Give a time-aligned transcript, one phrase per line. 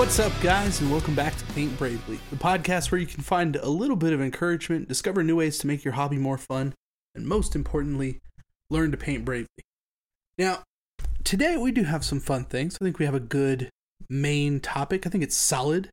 [0.00, 3.54] What's up, guys, and welcome back to Paint Bravely, the podcast where you can find
[3.56, 6.72] a little bit of encouragement, discover new ways to make your hobby more fun,
[7.14, 8.18] and most importantly,
[8.70, 9.62] learn to paint bravely.
[10.38, 10.62] Now,
[11.22, 12.78] today we do have some fun things.
[12.80, 13.68] I think we have a good
[14.08, 15.06] main topic.
[15.06, 15.90] I think it's solid.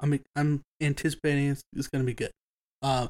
[0.00, 2.32] I'm I'm anticipating it's, it's going to be good.
[2.82, 3.06] Uh,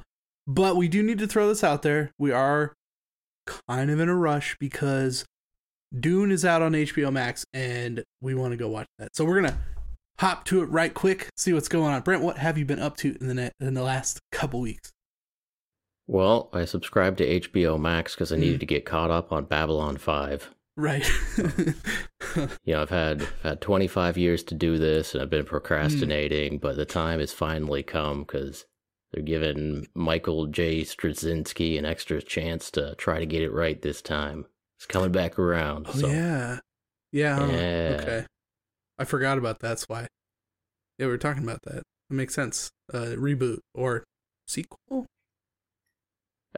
[0.47, 2.11] but we do need to throw this out there.
[2.19, 2.75] We are
[3.67, 5.25] kind of in a rush because
[5.99, 9.17] Dune is out on HBO Max, and we want to go watch that.
[9.17, 9.59] So we're gonna
[10.19, 12.03] hop to it right quick, see what's going on.
[12.03, 14.93] Brent, what have you been up to in the net, in the last couple weeks?
[16.07, 18.43] Well, I subscribed to HBO Max because I hmm.
[18.43, 20.51] needed to get caught up on Babylon 5.
[20.77, 21.09] Right.
[22.65, 25.49] You know, I've had had 25 years to do this and I've been hmm.
[25.49, 28.67] procrastinating, but the time has finally come because
[29.11, 30.83] they're giving Michael J.
[30.83, 34.45] Straczynski an extra chance to try to get it right this time.
[34.79, 35.87] It's coming back around.
[35.89, 36.59] oh so yeah,
[37.13, 37.47] yeah.
[37.47, 37.99] Yeah.
[38.01, 38.27] Okay,
[38.99, 39.69] I forgot about that.
[39.69, 40.07] That's why.
[40.99, 41.79] Yeah, we were talking about that.
[41.79, 42.71] It makes sense.
[42.93, 44.05] Uh, reboot or
[44.47, 45.07] sequel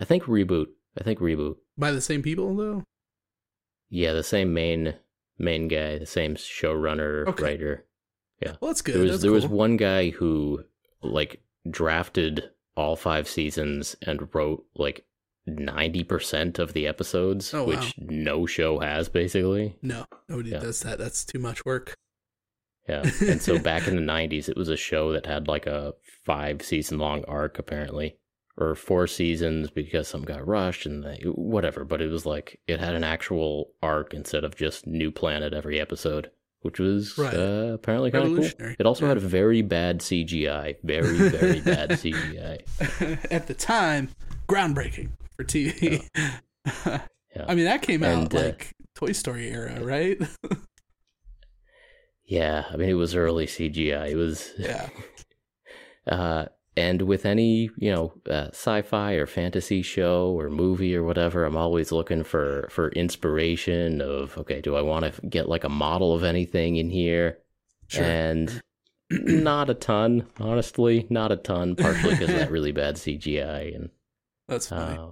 [0.01, 0.67] I think reboot.
[0.99, 1.57] I think reboot.
[1.77, 2.85] by the same people though.
[3.91, 4.95] Yeah, the same main
[5.39, 7.43] main guy, the same showrunner, Okay.
[7.45, 7.85] writer.
[8.43, 8.95] Yeah, well, that's good.
[8.97, 10.65] There was that's there was one guy who
[11.03, 15.05] like drafted all five seasons and wrote like
[15.47, 17.69] ninety percent of the episodes, Oh, wow.
[17.71, 19.77] which no show has basically.
[19.83, 20.59] No, nobody Yeah.
[20.61, 20.99] does that.
[20.99, 21.95] That's too much work.
[22.89, 25.95] Yeah, and so back in the nineties, it was a show that had like a
[26.25, 28.17] five season long arc apparently,
[28.57, 31.85] or four seasons because some got rushed and they, whatever.
[31.85, 35.81] But it was like it had an actual arc instead of just new planet every
[35.81, 36.31] episode.
[36.63, 37.33] Which was Right.
[37.35, 38.67] uh, apparently kind of cool.
[38.81, 39.11] It also Yeah.
[39.11, 42.59] had very bad CGI, very very bad CGI.
[43.31, 44.09] At the time,
[44.49, 46.03] groundbreaking for TV.
[46.67, 47.45] Yeah.
[47.47, 50.19] I mean, that came out And, uh, like Toy Story era, right?
[52.29, 54.11] Yeah, I mean it was early CGI.
[54.11, 54.89] It was yeah.
[56.07, 56.47] uh,
[56.77, 61.57] and with any you know uh, sci-fi or fantasy show or movie or whatever, I'm
[61.57, 64.03] always looking for for inspiration.
[64.03, 67.39] Of okay, do I want to get like a model of anything in here?
[67.89, 68.05] Sure.
[68.05, 68.63] And
[69.11, 71.77] not a ton, honestly, not a ton.
[71.77, 73.89] Partially because of that really bad CGI and
[74.49, 74.99] That's funny.
[74.99, 75.11] uh,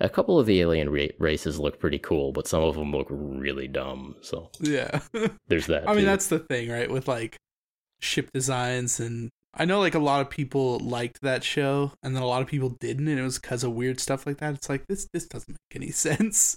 [0.00, 3.08] a couple of the alien ra- races look pretty cool, but some of them look
[3.10, 4.16] really dumb.
[4.20, 5.00] So yeah.
[5.48, 5.88] there's that.
[5.88, 6.06] I mean, too.
[6.06, 6.90] that's the thing, right?
[6.90, 7.36] With like
[8.00, 12.22] ship designs and I know like a lot of people liked that show and then
[12.22, 14.54] a lot of people didn't and it was because of weird stuff like that.
[14.54, 16.56] It's like this this doesn't make any sense.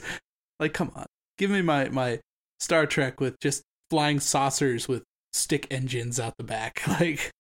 [0.60, 1.06] Like come on.
[1.38, 2.20] Give me my my
[2.60, 5.04] Star Trek with just flying saucers with
[5.34, 6.82] stick engines out the back.
[6.88, 7.32] Like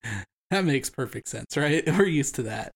[0.50, 1.81] that makes perfect sense, right?
[1.88, 2.73] We're used to that.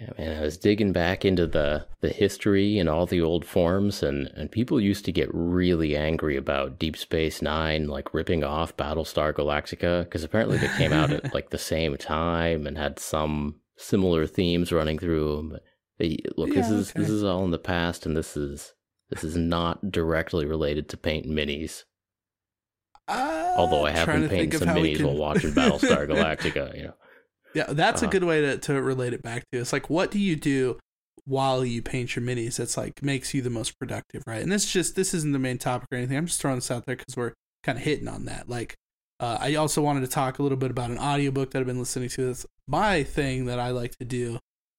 [0.00, 4.02] Yeah, man, I was digging back into the the history and all the old forms,
[4.02, 8.76] and and people used to get really angry about Deep Space Nine, like ripping off
[8.76, 13.56] Battlestar Galactica, because apparently they came out at like the same time and had some
[13.76, 15.48] similar themes running through them.
[15.50, 15.64] But
[15.98, 18.72] they, look, this Yeah, is this is all in the past, and this is
[19.10, 21.84] this is not directly related to paint minis.
[23.06, 26.94] Uh, Although I have been painting some minis can- while watching Battlestar Galactica, you know.
[27.54, 28.12] Yeah, that's a Uh-huh.
[28.12, 29.58] good way to, to relate it back to.
[29.58, 30.78] It's like, what do you do
[31.24, 34.42] while you paint your minis that's like makes you the most productive, right?
[34.42, 36.16] And this just this isn't the main topic or anything.
[36.16, 38.48] I'm just throwing this out there because we're kind of hitting on that.
[38.48, 38.74] Like,
[39.20, 41.78] uh, I also wanted to talk a little bit about an audiobook that I've been
[41.78, 42.26] listening to.
[42.26, 44.38] That's my thing that I like to do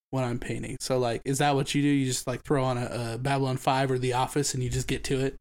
[0.09, 0.77] when I'm painting.
[0.79, 1.88] So, like, is that what you do?
[1.88, 4.88] You just like throw on a, a Babylon Five or The Office and you just
[4.88, 5.38] get to it?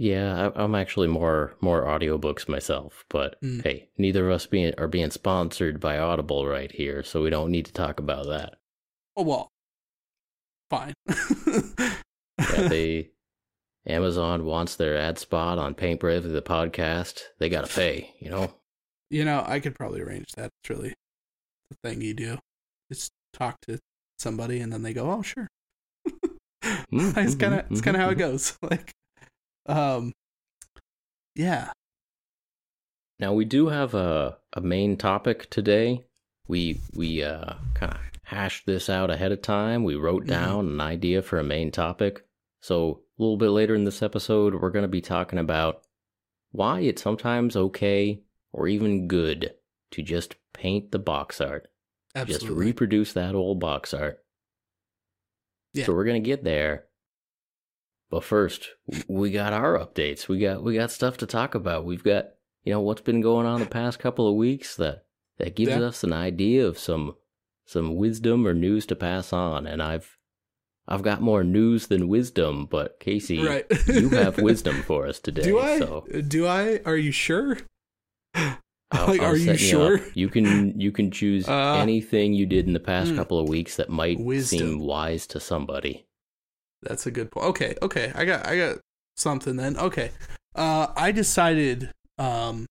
[0.00, 3.62] Yeah, I- I'm actually more more audiobooks myself, but Mm.
[3.62, 7.50] hey, neither of us being are being sponsored by Audible right here, so we don't
[7.50, 8.58] need to talk about that.
[9.14, 9.48] Oh well,
[10.70, 10.94] fine.
[11.06, 11.92] Yeah,
[12.68, 13.10] they
[13.86, 17.20] Amazon wants their ad spot on Paint Bravely the podcast.
[17.38, 18.54] They got to pay, you know.
[19.10, 20.50] You know, I could probably arrange that.
[20.62, 20.94] It's really
[21.70, 22.38] the thing you do.
[22.90, 23.78] Just talk to
[24.18, 25.46] somebody and then they go, "Oh, sure."
[26.90, 28.18] Mm, it's kind of mhm, it's kind of mhm, how it mhm.
[28.18, 28.58] goes.
[28.62, 28.92] Like,
[29.66, 30.12] um,
[31.34, 31.72] yeah,
[33.18, 36.04] Now we do have a a main topic today.
[36.48, 39.84] We we uh kind of hashed this out ahead of time.
[39.84, 40.28] We wrote Mhm.
[40.28, 42.24] down an idea for a main topic.
[42.62, 45.82] So a little bit later in this episode, we're going to be talking about
[46.52, 48.22] why it's sometimes okay
[48.52, 49.54] or even good
[49.92, 51.68] to just paint the box art,
[52.26, 54.24] just reproduce that old box art.
[55.74, 55.84] Yeah.
[55.86, 56.86] So we're going to get there.
[58.10, 58.70] But first,
[59.08, 60.26] we got our updates.
[60.28, 61.84] We got we got stuff to talk about.
[61.84, 62.30] We've got
[62.64, 65.04] you know what's been going on the past couple of weeks that
[65.38, 65.80] that gives Yeah.
[65.82, 67.14] us an idea of some
[67.66, 69.66] some wisdom or news to pass on.
[69.66, 70.18] And I've
[70.88, 73.64] I've got more news than wisdom, but Casey, right.
[73.86, 75.42] you have wisdom for us today.
[75.42, 75.78] Do I?
[75.78, 76.80] So Do I?
[76.84, 77.58] Are you sure?
[78.34, 79.98] I'll- like, I'll are you sure?
[79.98, 80.02] up.
[80.14, 83.16] You can you can choose Uh, anything you did in the past hmm.
[83.16, 84.58] couple of weeks that might Wisdom.
[84.58, 86.06] seem wise to somebody.
[86.82, 87.46] That's a good point.
[87.46, 88.12] Okay, okay.
[88.14, 88.78] I got I got
[89.16, 89.76] something then.
[89.76, 90.10] Okay.
[90.54, 92.66] Uh I decided um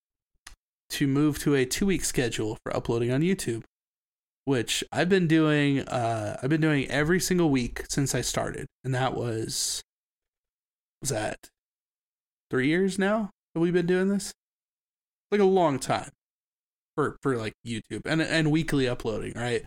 [0.90, 3.64] to move to a 2-week schedule for uploading on YouTube,
[4.46, 8.68] which I've been doing uh I've been doing every single week since I started.
[8.84, 9.82] And that was
[11.02, 11.38] was that
[12.50, 14.34] 3 years now that we've been doing this?
[15.32, 16.10] Like a long time
[16.96, 19.64] for for like YouTube and and weekly uploading, right?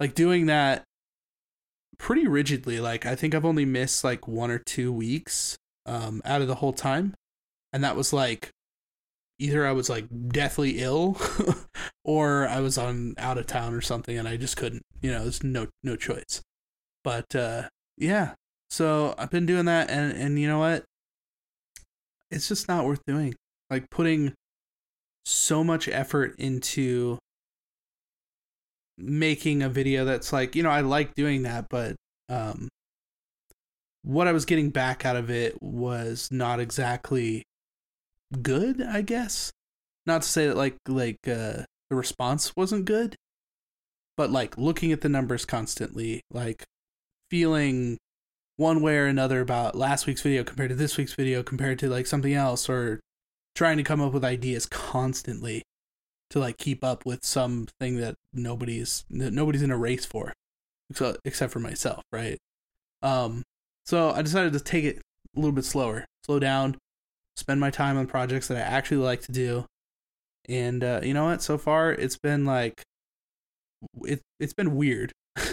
[0.00, 0.84] Like doing that
[1.98, 2.80] pretty rigidly.
[2.80, 5.56] Like I think I've only missed like one or two weeks
[5.86, 7.14] um out of the whole time.
[7.72, 8.50] And that was like
[9.38, 11.18] either I was like deathly ill
[12.04, 14.82] or I was on out of town or something and I just couldn't.
[15.00, 16.42] You know, there's no no choice.
[17.02, 18.34] But uh yeah.
[18.70, 20.84] So I've been doing that and and you know what?
[22.30, 23.34] It's just not worth doing.
[23.70, 24.34] Like putting
[25.24, 27.18] so much effort into
[28.96, 31.96] making a video that's like you know i like doing that but
[32.28, 32.68] um
[34.02, 37.42] what i was getting back out of it was not exactly
[38.42, 39.50] good i guess.
[40.06, 43.16] Not to say that like like uh the response wasn't good
[44.16, 46.64] but like looking at the numbers constantly like
[47.30, 47.98] feeling
[48.56, 51.88] one way or another about last week's video compared to this week's video compared to
[51.88, 53.00] like something else or
[53.54, 55.62] trying to come up with ideas constantly
[56.34, 60.32] to like keep up with something that nobody's that nobody's in a race for
[61.24, 62.38] except for myself right?
[63.02, 63.44] Um
[63.86, 64.96] so i decided to take it
[65.36, 66.76] a little bit slower slow down
[67.36, 69.64] spend my time on projects that i actually like to do
[70.48, 71.40] and uh you know what?
[71.40, 72.82] So far it's been like
[74.02, 75.12] it it's been weird.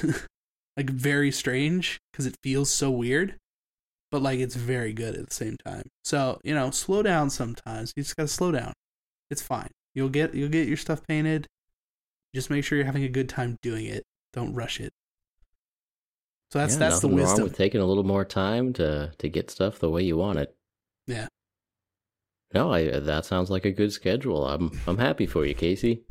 [0.77, 3.35] Like very strange because it feels so weird
[4.09, 5.89] but like it's very good at the same time.
[6.03, 7.93] So you know slow down sometimes.
[7.95, 8.73] You just gotta slow down.
[9.29, 11.47] It's fine You'll get you'll get your stuff painted.
[12.33, 14.03] Just make sure you're having a good time doing it.
[14.33, 14.93] Don't rush it.
[16.51, 17.43] So that's yeah, that's the nothing wrong wisdom.
[17.45, 20.55] with taking a little more time to to get stuff the way you want it.
[21.07, 21.27] Yeah.
[22.53, 24.45] No, I that sounds like a good schedule.
[24.47, 26.03] I'm I'm happy for you, Casey.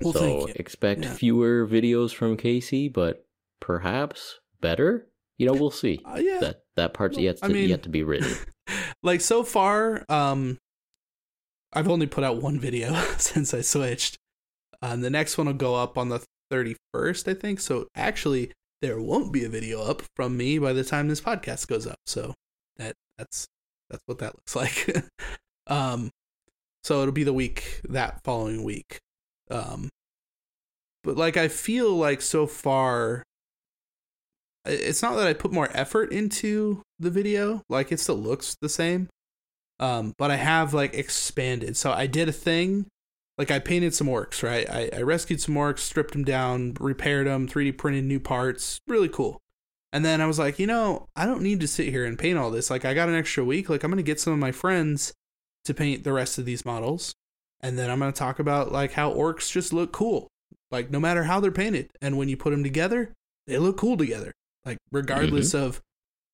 [0.00, 0.54] Well, so thank you.
[0.56, 1.12] expect Yeah.
[1.14, 3.24] fewer videos from Casey, but
[3.60, 5.06] perhaps better.
[5.38, 6.00] You know, we'll see.
[6.04, 6.38] Uh, yeah.
[6.40, 8.32] That that part's Well, yet to, I mean- yet to be written.
[9.02, 10.58] like so far, um,
[11.72, 14.18] I've only put out one video since I switched.
[14.80, 16.20] Um, the next one will go up on the
[16.52, 17.60] 31st, I think.
[17.60, 18.52] So actually,
[18.82, 22.00] there won't be a video up from me by the time this podcast goes up.
[22.06, 22.34] So
[22.76, 23.46] that that's
[23.88, 25.04] that's what that looks like.
[25.68, 26.10] um,
[26.82, 28.98] so it'll be the week that following week.
[29.50, 29.88] Um,
[31.04, 33.22] but like I feel like so far,
[34.64, 37.62] it's not that I put more effort into the video.
[37.68, 39.08] Like it still looks the same.
[39.82, 41.76] Um, but I have like expanded.
[41.76, 42.86] So I did a thing,
[43.36, 44.70] like I painted some orcs, right?
[44.70, 48.78] I, I rescued some orcs, stripped them down, repaired them, 3D printed new parts.
[48.86, 49.40] Really cool.
[49.92, 52.38] And then I was like, you know, I don't need to sit here and paint
[52.38, 52.70] all this.
[52.70, 53.68] Like I got an extra week.
[53.68, 55.12] Like I'm gonna get some of my friends
[55.64, 57.12] to paint the rest of these models.
[57.60, 60.28] And then I'm gonna talk about like how orcs just look cool.
[60.70, 61.90] Like no matter how they're painted.
[62.00, 63.14] And when you put them together,
[63.48, 64.30] they look cool together.
[64.64, 65.80] Like regardless of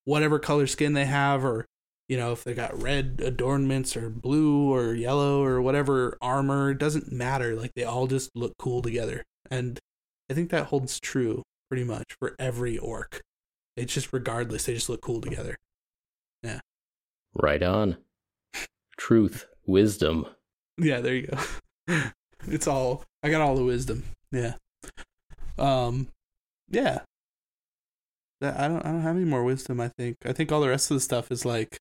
[0.04, 1.64] whatever color skin they have or
[2.08, 6.78] you know if they got red adornments or blue or yellow or whatever armor it
[6.78, 7.54] doesn't matter.
[7.54, 9.24] Like they all just look cool together.
[9.50, 9.78] And
[10.30, 13.20] i think that holds true pretty much for every orc.
[13.76, 15.56] It's just regardless they just look cool together.
[16.42, 16.60] Yeah.
[17.34, 17.96] right on.
[18.96, 20.26] Truth, wisdom.
[20.78, 21.38] yeah there you go.
[22.46, 24.04] It's all i got all the wisdom.
[24.32, 24.54] Yeah.
[25.58, 26.08] Um
[26.70, 27.00] yeah.
[28.40, 30.16] That- i don't i don't have any more wisdom i think.
[30.24, 31.78] I think all the rest of the stuff is like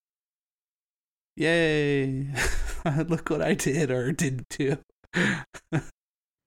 [1.37, 2.27] yay
[3.07, 4.77] look what i did or didn't do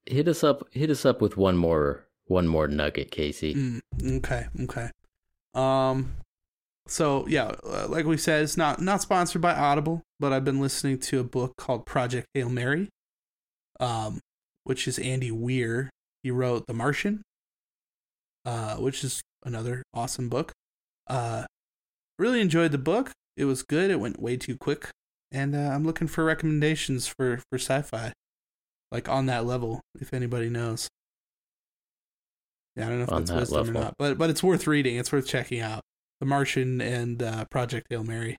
[0.07, 0.67] Hit us up.
[0.73, 3.55] Hit us up with one more one more nugget, Casey.
[3.55, 3.81] Mm,
[4.19, 4.91] okay, okay.
[5.55, 6.17] Um,
[6.87, 10.61] so yeah, uh, like we said, it's not not sponsored by Audible, but I've been
[10.61, 12.89] listening to a book called Project Hail Mary,
[13.79, 14.21] um,
[14.65, 15.91] which is Andy Weir.
[16.23, 17.23] He wrote The Martian,
[18.45, 20.53] uh, which is another awesome book.
[21.07, 21.45] Uh,
[22.19, 23.13] really enjoyed the book.
[23.41, 23.91] It was good.
[23.91, 24.91] It went way too quick,
[25.33, 28.13] and uh, I'm looking for recommendations for for sci-fi,
[28.93, 29.81] like on that level.
[29.99, 30.89] If anybody knows.
[32.77, 33.81] Yeah, I don't know if On that's that wisdom level.
[33.81, 34.97] or not, but but it's worth reading.
[34.97, 35.81] It's worth checking out.
[36.21, 38.37] The Martian and uh, Project Hail Mary.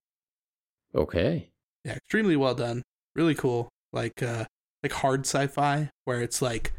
[0.93, 1.49] Okay.
[1.83, 2.83] Yeah, extremely well done.
[3.15, 3.69] Really cool.
[3.91, 4.45] Like uh
[4.83, 6.73] like hard sci-fi where it's like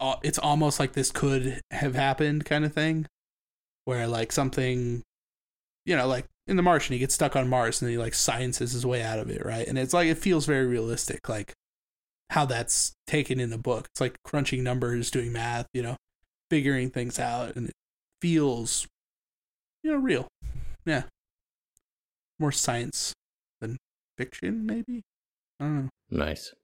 [0.00, 3.06] uh, it's almost like this could have happened kind of thing
[3.84, 5.02] where like something
[5.86, 8.72] you know, like in The Martian he gets stuck on Mars and he like sciences
[8.72, 9.66] his way out of it, right?
[9.66, 11.52] And it's like it feels very realistic like
[12.30, 13.88] how that's taken in the book.
[13.92, 15.96] It's like crunching numbers, doing math, you know,
[16.50, 17.74] figuring things out, and it
[18.20, 18.86] feels,
[19.82, 20.28] you know, real.
[20.84, 21.04] Yeah,
[22.38, 23.12] more science
[23.60, 23.76] than
[24.18, 25.02] fiction, maybe.
[25.60, 25.88] I don't know.
[26.10, 26.54] Nice.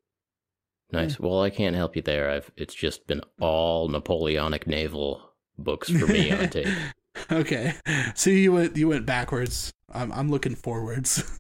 [0.91, 1.21] Nice.
[1.21, 2.31] Well, I can't help you there.
[2.31, 6.67] I've it's just been all Napoleonic naval books for me on tape.
[7.33, 7.75] okay,
[8.15, 9.73] so you went you went backwards.
[9.93, 11.23] I'm I'm looking forwards.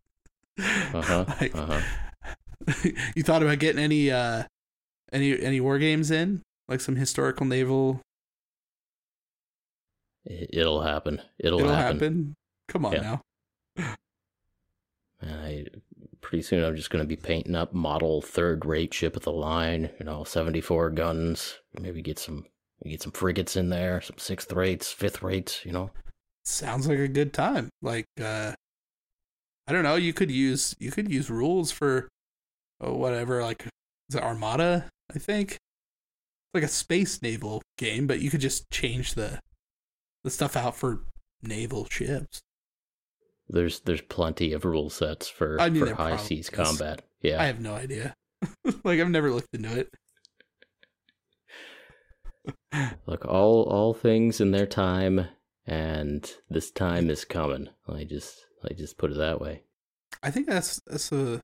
[0.61, 1.25] Uh huh.
[1.41, 1.81] Like- uh huh.
[3.15, 4.43] you thought about getting any uh
[5.13, 8.01] any any war games in like some historical naval
[10.27, 11.23] It'll happen.
[11.39, 11.97] It'll, it'll happen.
[12.01, 12.37] happen.
[12.67, 13.01] come on Yeah.
[13.01, 13.23] now
[15.21, 15.67] And I
[16.21, 19.33] pretty soon I'm just going to be painting up model third rate ship of the
[19.33, 19.91] line.
[19.99, 21.59] You know, 74 guns.
[21.81, 22.47] Maybe get some
[22.85, 25.65] get some frigates in there, some sixth rates, fifth rates.
[25.65, 25.91] You know.
[26.45, 28.53] sounds like a good time like uh
[29.67, 32.09] i don't know you could use you could use rules for
[32.81, 33.67] oh, whatever like
[34.09, 38.65] is it armada i think it's like a space naval game but you could just
[38.71, 39.39] change the
[40.25, 41.01] the stuff out for
[41.43, 42.41] naval ships
[43.51, 47.03] There's there's plenty of rule sets for I mean, for high seas combat.
[47.21, 47.43] Yeah.
[47.43, 48.15] i have no idea
[48.85, 49.91] like i've never looked into it
[53.07, 55.29] Look, all all things in their time,
[55.67, 57.69] and this time is coming.
[57.89, 59.63] I just I just put it that way.
[60.23, 61.41] I think that's that's a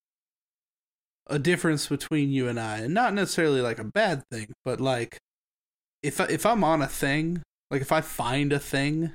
[1.27, 5.19] a difference between you and I, and not necessarily like a bad thing, but like
[6.03, 9.13] if I, if I'm on a thing, like if I find a thing,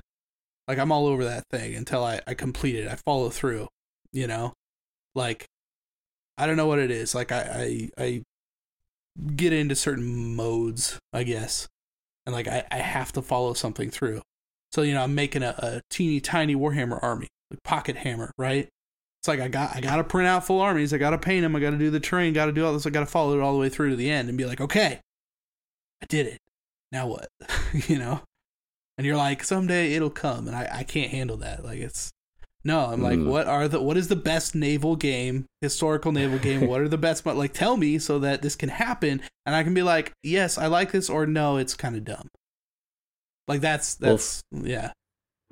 [0.66, 3.68] like I'm all over that thing until I I complete it, I follow through,
[4.12, 4.54] you know,
[5.14, 5.46] like
[6.36, 8.22] I don't know what it is, like I I, I
[9.36, 11.68] get into certain modes, I guess,
[12.26, 14.22] and like I I have to follow something through.
[14.72, 18.68] So you know, I'm making a, a teeny tiny Warhammer army, like pocket hammer, right?
[19.20, 20.94] It's like I got I got to print out full armies.
[20.94, 21.54] I got to paint them.
[21.54, 22.32] I got to do the terrain.
[22.32, 22.86] Got to do all this.
[22.86, 24.60] I got to follow it all the way through to the end and be like,
[24.60, 25.00] okay,
[26.02, 26.38] I did it.
[26.92, 27.28] Now what?
[27.88, 28.22] you know?
[28.96, 31.64] And you're like, someday it'll come, and I I can't handle that.
[31.64, 32.10] Like it's
[32.64, 32.86] no.
[32.86, 33.26] I'm like, Mm.
[33.26, 36.66] what are the what is the best naval game, historical naval game?
[36.66, 37.24] what are the best?
[37.24, 40.58] But like, tell me so that this can happen, and I can be like, yes,
[40.58, 42.28] I like this, or no, it's kind of dumb.
[43.48, 44.92] Like that's Well, that's yeah.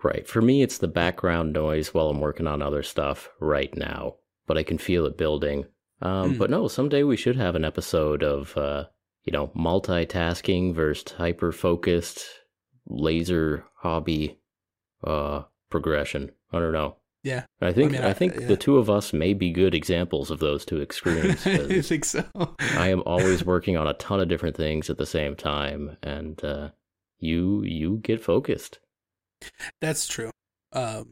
[0.02, 0.28] Right.
[0.28, 4.14] For me, it's the background noise while I'm working on other stuff right now,
[4.46, 5.64] but I can feel it building.
[6.00, 6.38] Um, Mm.
[6.38, 8.84] But no, someday we should have an episode of, uh,
[9.24, 12.24] you know, multitasking versus hyper focused
[12.86, 14.38] laser hobby
[15.02, 16.30] uh, progression.
[16.52, 16.96] I don't know.
[17.24, 17.44] Yeah.
[17.60, 18.46] I think mean, I, I- think yeah.
[18.46, 21.46] the two of us may be good examples of those two extremes.
[21.46, 22.24] I think so.
[22.76, 26.42] I am always working on a ton of different things at the same time, and
[26.44, 26.68] uh,
[27.18, 28.78] you you get focused.
[29.80, 30.30] That's true.
[30.72, 31.10] Um,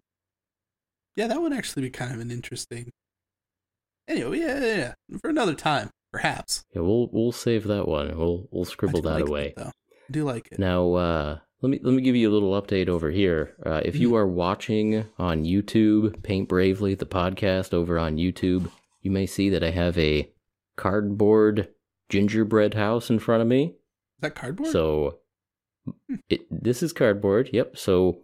[1.16, 2.90] yeah, that would actually be kind of an interesting.
[4.08, 5.18] Anyway, yeah, yeah, yeah.
[5.20, 6.64] for another time, perhaps.
[6.74, 8.16] Yeah, we'll we'll save that one.
[8.16, 9.54] We'll we'll I scribble do that like away.
[9.56, 9.64] though.
[10.08, 10.58] I do like it.
[10.58, 13.54] Now, uh, let me let me give you a little update over here.
[13.64, 18.70] Uh, if you are watching on YouTube, Paint Bravely, the podcast over on YouTube,
[19.00, 20.30] you may see that I have a
[20.76, 21.68] cardboard
[22.08, 23.64] gingerbread house in front of me.
[23.64, 24.70] Is that cardboard?
[24.70, 25.18] So,
[26.28, 27.50] it, this is cardboard.
[27.52, 27.78] Yep.
[27.78, 28.18] So,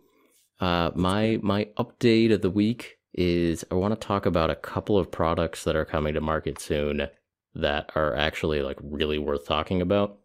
[0.61, 4.99] uh, my my update of the week is I want to talk about a couple
[4.99, 7.09] of products that are coming to market soon
[7.55, 10.19] that are actually like really worth talking about.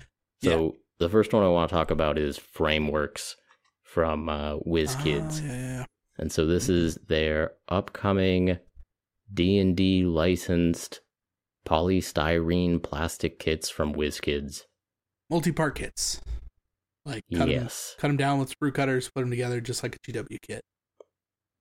[0.44, 3.36] So the first one I want to talk about is Frameworks
[3.84, 5.86] from uh, WizKids, Oh, yeah, yeah, yeah.
[6.18, 8.58] and so this is their upcoming
[9.34, 11.02] D and D licensed
[11.68, 14.64] polystyrene plastic kits from WizKids.
[15.30, 16.22] Multi-part kits.
[17.06, 17.96] Like cut Yes.
[17.98, 20.62] cut them down with sprue cutters, put them together just like a GW kit.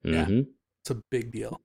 [0.04, 0.24] Yeah.
[0.24, 0.40] hmm
[0.82, 1.60] It's a big deal.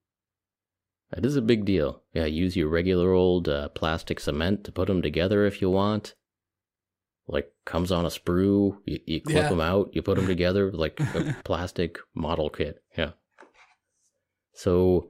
[1.11, 2.03] That is a big deal.
[2.13, 6.15] Yeah, use your regular old uh, plastic cement to put them together if you want.
[7.27, 9.49] Like comes on a sprue, you, you clip Yeah.
[9.49, 12.83] them out, you put them together like a plastic model kit.
[12.97, 13.11] Yeah.
[14.53, 15.09] So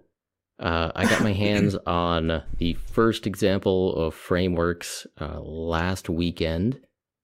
[0.59, 6.79] uh, I got my hands on the first example of frameworks uh, last weekend.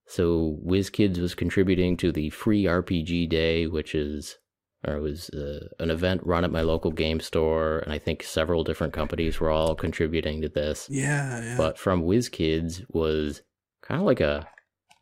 [0.07, 4.37] So WizKids was contributing to the free RPG day, which is
[4.85, 8.21] or it was uh, an event run at my local game store, and I think
[8.23, 10.87] several different companies were all contributing to this.
[10.89, 11.57] Yeah, yeah.
[11.57, 13.41] But from WizKids was
[13.81, 14.47] kind of like a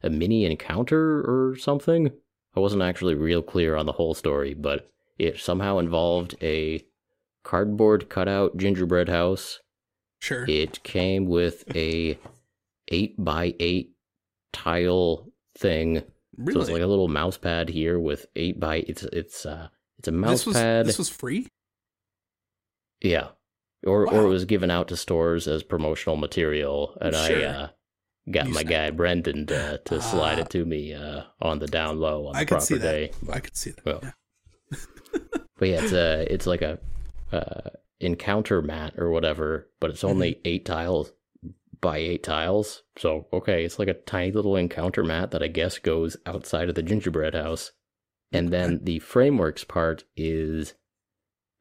[0.05, 2.12] a mini encounter or something.
[2.55, 6.85] I wasn't actually real clear on the whole story, but it somehow involved a
[7.43, 9.59] cardboard cutout gingerbread house.
[10.19, 10.45] sure.
[10.47, 12.17] It came with a
[12.89, 13.91] eight by eight
[14.53, 16.01] tile thing
[16.38, 16.53] really?
[16.53, 19.67] so it's like a little mouse pad here with eight by it's it's uh
[20.00, 20.85] it's a mouse this was pad.
[20.85, 21.47] this was free.
[23.01, 23.29] yeah.
[23.85, 27.39] Or or it was given out to stores as promotional material and Sure.
[27.39, 27.67] I uh
[28.32, 30.41] got You my guy Brendan to, to slide Ah.
[30.44, 33.12] it to me uh, on the down low on the I could proper day.
[33.32, 33.86] I could see that.
[33.86, 34.12] Well, yeah.
[35.58, 36.79] But yeah, it's a it's like a
[37.32, 37.70] uh,
[38.01, 40.41] encounter mat or whatever, but it's only Mm-hmm.
[40.46, 41.13] eight tiles
[41.79, 42.84] by eight tiles.
[42.98, 46.75] So okay, it's like a tiny little encounter mat that I guess goes outside of
[46.75, 47.72] the gingerbread house,
[48.34, 50.74] and then the frameworks part is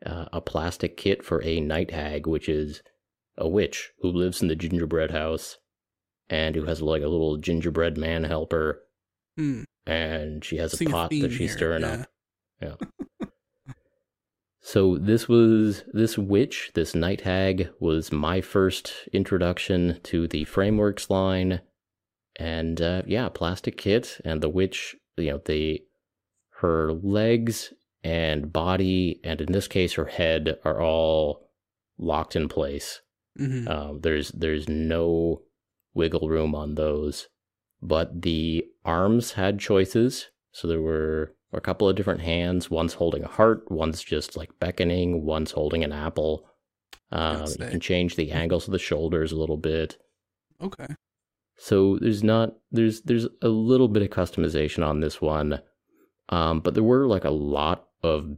[0.04, 2.82] uh, a plastic kit for a night hag, which is
[3.38, 5.58] a witch who lives in the gingerbread house,
[6.30, 8.82] and who has like a little gingerbread man helper,
[9.36, 9.64] Hmm.
[9.86, 11.88] and she has a pot that she's here, stirring yeah.
[11.92, 12.08] up.
[13.20, 13.26] Yeah.
[14.60, 21.10] so this was this witch, this night hag was my first introduction to the frameworks
[21.10, 21.60] line,
[22.36, 24.96] and uh, yeah, plastic kit and the witch.
[25.16, 25.82] You know, the
[26.60, 31.48] her legs and body, and in this case, her head are all
[31.98, 33.00] locked in place.
[33.38, 33.68] Mhm.
[33.68, 35.42] Um, there's there's no
[35.94, 37.28] wiggle room on those,
[37.80, 40.28] but the arms had choices.
[40.52, 42.70] So there were a couple of different hands.
[42.70, 43.70] One's holding a heart.
[43.70, 45.24] One's just like beckoning.
[45.24, 46.46] One's holding an apple.
[47.12, 49.96] Um, you can change the angles of the shoulders a little bit.
[50.60, 50.86] Okay.
[51.56, 55.60] So there's not there's there's a little bit of customization on this one,
[56.28, 58.36] um, but there were like a lot of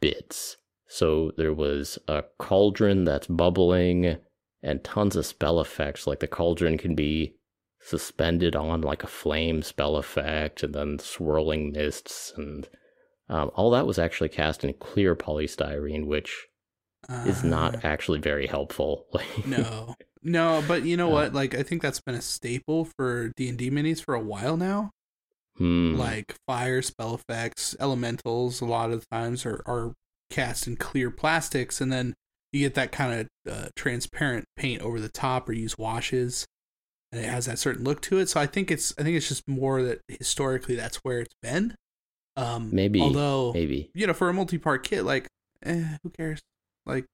[0.00, 0.56] bits.
[0.88, 4.16] So there was a cauldron that's bubbling,
[4.64, 6.06] and tons of spell effects.
[6.06, 7.36] Like the cauldron can be
[7.80, 12.68] suspended on like a flame spell effect, and then swirling mists, and
[13.28, 16.46] um, all that was actually cast in clear polystyrene, which
[17.26, 19.06] is Uh, not actually very helpful.
[19.44, 20.62] No, no.
[20.66, 21.34] But you know Uh, what?
[21.34, 24.56] Like, I think that's been a staple for D and D minis for a while
[24.56, 24.90] now.
[25.56, 25.94] hmm.
[25.96, 28.60] Like fire spell effects, elementals.
[28.60, 29.94] A lot of the times are are
[30.30, 32.14] cast in clear plastics, and then
[32.54, 36.46] you get that kind of uh, transparent paint over the top, or use washes,
[37.12, 38.28] and it has that certain look to it.
[38.28, 41.74] So I think it's I think it's just more that historically that's where it's been.
[42.36, 45.28] Um, Maybe, although maybe you know for a multi-part kit, like,
[45.64, 46.40] eh, who cares?
[46.86, 47.06] Like,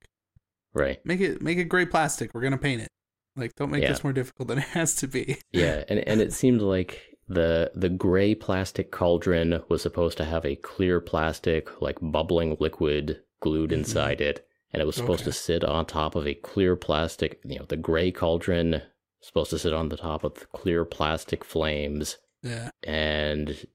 [0.73, 0.99] right.
[1.05, 2.33] make it make it gray plastic.
[2.33, 2.87] We're gonna paint it.
[3.35, 3.89] Like, don't make Yeah.
[3.89, 5.37] this more difficult than it has to be.
[5.51, 10.45] Yeah, and and it seemed like the the gray plastic cauldron was supposed to have
[10.45, 13.73] a clear plastic like bubbling liquid glued Mhm.
[13.77, 17.39] inside it, and it was supposed to sit on top of a clear plastic.
[17.43, 18.81] You know, the gray cauldron
[19.21, 22.71] supposed to sit on the top of the clear plastic flames, Yeah.
[22.83, 23.65] and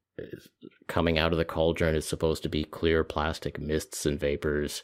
[0.88, 4.82] coming out of the cauldron is supposed to be clear plastic mists and vapors,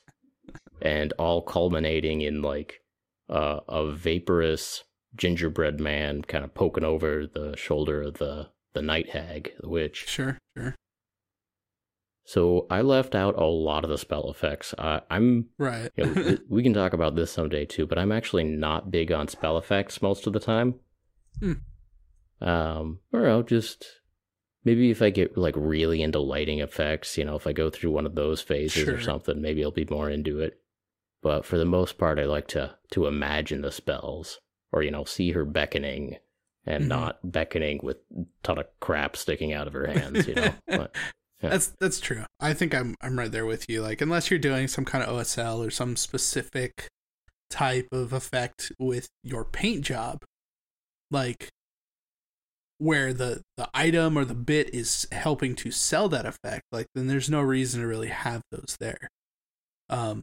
[0.80, 2.80] and all culminating in like
[3.28, 4.84] uh, a vaporous
[5.16, 10.06] gingerbread man kind of poking over the shoulder of the the night hag, the witch.
[10.08, 10.38] Sure.
[10.56, 10.74] Sure.
[12.24, 14.74] So I left out a lot of the spell effects.
[14.78, 15.90] Uh, I'm Right.
[15.96, 19.28] you know, we can talk about this someday too, but I'm actually not big on
[19.28, 20.76] spell effects most of the time.
[21.40, 21.52] Hmm.
[22.40, 23.86] Um, or I'll just
[24.64, 27.90] maybe if I get like really into lighting effects, you know, if I go through
[27.90, 30.60] one of those phases or something, maybe I'll be more into it.
[31.22, 34.40] But for the most part, I like to to imagine the spells,
[34.72, 36.16] or you know, see her beckoning,
[36.66, 36.88] and Mhm.
[36.88, 40.26] not beckoning with a ton of crap sticking out of her hands.
[40.26, 40.94] You know, but,
[41.50, 42.24] That's that's true.
[42.40, 43.82] I think I'm I'm right there with you.
[43.82, 46.88] Like unless you're doing some kind of OSL or some specific
[47.50, 50.18] type of effect with your paint job,
[51.10, 51.48] like
[52.78, 57.08] where the the item or the bit is helping to sell that effect, like then
[57.08, 59.08] there's no reason to really have those there.
[59.90, 60.22] Um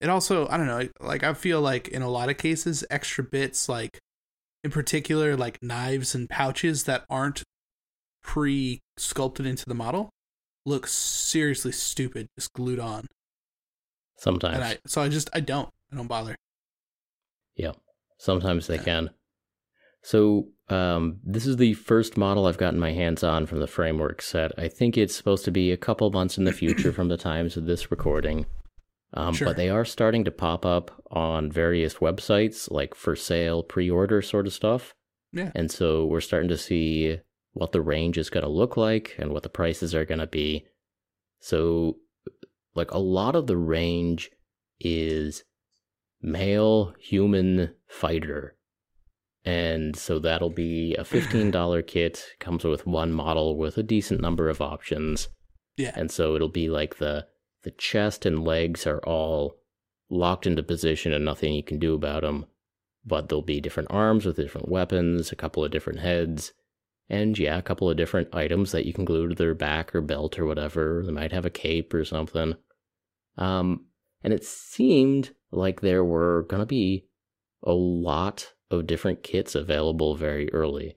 [0.00, 3.22] it also I don't know, like I feel like in a lot of cases extra
[3.24, 3.98] bits like
[4.64, 7.44] in particular like knives and pouches that aren't
[8.22, 10.10] pre sculpted into the model
[10.66, 13.06] look seriously stupid just glued on
[14.18, 14.56] sometimes.
[14.56, 16.36] and i so i just i don't i don't bother
[17.56, 17.72] Yeah,
[18.18, 18.82] sometimes they Yeah.
[18.84, 19.10] can.
[20.02, 24.20] So, um, this is the first model I've gotten my hands on from the framework
[24.22, 24.52] set.
[24.58, 27.56] I think it's supposed to be a couple months in the future from the times
[27.56, 28.46] of this recording.
[29.14, 29.48] Um, Sure.
[29.48, 34.20] But they are starting to pop up on various websites, like for sale, pre order
[34.22, 34.94] sort of stuff.
[35.32, 35.50] Yeah.
[35.54, 37.18] And so we're starting to see
[37.56, 40.26] what the range is going to look like and what the prices are going to
[40.26, 40.66] be.
[41.40, 41.96] So,
[42.74, 44.30] like, a lot of the range
[44.78, 45.42] is
[46.20, 48.56] male human fighter.
[49.42, 54.50] And so that'll be a $15 kit, comes with one model with a decent number
[54.50, 55.28] of options.
[55.78, 57.26] yeah And so it'll be like the
[57.62, 59.56] the chest and legs are all
[60.10, 62.44] locked into position and nothing you can do about them.
[63.04, 66.52] But there'll be different arms with different weapons, a couple of different heads,
[67.08, 70.00] and yeah, a couple of different items that you can glue to their back or
[70.00, 71.02] belt or whatever.
[71.04, 72.54] They might have a cape or something.
[73.38, 73.86] Um,
[74.22, 77.06] and it seemed like there were gonna be
[77.62, 80.96] a lot of different kits available very early.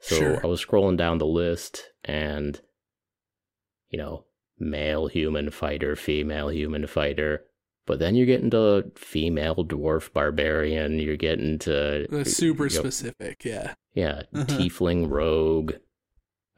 [0.00, 0.40] So Sure.
[0.44, 2.60] I was scrolling down the list and,
[3.88, 4.24] you know,
[4.58, 7.44] male human fighter, female human fighter.
[7.86, 10.98] But then you're getting to female dwarf barbarian.
[10.98, 13.74] You're getting to super you know, specific, yeah.
[13.96, 14.44] Yeah, Uh-huh.
[14.46, 15.72] tiefling rogue.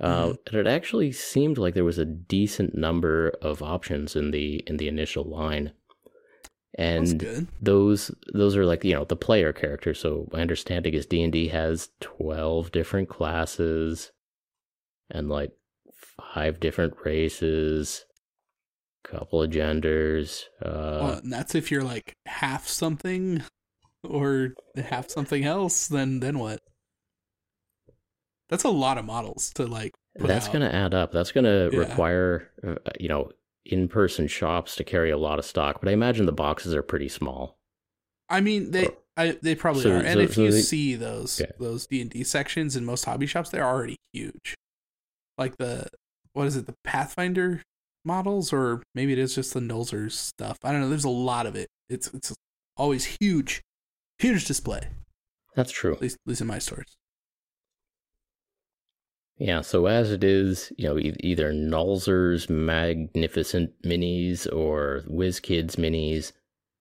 [0.01, 0.39] Uh, Mhm.
[0.49, 4.77] and it actually seemed like there was a decent number of options in the in
[4.77, 5.73] the initial line,
[6.75, 7.21] and
[7.61, 9.99] those those are like you know the player characters.
[9.99, 14.13] So my understanding is D and D has twelve different classes,
[15.11, 15.51] and like
[16.35, 18.05] five different races,
[19.03, 20.49] couple of genders.
[20.63, 23.43] Uh, well, and that's if you're like half something
[24.05, 26.61] or half something else, then then what?
[28.49, 31.13] That's a lot of models to like That's going to add up.
[31.13, 31.79] That's going to Yeah.
[31.81, 33.31] require, uh, you know,
[33.67, 35.81] in-person shops to carry a lot of stock.
[35.81, 37.59] But I imagine the boxes are pretty small.
[38.29, 40.61] I mean, they Or- I, they probably So- are, and so- if so you they-
[40.61, 41.51] see those Yeah.
[41.59, 44.55] those D and D sections in most hobby shops, they're already huge.
[45.37, 45.89] Like the
[46.33, 47.63] what is it, the Pathfinder
[48.05, 50.59] models, or maybe it is just the Nolzur's stuff.
[50.65, 50.89] I don't know.
[50.89, 51.69] There's a lot of it.
[51.89, 52.35] It's it's
[52.77, 53.61] always huge,
[54.19, 54.89] huge display.
[55.57, 55.95] That's true.
[55.95, 56.97] At least, at least in my stores.
[59.39, 59.61] Yeah.
[59.61, 66.33] So as it is, you know, e- either Nolzur's magnificent minis or WizKids minis.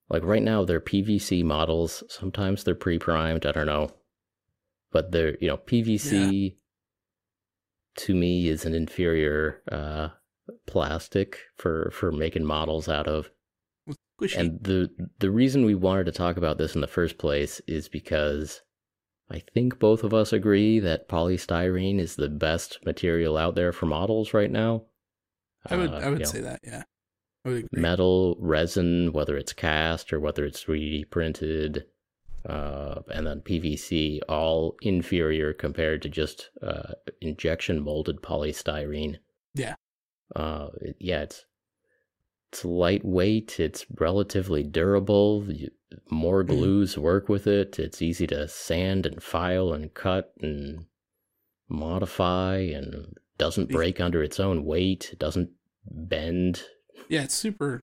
[0.09, 2.03] Like right now, they're PVC models.
[2.09, 3.45] Sometimes they're pre-primed.
[3.45, 3.91] I don't know,
[4.91, 6.55] but they're you know PVC.
[7.97, 10.09] To me, is an inferior uh,
[10.65, 13.29] plastic for for making models out of.
[14.21, 14.37] Squishy.
[14.37, 14.89] And the
[15.19, 18.61] the reason we wanted to talk about this in the first place is because
[19.29, 23.85] I think both of us agree that polystyrene is the best material out there for
[23.85, 24.83] models right now.
[25.65, 26.61] I would Uh, I would you know, say that.
[26.63, 26.83] Yeah,
[27.43, 27.81] I would agree.
[27.81, 31.85] metal, resin, whether it's cast or whether it's 3D printed,
[32.45, 39.17] uh, and then PVC, all inferior compared to just uh, injection molded polystyrene.
[39.55, 39.75] Yeah.
[40.35, 41.45] Uh, yeah, it's
[42.57, 43.59] it's lightweight.
[43.59, 45.47] It's relatively durable.
[46.09, 46.47] More Mhm.
[46.47, 47.77] glues work with it.
[47.77, 50.87] It's easy to sand and file and cut and
[51.69, 55.09] modify, and doesn't break under its own weight.
[55.13, 55.51] It doesn't
[55.85, 56.63] bend.
[57.09, 57.81] Yeah, it's super.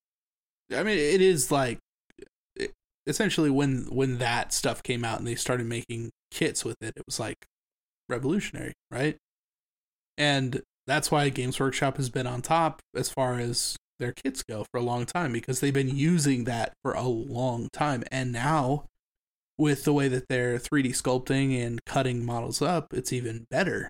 [0.73, 1.79] I mean, it is like
[2.57, 2.73] it,
[3.07, 7.05] essentially when when that stuff came out and they started making kits with it, it
[7.07, 7.47] was like
[8.09, 9.17] revolutionary, right?
[10.19, 14.65] And that's why Games Workshop has been on top as far as their kits go
[14.71, 18.05] for a long time because they've been using that for a long time.
[18.11, 18.87] And now,
[19.57, 23.89] with the way that they're 3D sculpting and cutting models up, it's even better.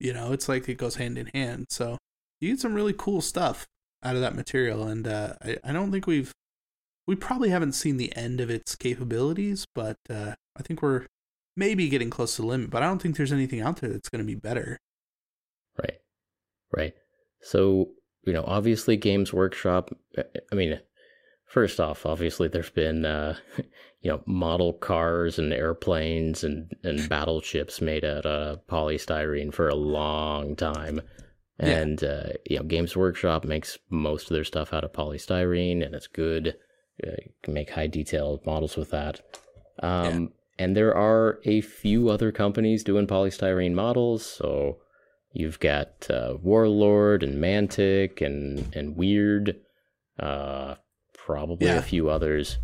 [0.00, 1.66] You know, it's like it goes hand in hand.
[1.70, 1.98] So
[2.40, 3.66] you get some really cool stuff
[4.02, 6.32] out of that material, and uh, I, I don't think we've
[7.06, 11.06] we probably haven't seen the end of its capabilities, but uh, I think we're
[11.56, 12.70] maybe getting close to the limit.
[12.70, 14.78] But I don't think there's anything out there that's going to be better.
[15.78, 15.98] Right.
[16.74, 16.94] Right.
[17.40, 17.90] So,
[18.26, 19.90] you know, obviously Games Workshop
[20.52, 20.80] I mean,
[21.46, 23.36] first off, obviously there's been uh
[24.02, 29.74] you know, model cars and airplanes and and battleships made out of polystyrene for a
[29.74, 31.00] long time.
[31.58, 31.66] Yeah.
[31.66, 35.94] And uh you know, Games Workshop makes most of their stuff out of polystyrene and
[35.94, 36.56] it's good.
[37.06, 39.20] Uh, you can make high detailed models with that.
[39.82, 44.78] Um and there are a few other companies doing polystyrene models, so
[45.38, 49.56] You've got uh, Warlord and Mantic and and Weird,
[50.18, 50.76] uh,
[51.12, 51.76] probably Yeah.
[51.78, 52.56] a few others.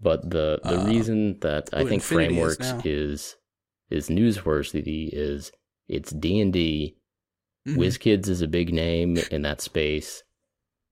[0.00, 2.82] But the the Uh, reason that I think Infinity is Frameworks now.
[2.84, 3.36] is
[3.90, 5.52] is newsworthy is
[5.88, 6.96] it's D and D.
[7.66, 7.76] Mhm.
[7.78, 10.22] WizKids is a big name in that space.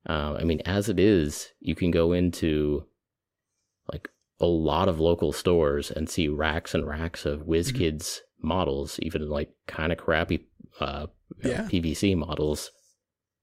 [0.09, 2.87] Uh, I mean, as it is, you can go into
[3.93, 4.09] like
[4.41, 7.51] a lot of local stores and see racks and racks of Mm-hmm.
[7.51, 10.47] WizKids models, even like kind of crappy
[10.81, 11.07] uh,
[11.43, 11.63] Yeah.
[11.63, 12.71] PVC models.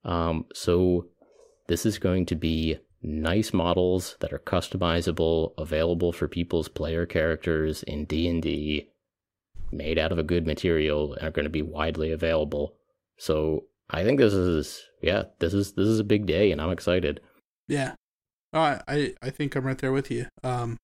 [0.04, 1.08] Um, so
[1.68, 7.84] this is going to be nice models that are customizable, available for people's player characters
[7.84, 8.90] in D and D,
[9.72, 12.76] made out of a good material, and are going to be widely available.
[13.18, 16.72] So I think this is yeah, this is this is a big day, and I'm
[16.72, 17.20] excited.
[17.68, 17.96] Yeah.
[18.54, 20.28] Oh, I, I I think I'm right there with you.
[20.44, 20.78] Um,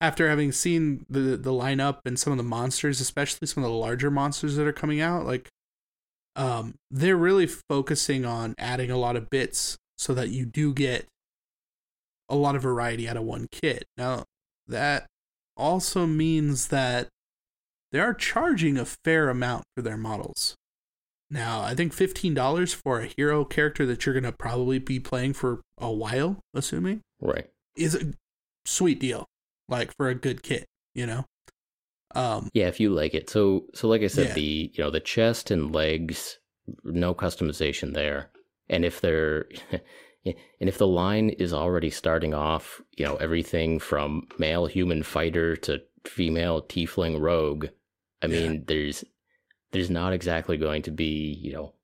[0.00, 3.76] after having seen the the lineup and some of the monsters, especially some of the
[3.76, 5.48] larger monsters that are coming out, like,
[6.36, 11.06] um, they're really focusing on adding a lot of bits so that you do get
[12.28, 13.84] a lot of variety out of one kit.
[13.96, 14.24] Now,
[14.66, 15.06] that
[15.56, 17.08] also means that
[17.92, 20.54] they are charging a fair amount for their models.
[21.28, 25.34] Now, I think $15 for a hero character that you're going to probably be playing
[25.34, 27.48] for a while, assuming, Right.
[27.76, 28.12] is a
[28.64, 29.26] sweet deal.
[29.68, 31.26] Like for a good kit, you know?
[32.14, 33.30] Um, Yeah, if you like it.
[33.30, 34.34] So so like I said, Yeah.
[34.34, 36.38] the you know the chest and legs,
[36.84, 38.30] no customization there.
[38.68, 39.48] And if they're
[40.24, 40.34] and
[40.68, 45.80] if the line is already starting off, you know, everything from male human fighter to
[46.04, 47.66] female tiefling rogue,
[48.22, 48.32] I Yeah.
[48.32, 49.04] mean, there's
[49.72, 51.74] there's not exactly going to be, you know,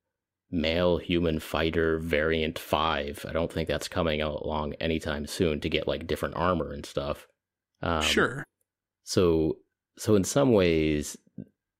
[0.50, 3.24] male human fighter variant 5.
[3.28, 7.26] I don't think that's coming along anytime soon to get like different armor and stuff.
[7.82, 8.44] Um, sure.
[9.04, 9.58] so
[9.98, 11.16] so in some ways,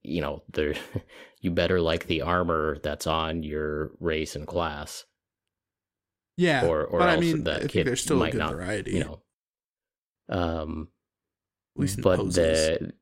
[0.02, 0.74] you know, there
[1.40, 5.05] you better like the armor that's on your race and class,
[6.37, 6.66] Yeah.
[6.66, 8.52] or or but else I mean, I that kit there's still a might good not,
[8.55, 8.92] variety.
[8.92, 9.22] you know.
[10.29, 10.88] Um,
[11.76, 12.92] At least but the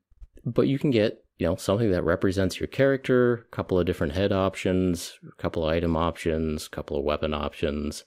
[0.45, 4.13] but you can get you know something that represents your character, a couple of different
[4.13, 8.03] head options, a couple of item options, a couple of weapon options,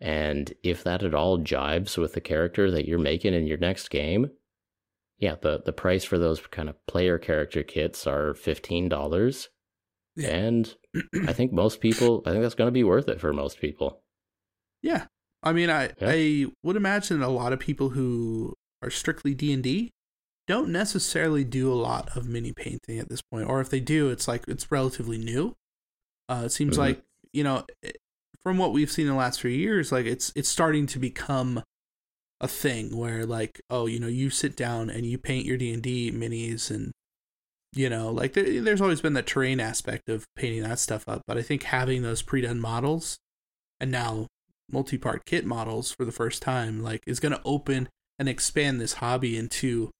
[0.00, 3.90] and if that at all jives with the character that you're making in your next
[3.90, 4.30] game,
[5.18, 9.48] yeah, the the price for those kind of player character kits are fifteen dollars,
[10.16, 10.30] Yeah.
[10.34, 10.74] and
[11.26, 14.00] I think most people, I think that's going to be worth it for most people.
[14.82, 15.06] Yeah.
[15.42, 16.10] I mean, I Yeah.
[16.10, 19.92] I would imagine a lot of people who are strictly D and D
[20.46, 24.10] don't necessarily do a lot of mini painting at this point, or if they do,
[24.10, 25.54] it's like it's relatively new.
[26.28, 26.80] Uh, it seems Mhm.
[26.80, 27.02] like
[27.32, 27.98] you know, it-
[28.44, 31.62] from what we've seen in the last few years, like it's it's starting to become
[32.40, 35.72] a thing where like oh you know you sit down and you paint your D
[35.72, 36.92] and D minis and
[37.72, 41.22] you know like there, there's always been the terrain aspect of painting that stuff up,
[41.26, 43.18] but I think having those pre-done models
[43.80, 44.26] and now
[44.70, 48.94] multi-part kit models for the first time like is going to open and expand this
[48.94, 49.90] hobby into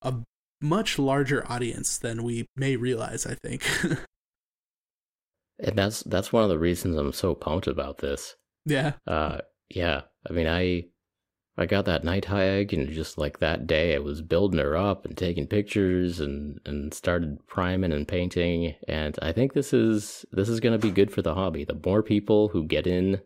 [0.00, 0.14] a
[0.62, 3.62] much larger audience than we may realize i think
[5.58, 8.34] And that's that's one of the reasons I'm so pumped about this.
[8.66, 9.38] yeah Uh,
[9.70, 10.02] yeah.
[10.28, 10.84] I mean, I
[11.56, 15.04] I got that night hag, and just like that day, I was building her up
[15.04, 18.74] and taking pictures, and and started priming and painting.
[18.88, 21.64] And I think this is this is going to be good for the hobby.
[21.64, 23.20] The more people who get in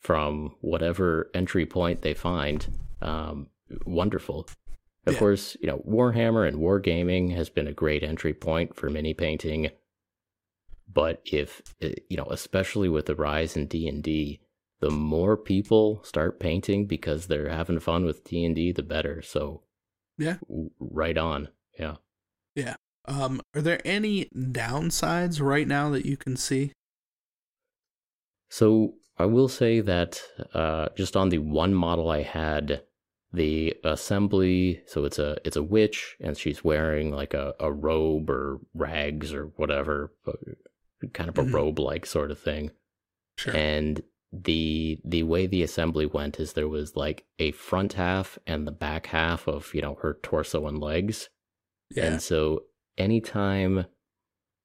[0.00, 2.66] from whatever entry point they find,
[3.02, 3.48] um,
[3.84, 4.48] wonderful.
[5.06, 5.18] Of Yeah.
[5.18, 9.70] course, you know Warhammer and Wargaming has been a great entry point for mini painting.
[10.92, 14.40] But if eh, you know, especially with the rise in D and D,
[14.80, 19.22] the more people start painting because they're having fun with D and D, the better.
[19.22, 19.62] So,
[20.18, 20.38] Yeah.
[20.78, 21.48] right on.
[21.78, 21.96] Yeah.
[22.54, 22.76] Yeah.
[23.06, 26.72] Um are there any downsides right now that you can see
[28.50, 30.20] So I will say that
[30.54, 32.82] uh, just on the one model I had,
[33.32, 34.82] the assembly.
[34.86, 39.32] So it's a it's a witch, and she's wearing like a, a robe or rags
[39.32, 40.12] or whatever,
[41.12, 41.52] kind of a Mhm.
[41.54, 42.70] robe like sort of thing.
[43.38, 48.38] sure and the the way the assembly went is there was like a front half
[48.46, 51.28] and the back half of you know her torso and legs
[51.90, 52.64] yeah and so
[52.98, 53.86] anytime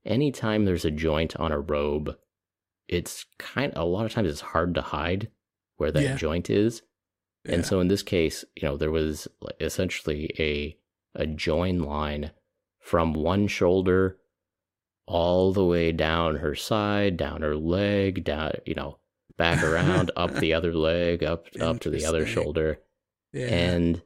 [0.06, 2.16] anytime there's a joint on a robe
[2.88, 5.30] it's kind a lot of times it's hard to hide
[5.78, 6.16] where that Yeah.
[6.16, 6.82] joint is
[7.46, 7.56] yeah.
[7.56, 10.78] and so in this case you know there was like, essentially a
[11.14, 12.32] a join line
[12.80, 14.18] from one shoulder
[15.08, 18.98] all the way down her side down her leg down you know
[19.38, 22.80] back around up the other leg up up to the other shoulder.
[23.34, 23.48] Yeah.
[23.48, 24.02] And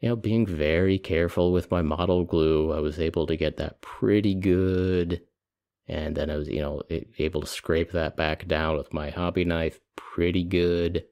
[0.00, 3.80] you know being very careful with my model glue i was able to get that
[3.80, 5.22] pretty good.
[5.88, 6.82] And then i was you know
[7.18, 11.04] able to scrape that back down with my hobby knife pretty good.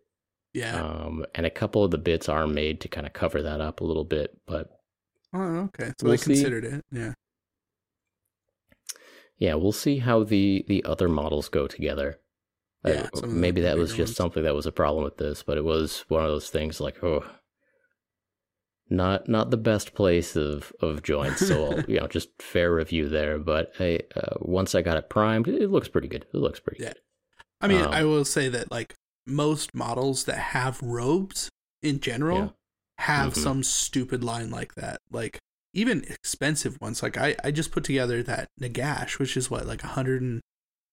[0.55, 0.83] Yeah.
[0.83, 3.81] Um and a couple of the bits are made to kind of cover that up
[3.81, 4.71] a little bit but
[5.35, 5.93] oh okay.
[5.99, 6.35] So we'll they see.
[6.35, 6.85] considered it.
[6.91, 7.13] Yeah.
[9.37, 12.19] Yeah we'll see how the the other models go together
[12.85, 14.17] Yeah, the- maybe that was just ones.
[14.17, 17.03] something that was a problem with this but it was one of those things like
[17.03, 17.25] oh
[18.91, 23.39] not not the best place of of joints so you know just fair review there
[23.39, 26.83] but I, uh, once i got it primed it looks pretty good it looks pretty
[26.83, 26.91] Yeah.
[26.95, 26.99] good
[27.61, 28.95] i mean Um, i will say that like
[29.27, 31.51] most models that have robes
[31.83, 32.49] in general Yeah.
[33.05, 33.43] have Mhm.
[33.43, 35.39] some stupid line like that like
[35.75, 39.85] even expensive ones like i i just put together that nagash which is what like
[39.85, 40.41] a hundred and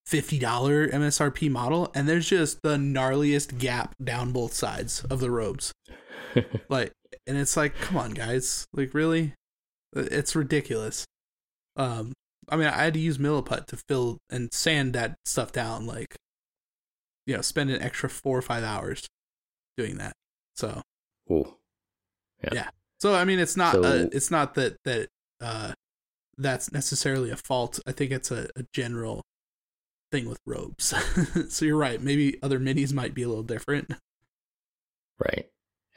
[0.05, 5.31] fifty dollar msrp model and there's just the gnarliest gap down both sides of the
[5.31, 5.71] robes.
[6.69, 6.91] Like
[7.27, 8.65] and it's like come on guys.
[8.73, 9.33] Like really?
[9.95, 11.05] It's ridiculous.
[11.77, 12.13] Um
[12.49, 16.15] i mean i had to use milliput to fill and sand that stuff down like
[17.25, 19.07] you know spend an extra four or five hours
[19.77, 20.13] doing that.
[20.55, 20.81] So
[21.31, 21.55] Ooh.
[22.51, 22.69] Yeah.
[22.99, 25.07] So i mean it's not uh, So- it's not that that
[25.41, 25.71] uh
[26.37, 27.79] that's necessarily a fault.
[27.87, 29.21] I think it's a, a general
[30.15, 30.93] thing with robes
[31.49, 33.91] so you're right maybe other minis might be a little different
[35.19, 35.47] right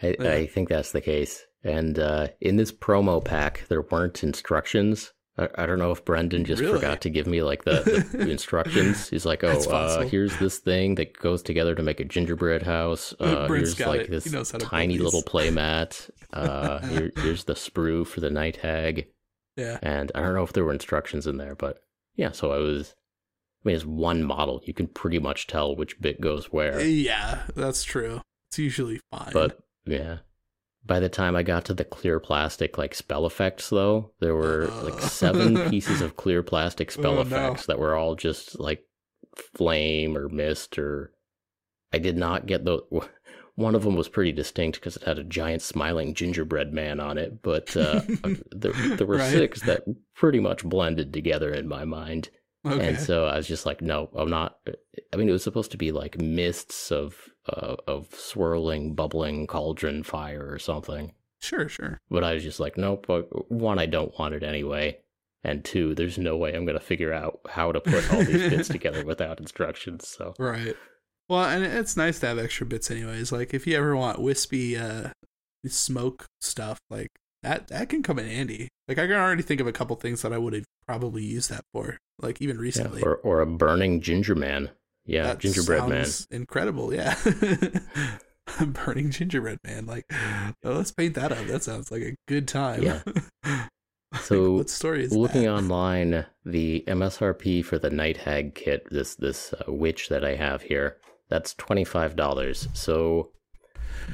[0.02, 0.32] I, Yeah.
[0.32, 1.44] I think that's the case.
[1.64, 5.12] And uh, in this promo pack, there weren't instructions.
[5.36, 6.74] I, I don't know if Brendan just Really?
[6.78, 9.08] forgot to give me like the, the instructions.
[9.08, 13.12] He's like, "Oh, uh, here's this thing that goes together to make a gingerbread house.
[13.20, 14.10] Uh, Brent's like it.
[14.10, 16.08] this He knows how to build tiny little play mat.
[16.32, 19.08] Uh, here, here's the sprue for the night hag."
[19.56, 19.78] Yeah.
[19.82, 21.80] And I don't know if there were instructions in there, but
[22.14, 22.30] yeah.
[22.30, 22.94] So I was.
[23.64, 24.60] I mean, it's one model.
[24.64, 26.80] You can pretty much tell which bit goes where.
[26.80, 28.20] Yeah, that's true.
[28.50, 29.30] It's usually fine.
[29.32, 30.18] But yeah.
[30.86, 34.68] By the time I got to the clear plastic like spell effects though, there were
[34.82, 35.00] like Uh.
[35.00, 37.22] seven pieces of clear plastic spell Oh, no.
[37.22, 38.84] effects that were all just like
[39.54, 41.12] flame or mist or
[41.92, 42.80] I did not get the
[43.54, 47.18] one of them was pretty distinct because it had a giant smiling gingerbread man on
[47.18, 48.00] it, but uh,
[48.52, 49.32] there, there were Right.
[49.32, 49.82] six that
[50.14, 52.30] pretty much blended together in my mind.
[52.72, 52.88] Okay.
[52.88, 54.58] And so I was just like, no, I'm not.
[55.12, 57.16] I mean, it was supposed to be like mists of
[57.48, 61.12] uh, of swirling, bubbling cauldron fire or something.
[61.40, 62.00] sure, sure.
[62.10, 63.08] But I was just like, nope.
[63.08, 64.98] uh, One, I don't want it anyway,
[65.44, 68.68] and two, there's no way I'm gonna figure out how to put all these bits
[68.76, 70.06] together without instructions.
[70.08, 70.76] So Right.
[71.28, 73.32] Well, and it's nice to have extra bits anyways.
[73.32, 75.10] Like if you ever want wispy uh
[75.66, 77.10] smoke stuff, like
[77.42, 78.68] that that can come in handy.
[78.88, 81.50] Like I can already think of a couple things that I would have probably used
[81.50, 81.98] that for.
[82.20, 83.02] Like even yeah, recently.
[83.02, 84.70] or or a burning ginger man.
[85.04, 86.06] Yeah, That gingerbread man.
[86.30, 87.16] Incredible, yeah.
[88.66, 89.86] Burning gingerbread man.
[89.86, 91.46] Like oh, let's paint that up.
[91.46, 92.82] That sounds like a good time.
[92.82, 93.02] Yeah.
[94.10, 95.50] Like, So, what story is Looking that?
[95.52, 100.62] online, the MSRP for the Night Hag kit, this this uh, witch that I have
[100.62, 100.96] here,
[101.28, 102.68] that's twenty five dollars.
[102.72, 103.32] So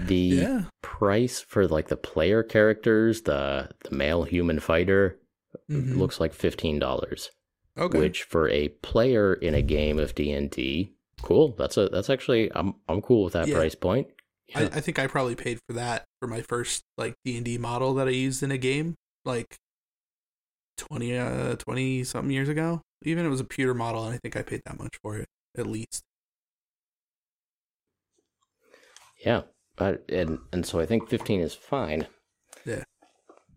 [0.07, 0.65] the Yeah.
[0.83, 5.19] price for like the player characters, the the male human fighter,
[5.71, 5.97] Mhm.
[5.97, 7.31] looks like fifteen dollars.
[7.77, 7.99] Okay.
[7.99, 11.55] Which for a player in a game of D and D, cool.
[11.59, 13.57] That's a that's actually I'm I'm cool with that Yeah.
[13.57, 14.09] price point.
[14.55, 17.59] I, I think I probably paid for that for my first like D and D
[17.59, 18.95] model that I used in a game
[19.25, 19.57] like
[20.77, 22.83] 20 uh 20 something years ago.
[23.03, 25.27] Even it was a pewter model and I think I paid that much for it
[25.57, 26.03] at least.
[29.25, 29.43] Yeah,
[29.79, 32.07] uh, and and so I think fifteen is fine.
[32.65, 32.85] Yeah.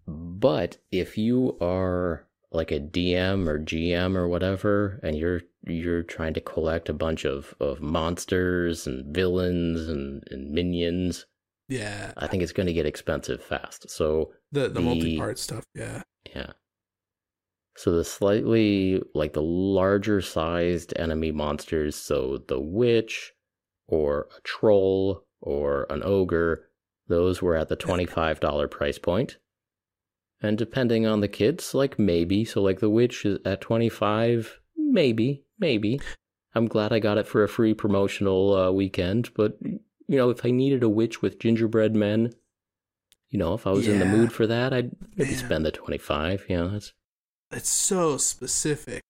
[0.08, 6.34] But if you are like a DM or GM or whatever, and you're you're trying
[6.36, 11.26] to collect a bunch of, of monsters and villains and, and minions,
[11.68, 12.14] Yeah.
[12.16, 13.90] I think it's going to get expensive fast.
[13.90, 16.04] So The the, the- multi-part stuff, yeah.
[16.34, 16.52] yeah.
[17.76, 23.34] So the slightly like the larger sized enemy monsters, so the witch
[23.90, 26.68] or a troll or an ogre,
[27.08, 29.38] those were at the $25 price point.
[30.42, 35.44] And depending on the kits, like maybe, so like the witch is at 25, maybe,
[35.60, 36.00] maybe.
[36.54, 39.80] I'm glad I got it for a free promotional uh, weekend, but you
[40.18, 42.34] know, if I needed a witch with gingerbread men,
[43.30, 45.40] you know, if I was in the mood for that, I'd maybe Man.
[45.40, 46.94] spend the 25, you know, it's
[47.52, 49.04] It's so specific.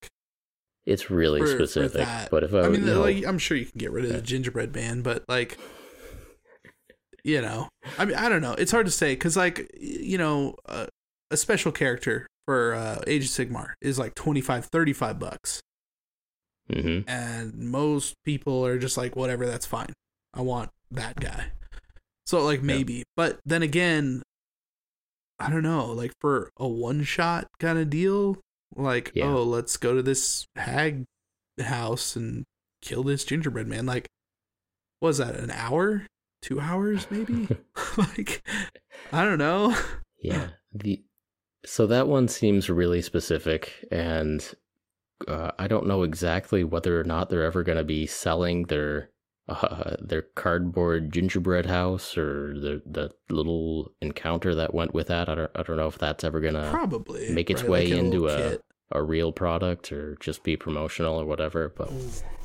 [0.85, 2.05] It's really for- for specific.
[2.05, 2.31] that.
[2.31, 4.13] but if I, I mean, you know, like I'm sure you can get rid of
[4.13, 5.57] the gingerbread man, but like,
[7.27, 8.53] you know, I mean, I don't know.
[8.53, 10.87] It's hard to say because, like, you know, uh,
[11.29, 15.61] a special character for uh, Age of Sigmar is like 25, 35 bucks,
[16.71, 17.03] mhm.
[17.05, 19.91] and most people are just like, whatever, that's fine.
[20.33, 21.47] I want that guy.
[22.25, 24.21] So, like, maybe, but then again,
[25.37, 25.87] I don't know.
[25.87, 28.37] Like for a one shot kind of deal,
[28.73, 29.25] like, Yeah.
[29.25, 31.03] oh, let's go to this hag
[31.59, 32.45] house and
[32.81, 33.85] kill this gingerbread man.
[33.85, 34.07] Like,
[35.01, 36.07] was that an hour,
[36.47, 37.47] two hours, maybe?
[37.97, 38.43] like,
[39.11, 39.75] I don't know.
[40.21, 40.47] yeah.
[40.73, 41.01] The
[41.65, 44.43] so that one seems really specific, and
[45.27, 49.09] uh, I don't know exactly whether or not they're ever going to be selling their
[49.49, 55.29] uh, their cardboard gingerbread house or the the little encounter that went with that.
[55.29, 57.71] I don't I don't know if that's ever going to Probably make its right?
[57.71, 58.61] way Like into a kit.
[58.91, 61.73] a real product or just be promotional or whatever.
[61.75, 61.89] But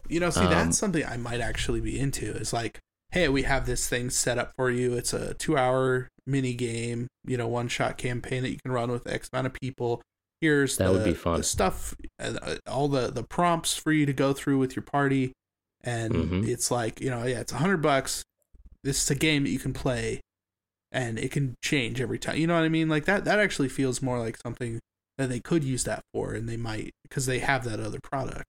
[0.09, 2.35] You know, see, Um, that's something I might actually be into.
[2.37, 2.81] Is like,
[3.13, 4.95] hey, we have this thing set up for you.
[4.95, 9.29] It's a two-hour mini game, you know, one-shot campaign that you can run with X
[9.33, 10.03] amount of people.
[10.41, 11.39] Here's That the, would be fun.
[11.39, 15.33] the stuff, uh, all the the prompts for you to go through with your party,
[15.83, 16.49] and Mhm.
[16.49, 18.25] it's like, you know, yeah, it's a hundred bucks.
[18.83, 20.21] This is a game that you can play,
[20.91, 22.37] and it can change every time.
[22.39, 22.89] You know what I mean?
[22.89, 23.25] Like that.
[23.25, 24.81] That actually feels more like something
[25.19, 28.45] that they could use that for, and they might because they have that other product.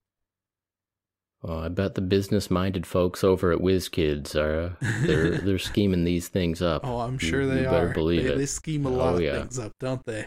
[1.46, 6.62] Oh, I bet the business-minded folks over at WizKids are they're they're scheming these things
[6.62, 6.86] up.
[6.86, 7.94] Oh, I'm You- sure you they better are.
[7.94, 8.38] believe they, it.
[8.38, 9.39] they scheme a Oh, lot of yeah.
[9.39, 10.26] things up, don't they?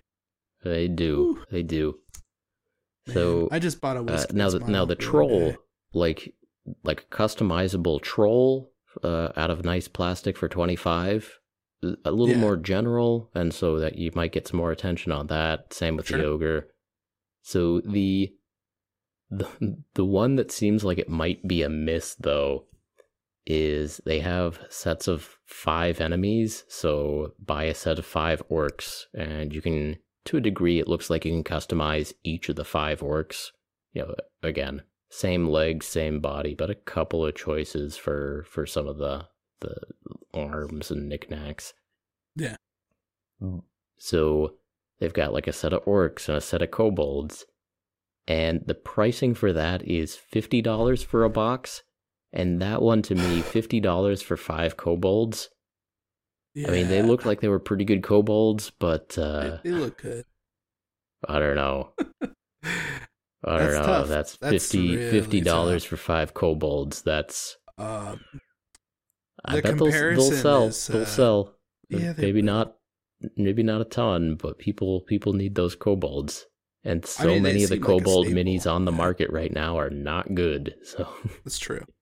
[0.62, 1.99] They do, they do.
[3.07, 4.37] Man, So I just bought a uh, whiskey.
[4.37, 5.55] now the now the troll,
[5.95, 6.35] like
[6.85, 8.73] like a customizable troll,
[9.05, 11.39] uh, out of nice plastic for twenty five.
[11.83, 12.39] a little Yeah.
[12.41, 15.73] more general, and so that you might get some more attention on that.
[15.73, 16.19] Same with Sure.
[16.19, 16.69] the ogre.
[17.43, 18.33] So the
[19.31, 19.49] the
[19.95, 22.64] the one that seems like it might be a miss though
[23.47, 26.64] is they have sets of five enemies.
[26.68, 31.09] So buy a set of five orcs, and you can, to a degree, it looks
[31.09, 33.53] like you can customize each of the five orcs.
[33.93, 38.87] You know, again, same legs, same body, but a couple of choices for for some
[38.87, 39.27] of the
[39.61, 39.77] the
[40.35, 41.72] arms and knickknacks.
[42.35, 42.57] Yeah.
[43.41, 43.61] Hmm.
[43.99, 44.55] So
[44.99, 47.45] they've got like a set of orcs and a set of kobolds,
[48.29, 51.83] and the pricing for that is fifty dollars for a box.
[52.33, 55.51] And that one to me, fifty dollars for five kobolds.
[56.64, 59.77] I mean, they Yeah, looked like they were pretty good kobolds, but uh, they, they
[59.77, 60.24] look good.
[61.29, 61.91] I don't know.
[63.45, 63.83] I don't know.
[63.83, 64.09] tough.
[64.09, 67.03] That's That's 50 really fifty dollars for five kobolds.
[67.03, 68.20] That's Um,
[69.47, 70.66] I The bet they'll, they'll sell.
[70.68, 71.55] is, they'll uh, sell.
[71.89, 72.47] yeah, maybe will.
[72.47, 72.77] not.
[73.37, 76.47] Maybe not a ton, but people people need those kobolds,
[76.87, 78.97] and so mean, many of the seem like kobold minis on the yeah.
[78.97, 80.74] market right now are not good.
[80.84, 81.09] So
[81.45, 81.84] That's true.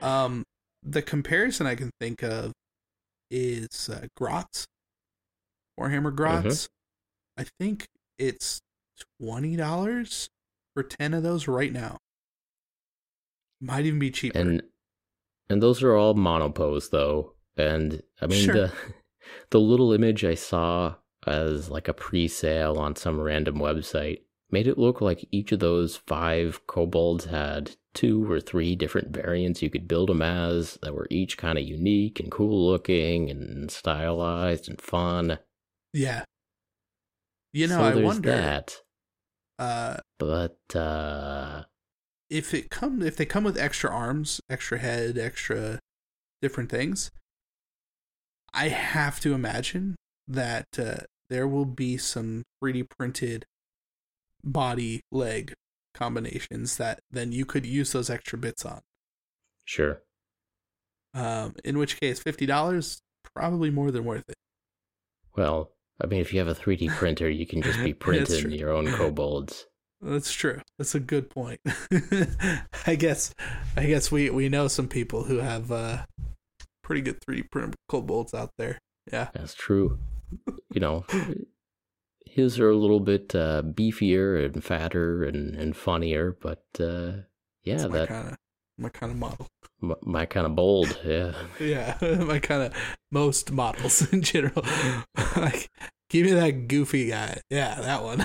[0.00, 0.42] Um,
[0.82, 2.50] the comparison I can think of
[3.30, 4.66] is uh, Grots,
[5.78, 6.16] Warhammer Mm-hmm.
[6.42, 6.68] Grots.
[7.38, 7.86] I think
[8.18, 8.60] it's
[9.20, 10.28] twenty dollars
[10.74, 11.98] for ten of those right now.
[13.60, 14.36] Might even be cheaper.
[14.36, 14.62] and
[15.48, 18.54] and those are all monopose though and i mean Sure.
[18.54, 18.72] the
[19.50, 20.94] the little image i saw
[21.26, 24.20] as like a pre-sale on some random website
[24.50, 29.62] made it look like each of those five kobolds had two or three different variants
[29.62, 33.70] you could build them as that were each kind of unique and cool looking and
[33.70, 35.38] stylized and fun
[35.92, 36.24] yeah,
[37.52, 38.76] you know, so I wonder that
[39.58, 41.64] uh, but uh
[42.30, 45.78] if it come if they come with extra arms, extra head, extra
[46.40, 47.10] different things.
[48.54, 49.96] I have to imagine
[50.28, 53.46] that uh, there will be some 3D printed
[54.44, 55.54] body leg
[55.94, 58.80] combinations that then you could use those extra bits on.
[59.64, 60.02] sure
[61.14, 63.00] Um, in which case, fifty dollars
[63.34, 64.34] probably more than worth it.
[65.36, 65.70] well
[66.02, 68.86] i mean if you have a 3d printer you can just be printing your own
[68.92, 69.66] kobolds
[70.00, 70.60] That's true.
[70.78, 71.60] That's a good point.
[72.86, 73.32] I guess
[73.76, 75.98] I guess we we know some people who have uh
[76.82, 78.78] pretty good 3D print kobolds out there.
[79.12, 79.28] Yeah.
[79.32, 79.98] That's true.
[80.72, 81.04] You know,
[82.26, 87.22] his are a little bit uh, beefier and fatter and, and funnier, but uh,
[87.62, 88.36] yeah, That's my that kind of
[88.78, 89.46] my kind of model.
[89.80, 90.98] my, my kind of bold.
[91.04, 92.74] Yeah, Yeah, my kind of
[93.10, 94.64] most models in general.
[95.36, 95.68] like,
[96.08, 97.40] give me that goofy guy.
[97.50, 98.24] Yeah, that one.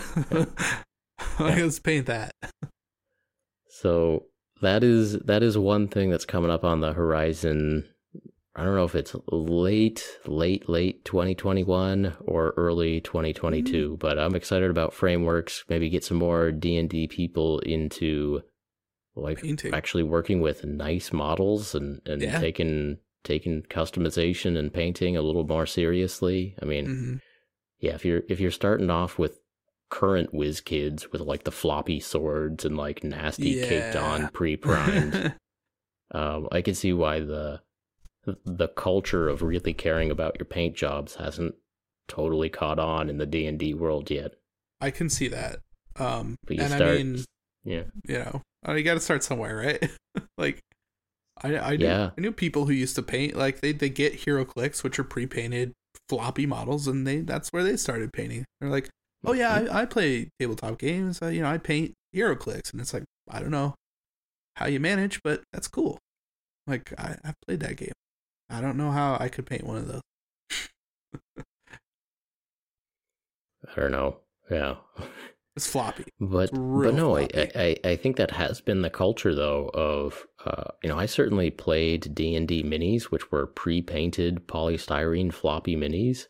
[1.39, 2.32] Let's paint that.
[3.70, 4.26] so
[4.62, 7.88] that is that is one thing that's coming up on the horizon.
[8.58, 14.72] I don't know if it's late, late, late 2021 or early 2022, but I'm excited
[14.72, 15.64] about frameworks.
[15.70, 18.41] Maybe get some more D and D people into
[19.16, 19.74] like Painting.
[19.76, 22.39] actually working with nice models and and Yeah.
[22.39, 26.55] taking taking customization and painting a little more seriously.
[26.62, 27.16] I mean, hmm
[27.80, 29.39] yeah, if you're if you're starting off with
[29.89, 35.36] current WizKids with like the floppy swords and like nasty caked on pre-primed,
[36.12, 37.62] um, I can see why the
[38.46, 41.56] the culture of really caring about your paint jobs hasn't
[42.08, 44.36] totally caught on in the D and D world yet.
[44.82, 45.60] I can see that.
[45.98, 47.24] Um, But you and I mean,
[47.64, 49.92] yeah, you know, uh, you got to start somewhere, right?
[50.38, 50.60] like,
[51.42, 52.12] I I knew, Yeah.
[52.18, 55.74] I knew people who used to paint like they they get HeroClix, which are pre-painted
[56.10, 58.46] floppy models, and they that's where they started painting.
[58.60, 58.90] They're like,
[59.26, 61.22] oh yeah, I, I play tabletop games.
[61.22, 63.76] I, you know, I paint HeroClix, and it's like I don't know
[64.56, 65.98] how you manage, but that's cool.
[66.68, 67.94] Like I I've played that game.
[68.50, 70.02] I don't know how I could paint one of those.
[73.76, 74.18] I don't know,
[74.50, 74.76] yeah.
[75.56, 76.06] It's floppy.
[76.20, 77.52] But but no, I, floppy.
[77.56, 81.50] I I think that has been the culture though of uh you know I certainly
[81.50, 86.26] played D and D minis which were pre painted polystyrene floppy minis.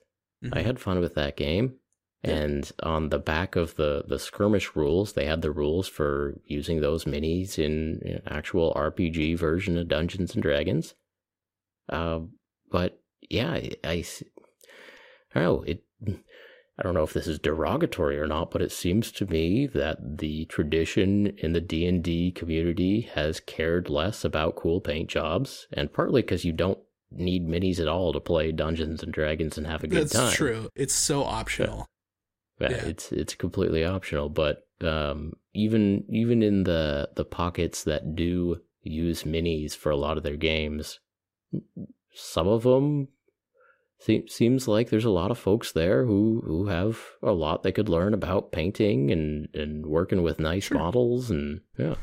[0.53, 0.65] I Mhm.
[0.65, 1.76] had fun with that game,
[2.24, 2.36] Yeah.
[2.36, 6.80] and on the back of the the skirmish rules they had the rules for using
[6.80, 10.95] those minis in an actual RPG version of Dungeons and Dragons.
[11.89, 12.19] Uh,
[12.71, 14.05] but yeah, I, I
[15.35, 15.83] I don't know it.
[16.79, 20.19] I don't know if this is derogatory or not, but it seems to me that
[20.19, 25.67] the tradition in the D and D community has cared less about cool paint jobs,
[25.73, 26.77] and partly because you don't
[27.09, 30.25] need minis at all to play Dungeons and Dragons and have a good That's time.
[30.25, 30.69] That's true.
[30.75, 31.88] It's so optional.
[32.59, 32.85] Yeah, Yeah.
[32.85, 34.29] it's it's completely optional.
[34.29, 40.17] But um, even even in the the pockets that do use minis for a lot
[40.17, 40.99] of their games,
[42.14, 43.08] some of them
[44.00, 47.72] se- seems like there's a lot of folks there who who have a lot they
[47.72, 50.78] could learn about painting and and working with nice Sure.
[50.78, 51.95] models and yeah.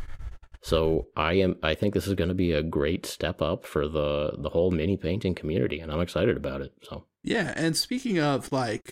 [0.63, 3.87] So I am I think this is going to be a great step up for
[3.87, 6.73] the the whole mini painting community and I'm excited about it.
[6.83, 8.91] So Yeah, and speaking of like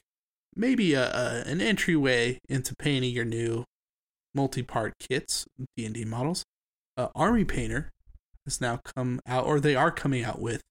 [0.54, 3.64] maybe a, a an entryway into painting your new
[4.34, 5.46] multi-part kits,
[5.76, 6.42] D and D models,
[6.96, 7.90] uh, Army Painter
[8.44, 10.62] has now come out, or they are coming out with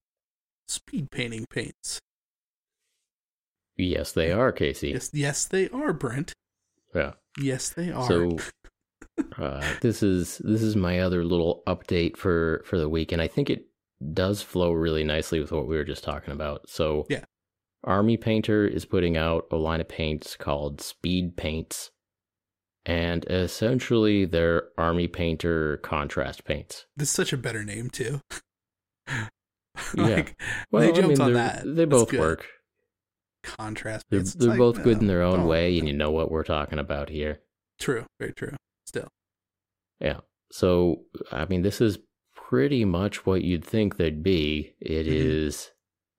[0.68, 2.00] speed painting paints.
[3.78, 4.90] yes, they are, Casey.
[4.90, 6.34] Yes, yes, they are, Brent.
[6.94, 7.14] Yeah.
[7.40, 8.08] Yes, they are.
[8.08, 8.38] So
[9.38, 13.28] uh, this is this is my other little update for for the week, and I
[13.28, 13.66] think it
[14.14, 16.70] does flow really nicely with what we were just talking about.
[16.70, 17.24] So Yeah.
[17.84, 21.90] Army Painter is putting out a line of paints called Speed Paints,
[22.86, 26.86] and essentially they're Army Painter contrast paints.
[26.98, 28.22] this is such a better name too.
[29.96, 30.04] Yeah.
[30.04, 30.36] like
[30.72, 31.64] Well, they I jumped mean, on that.
[31.64, 32.20] They That's both good.
[32.20, 32.46] work.
[33.44, 34.06] Contrast.
[34.10, 34.34] They're, paints.
[34.36, 37.10] They're like, both good in their own way, and you know what we're talking about
[37.10, 37.40] here.
[37.80, 38.06] True.
[38.20, 38.56] Very true.
[38.86, 39.08] Still.
[40.00, 40.20] Yeah.
[40.52, 42.00] So, I mean, this is
[42.36, 44.76] pretty much what you'd think they'd be.
[44.82, 45.14] It Mhm.
[45.14, 45.72] is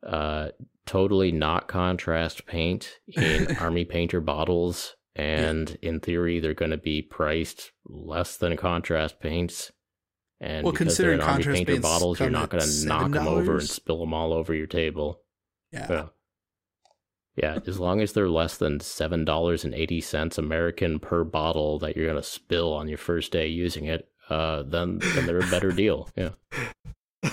[0.05, 0.49] uh,
[0.87, 4.97] totally not contrast paint in Army Painter bottles.
[5.15, 9.71] And in theory, they're going to be priced less than contrast paints.
[10.41, 13.13] And Well, because they're in considering contrast Painter paints bottles, you're not going to knock
[13.13, 15.21] them over and spill them all over your table.
[15.71, 15.87] Yeah.
[15.89, 16.05] Yeah.
[17.35, 21.79] Yeah, as long as they're less than seven dollars and eighty cents American per bottle
[21.79, 25.51] that you're gonna spill on your first day using it, uh, then then they're a
[25.51, 26.11] better deal.
[26.15, 26.33] Yeah,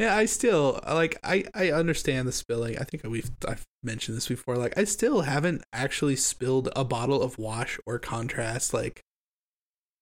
[0.00, 2.78] yeah, I still like I I understand the spilling.
[2.78, 4.56] I think we've I've mentioned this before.
[4.56, 9.02] Like I still haven't actually spilled a bottle of wash or contrast like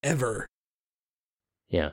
[0.05, 0.47] ever.
[1.69, 1.91] yeah.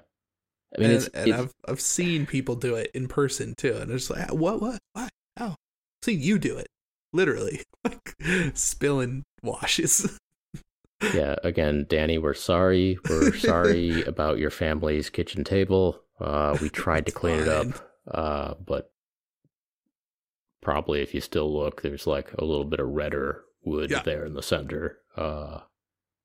[0.77, 3.75] I mean, and it's, and it's I've I've seen people do it in person too,
[3.75, 5.47] and it's like what what why how?
[5.47, 5.55] I've
[6.03, 6.67] seen you do it
[7.11, 8.15] literally like
[8.53, 10.19] spilling washes.
[11.13, 11.37] yeah.
[11.43, 12.99] Again, Danny, we're sorry.
[13.09, 16.01] We're sorry about your family's kitchen table.
[16.19, 17.67] Uh, we tried to clean it up,
[18.11, 18.91] uh, but
[20.61, 24.01] probably if you still look, there's like a little bit of redder wood Yeah.
[24.03, 24.97] there in the center.
[25.15, 25.59] Uh,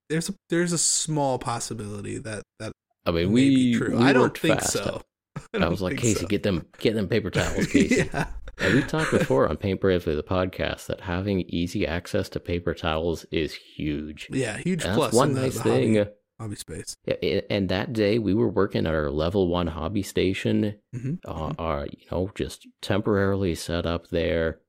[0.09, 2.73] There's a there's a small possibility that that
[3.07, 3.97] I mean, we be true.
[3.99, 4.73] we I don't think fast.
[4.73, 5.03] so.
[5.55, 6.27] I, don't was like, Casey, so.
[6.27, 8.09] get them, get them paper towels, Casey.
[8.13, 8.27] yeah.
[8.59, 12.75] And we've talked before on Paint Bravely, the podcast, that having easy access to paper
[12.75, 14.29] towels is huge.
[14.31, 15.07] Yeah, huge And plus.
[15.13, 15.95] that's one nice thing.
[15.97, 16.11] Hobby,
[16.41, 16.97] hobby space.
[17.05, 21.53] Yeah, and that day we were working at our level one hobby station, hmm uh,
[21.59, 24.61] uh, you know, just temporarily set up there,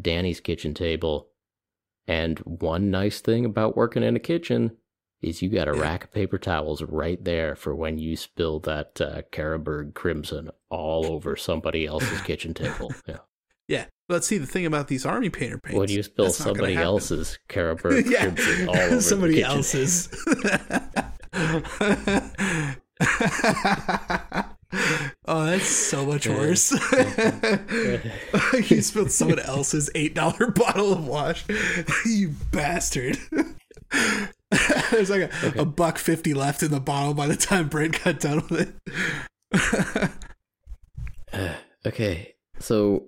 [0.00, 1.28] Danny's kitchen table.
[2.06, 4.72] And one nice thing about working in a kitchen
[5.20, 5.82] is you got a Yeah.
[5.82, 11.06] rack of paper towels right there for when you spill that uh, Carroburg Crimson all
[11.06, 12.94] over somebody else's kitchen table.
[13.06, 13.18] Yeah.
[13.66, 15.78] Yeah, but see the thing about these army painter paints.
[15.78, 19.40] When you spill that's not gonna somebody else's Carroburg yeah, Crimson all over somebody the
[19.42, 19.56] kitchen.
[19.56, 20.08] else's.
[25.26, 26.72] oh, that's so much worse.
[28.70, 31.44] you spilled someone else's eight dollar bottle of wash.
[32.04, 33.18] you bastard.
[34.90, 35.58] There's like a, Okay.
[35.60, 38.74] a buck fifty left in the bottle by the time Brent got done with
[39.52, 40.10] it.
[41.86, 43.06] okay, so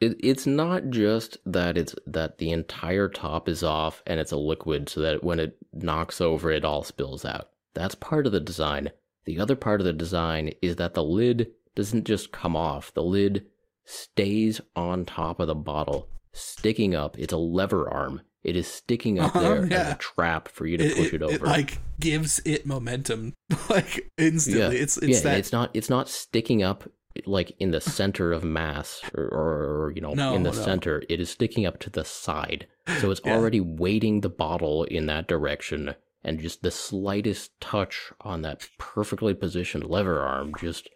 [0.00, 4.36] it, it's not just that it's that the entire top is off and it's a
[4.36, 7.48] liquid, so that when it knocks over, it all spills out.
[7.74, 8.90] That's part of the design.
[9.24, 13.02] The other part of the design is that the lid doesn't just come off; the
[13.02, 13.46] lid
[13.84, 17.18] stays on top of the bottle, sticking up.
[17.18, 18.22] It's a lever arm.
[18.42, 21.44] It is sticking up Uh-huh, there as a trap for you to push it, over.
[21.46, 23.34] like gives it momentum
[23.70, 24.78] like instantly.
[24.78, 26.88] It's it's yeah, that it's not it's not sticking up
[27.26, 30.56] like in the center of mass or, or, you know No, in the no.
[30.56, 31.02] center.
[31.08, 32.66] It is sticking up to the side,
[33.00, 33.34] so it's Yeah.
[33.36, 39.34] already weighting the bottle in that direction, and just the slightest touch on that perfectly
[39.34, 40.88] positioned lever arm, just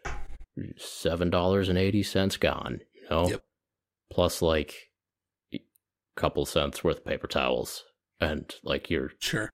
[0.76, 2.80] seven dollars and eighty cents gone.
[2.94, 3.44] You know, Yep.
[4.10, 4.90] plus like
[5.52, 5.60] a
[6.16, 7.84] couple cents worth of paper towels,
[8.20, 9.50] and like your sure.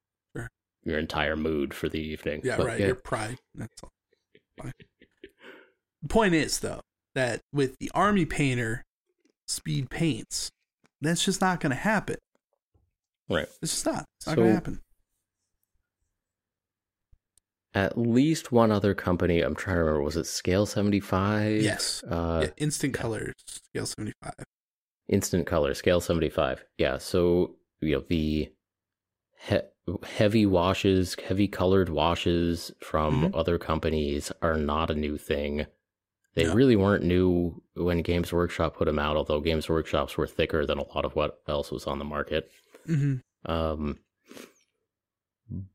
[0.84, 2.40] your entire mood for the evening.
[2.44, 2.80] Yeah, But right.
[2.80, 3.38] Your pride.
[3.54, 3.90] That's all.
[4.58, 4.72] Fine.
[6.02, 6.80] The point is though
[7.14, 8.82] that with the army painter
[9.46, 10.50] speed paints,
[11.00, 12.16] that's just not going to happen.
[13.28, 13.48] Right.
[13.62, 14.04] It's just not.
[14.18, 14.80] It's not So- going to happen.
[17.74, 19.40] at least one other company.
[19.42, 20.02] I'm trying to remember.
[20.02, 21.62] Was it Scale 75?
[21.62, 22.02] Yes.
[22.02, 24.34] Uh, yeah, instant colors scale seventy five.
[25.08, 26.64] Instant Color, Scale 75.
[26.78, 26.98] Yeah.
[26.98, 28.52] So, you know, the
[29.48, 29.58] he-
[30.04, 33.36] heavy washes, heavy colored washes from Mhm.
[33.36, 35.66] other companies are not a new thing.
[36.34, 36.54] They No.
[36.54, 40.78] really weren't new when Games Workshop put them out, although Games Workshops were thicker than
[40.78, 42.50] a lot of what else was on the market.
[42.86, 43.98] hmm Um,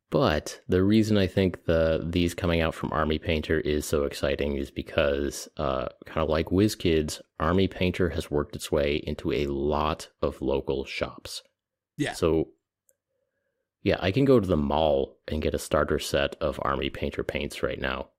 [0.09, 4.55] but the reason I think the these coming out from Army Painter is so exciting
[4.55, 9.47] is because, uh, kind of like WizKids, Army Painter has worked its way into a
[9.47, 11.43] lot of local shops.
[11.97, 12.13] Yeah.
[12.13, 12.49] So,
[13.83, 17.23] yeah, I can go to the mall and get a starter set of Army Painter
[17.23, 18.09] paints right now.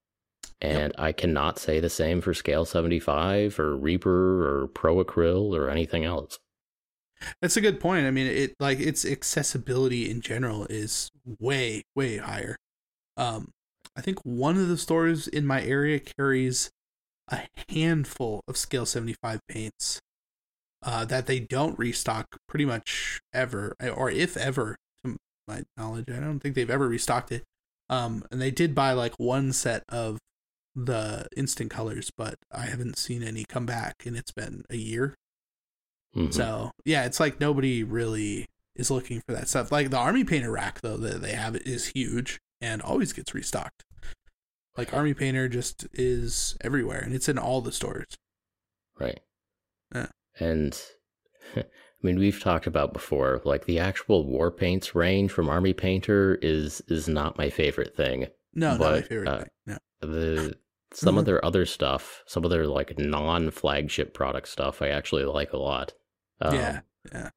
[0.60, 5.68] And I cannot say the same for Scale 75 or Reaper or Pro Acryl or
[5.68, 6.38] anything else.
[7.40, 8.06] That's a good point.
[8.06, 12.56] I mean, it like its accessibility in general is way way higher.
[13.16, 13.50] Um,
[13.96, 16.70] I think one of the stores in my area carries
[17.28, 17.40] a
[17.70, 20.00] handful of scale seventy five paints
[20.82, 25.16] uh, that they don't restock pretty much ever, or if ever, to
[25.48, 26.10] my knowledge.
[26.10, 27.44] I don't think they've ever restocked it.
[27.88, 30.18] Um, and they did buy like one set of
[30.76, 35.14] the instant colors, but I haven't seen any come back, and it's been a year.
[36.14, 36.32] Mhm.
[36.32, 39.72] So yeah, it's like nobody really is looking for that stuff.
[39.72, 43.84] Like the army painter rack though that they have is huge and always gets restocked.
[44.76, 48.14] Like army painter just is everywhere and it's in all the stores.
[48.98, 49.20] Right.
[49.94, 50.08] Yeah.
[50.38, 50.78] And
[51.56, 51.64] I
[52.02, 56.82] mean, we've talked about before, like the actual war paints range from Army Painter is
[56.88, 58.26] is not my favorite thing.
[58.54, 59.48] No, not my favorite uh, thing.
[59.66, 59.78] No.
[60.00, 60.54] The
[60.96, 61.18] some Mhm.
[61.20, 65.52] of their other stuff, some of their like non flagship product stuff, I actually like
[65.52, 65.92] a lot.
[66.40, 66.80] Um, yeah.
[67.12, 67.30] Yeah.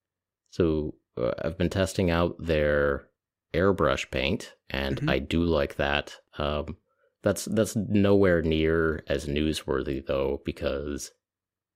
[0.49, 3.07] So uh, I've been testing out their
[3.53, 5.09] airbrush paint, and Mhm.
[5.09, 6.17] I do like that.
[6.37, 6.77] Um,
[7.21, 11.11] that's that's nowhere near as newsworthy though, because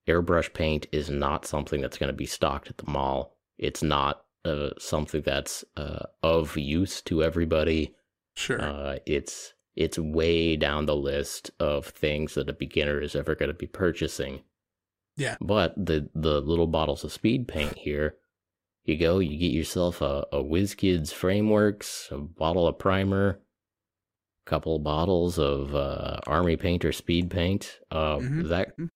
[0.08, 3.38] airbrush paint is not something that's going to be stocked at the mall.
[3.58, 7.96] It's not uh, something that's uh, of use to everybody.
[8.36, 8.62] Sure.
[8.62, 13.50] Uh, it's it's way down the list of things that a beginner is ever going
[13.50, 14.44] to be purchasing.
[15.18, 15.38] Yeah.
[15.42, 18.16] But the the little bottles of speed paint here,
[18.84, 23.40] you go, you get yourself a, a WizKids frameworks, a bottle of primer,
[24.46, 27.80] a couple bottles of uh, Army Painter speed paint.
[27.92, 28.90] Uh, Mhm, That mhm.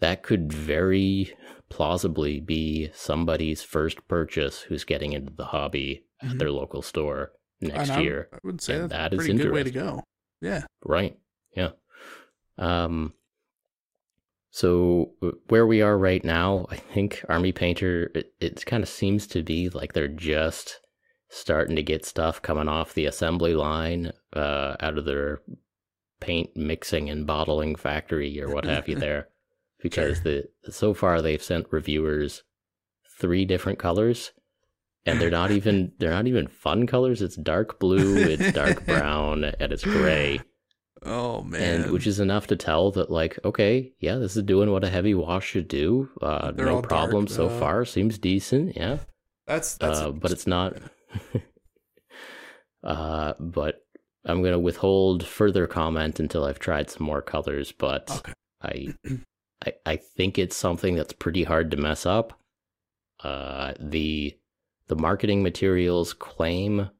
[0.00, 1.32] that could very
[1.68, 6.30] plausibly be somebody's first purchase who's getting into the hobby Mhm.
[6.32, 8.28] at their local store next I- year.
[8.32, 10.02] I would say that's that a pretty good way to go.
[10.40, 10.64] Yeah.
[10.84, 11.18] Right.
[11.56, 11.70] Yeah.
[12.58, 13.12] Um
[14.52, 18.88] so uh, where we are right now, I think Army Painter it, it kind of
[18.88, 20.80] seems to be like they're just
[21.28, 25.40] starting to get stuff coming off the assembly line uh out of their
[26.20, 29.28] paint mixing and bottling factory or what have you there
[29.82, 32.42] because the so far they've sent reviewers
[33.18, 34.32] three different colors
[35.06, 39.44] and they're not even they're not even fun colors it's dark blue it's dark brown
[39.44, 40.40] and it's gray
[41.02, 41.82] Oh man.
[41.82, 44.90] and which is enough to tell that like okay yeah this is doing what a
[44.90, 48.98] heavy wash should do uh They're no dark, problem so uh, far seems decent yeah
[49.46, 50.76] that's that's uh, but it's not
[52.84, 53.82] uh but
[54.26, 58.32] i'm gonna withhold further comment until i've tried some more colors but okay.
[58.62, 58.94] I,
[59.64, 62.38] I I think it's something that's pretty hard to mess up.
[63.22, 64.34] Uh, the
[64.90, 66.90] the marketing materials claim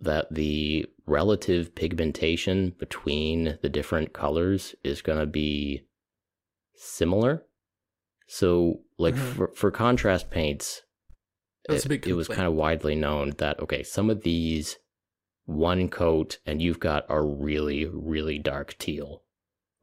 [0.00, 5.82] that the relative pigmentation between the different colors is going to be
[6.76, 7.44] similar.
[8.28, 9.34] So, like Mhm.
[9.34, 10.82] for for contrast paints,
[11.68, 14.78] it, it was kind of widely known that okay, some of these
[15.44, 19.24] one coat and you've got a really really dark teal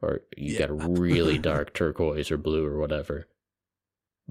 [0.01, 0.59] or you Yeah.
[0.59, 3.27] got a really dark turquoise or blue or whatever.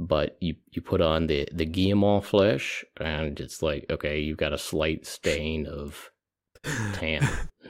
[0.01, 4.53] But you you put on the the Guilliman flesh and it's like okay, you've got
[4.53, 6.12] a slight stain of
[6.92, 7.28] tan,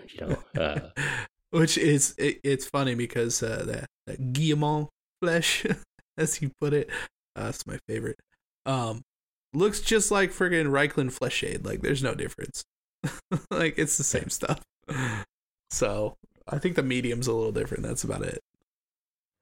[0.08, 0.38] you know.
[0.60, 0.90] Uh,
[1.50, 4.88] Which is it, it's funny because uh, that that Guilliman
[5.22, 5.64] flesh,
[6.18, 6.90] as you put it,
[7.34, 8.18] uh, that's my favorite.
[8.66, 9.00] Um,
[9.54, 11.64] looks just like friggin' Reikland flesh shade.
[11.64, 12.62] Like there's no difference.
[13.50, 14.60] like it's the same stuff.
[15.70, 16.16] So
[16.46, 17.84] I think the medium's a little different.
[17.84, 18.40] That's about it.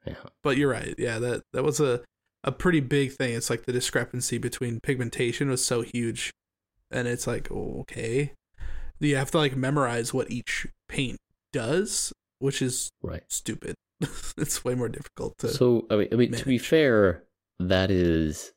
[0.06, 0.14] yeah.
[0.44, 0.94] But you're right.
[0.98, 2.02] Yeah, that that was a
[2.46, 3.34] a pretty big thing.
[3.34, 6.30] It's like the discrepancy between pigmentation was so huge,
[6.90, 8.32] and it's like okay,
[9.00, 11.18] you have to like memorize what each paint
[11.52, 13.22] does, which is Right.
[13.28, 13.74] stupid.
[14.36, 15.48] it's way more difficult to.
[15.48, 17.24] So I mean, I mean to be fair,
[17.58, 18.52] that is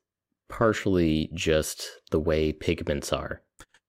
[0.50, 3.42] partially just the way pigments are.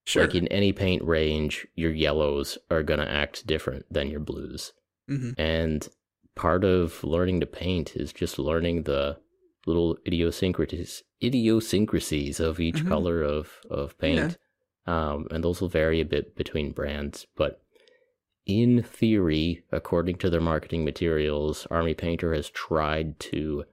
[0.06, 0.24] sure.
[0.26, 4.72] Like in any paint range, your yellows are going to act different than your blues.
[5.08, 5.88] hmm And
[6.36, 9.18] part of learning to paint is just learning the
[9.70, 12.88] little idiosyncrasies idiosyncrasies of each Mhm.
[12.88, 14.36] color of of paint.
[14.86, 17.62] Um, and those will vary a bit between brands, but
[18.46, 23.64] in theory, according to their marketing materials, Army Painter has tried to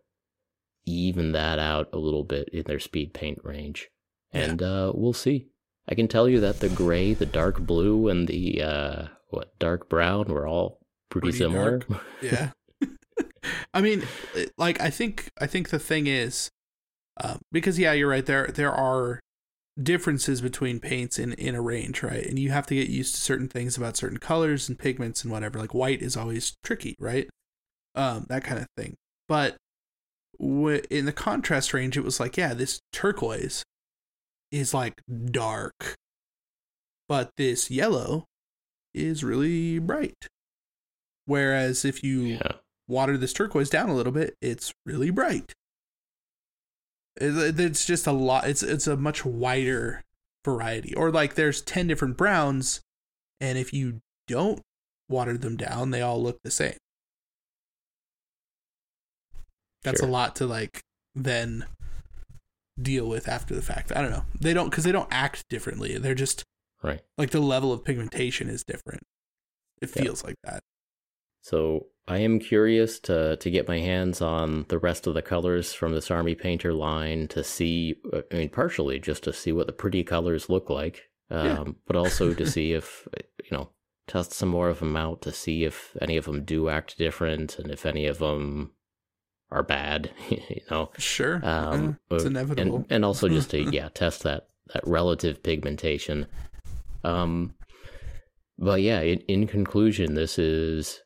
[0.86, 3.90] even that out a little bit in their speed paint range.
[4.34, 4.42] Yeah.
[4.42, 5.48] And uh, we'll see.
[5.88, 9.90] I can tell you that the gray, the dark blue, and the uh, what dark
[9.90, 10.80] brown were all
[11.10, 11.82] pretty, Pretty similar.
[12.22, 12.52] yeah.
[13.74, 14.04] I mean,
[14.58, 16.50] like I think I think the thing is,
[17.22, 18.26] um, because yeah, you're right.
[18.26, 19.20] There there are
[19.82, 22.26] differences between paints in in a range, right?
[22.26, 25.32] And you have to get used to certain things about certain colors and pigments and
[25.32, 25.60] whatever.
[25.60, 27.30] Like white is always tricky, right?
[27.96, 28.96] Um, that kind of thing.
[29.28, 29.58] But
[30.40, 33.64] w- in the contrast range, it was like, yeah, this turquoise
[34.52, 35.02] is like
[35.32, 35.96] dark,
[37.08, 38.26] but this yellow
[38.94, 40.28] is really bright.
[41.26, 42.54] Whereas if you yeah.
[42.88, 45.54] Water this turquoise down a little bit, it's really bright.
[47.20, 48.48] It's just a lot.
[48.48, 50.04] It's it's a much wider
[50.46, 50.94] variety.
[50.96, 52.82] Or like there's ten different browns,
[53.42, 54.62] and if you don't
[55.10, 56.78] water them down, they all look the same.
[59.84, 60.10] That's Sure.
[60.10, 60.82] a lot to like
[61.16, 61.66] then
[62.80, 63.92] deal with after the fact.
[63.96, 64.26] I don't know.
[64.40, 65.98] They don't because they don't act differently.
[65.98, 66.44] They're just
[66.84, 67.02] Right.
[67.18, 69.02] like the level of pigmentation is different.
[69.82, 70.62] It feels like that.
[71.48, 75.74] So I am curious to to get my hands on the rest of the colors
[75.74, 77.96] from this Army Painter line to see.
[78.12, 81.64] uh, I mean, partially just to see what the pretty colors look like, um, Yeah.
[81.88, 83.08] but also to see if
[83.46, 83.70] you know
[84.08, 87.58] test some more of them out to see if any of them do act different
[87.60, 88.72] and if any of them
[89.50, 90.12] are bad.
[90.30, 91.36] you know, Sure.
[91.46, 92.76] um, Uh, it's uh, inevitable.
[92.80, 96.28] and and also just to yeah test that that relative pigmentation.
[97.06, 97.54] Um,
[98.60, 101.04] but yeah, in, in conclusion, this is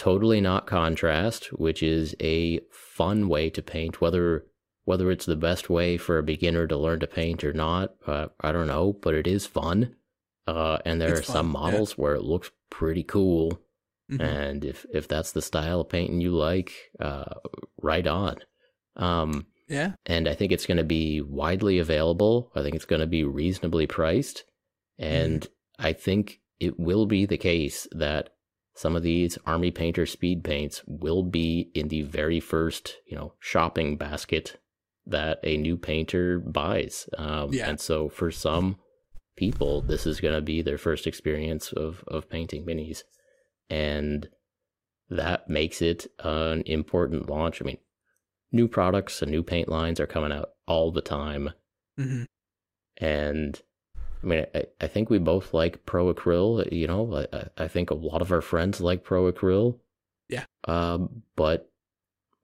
[0.00, 4.00] totally not contrast, which is a fun way to paint.
[4.00, 4.46] Whether
[4.86, 8.28] whether it's the best way for a beginner to learn to paint or not, uh,
[8.40, 9.94] I don't know, but it is fun.
[10.46, 11.70] Uh, and there It's are some fun, yeah.
[11.70, 13.60] models where it looks pretty cool.
[14.10, 14.20] Mhm.
[14.22, 17.34] And if if that's the style of painting you like, uh,
[17.82, 18.36] right on.
[18.96, 19.92] Um, yeah.
[20.06, 22.50] and I think it's going to be widely available.
[22.54, 24.44] I think it's going to be reasonably priced,
[24.98, 25.46] and
[25.78, 28.30] I think it will be the case that
[28.80, 33.34] some of these army painter speed paints will be in the very first, you know,
[33.38, 34.56] shopping basket
[35.04, 37.06] that a new painter buys.
[37.18, 37.68] Um, Yeah.
[37.68, 38.78] And so for some
[39.36, 43.02] people, this is going to be their first experience of of painting minis,
[43.68, 44.30] and
[45.10, 47.60] that makes it an important launch.
[47.60, 47.80] I mean,
[48.50, 51.50] new products and new paint lines are coming out all the time.
[51.98, 52.22] hmm
[52.96, 53.60] And
[54.22, 56.70] I mean, I, I think we both like Pro Acryl.
[56.72, 59.78] You know, I- I, think a lot of our friends like Pro Acryl.
[60.28, 60.44] Yeah.
[60.68, 61.70] Um, but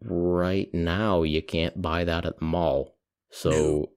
[0.02, 2.96] right now you can't buy that at the mall,
[3.30, 3.90] so No.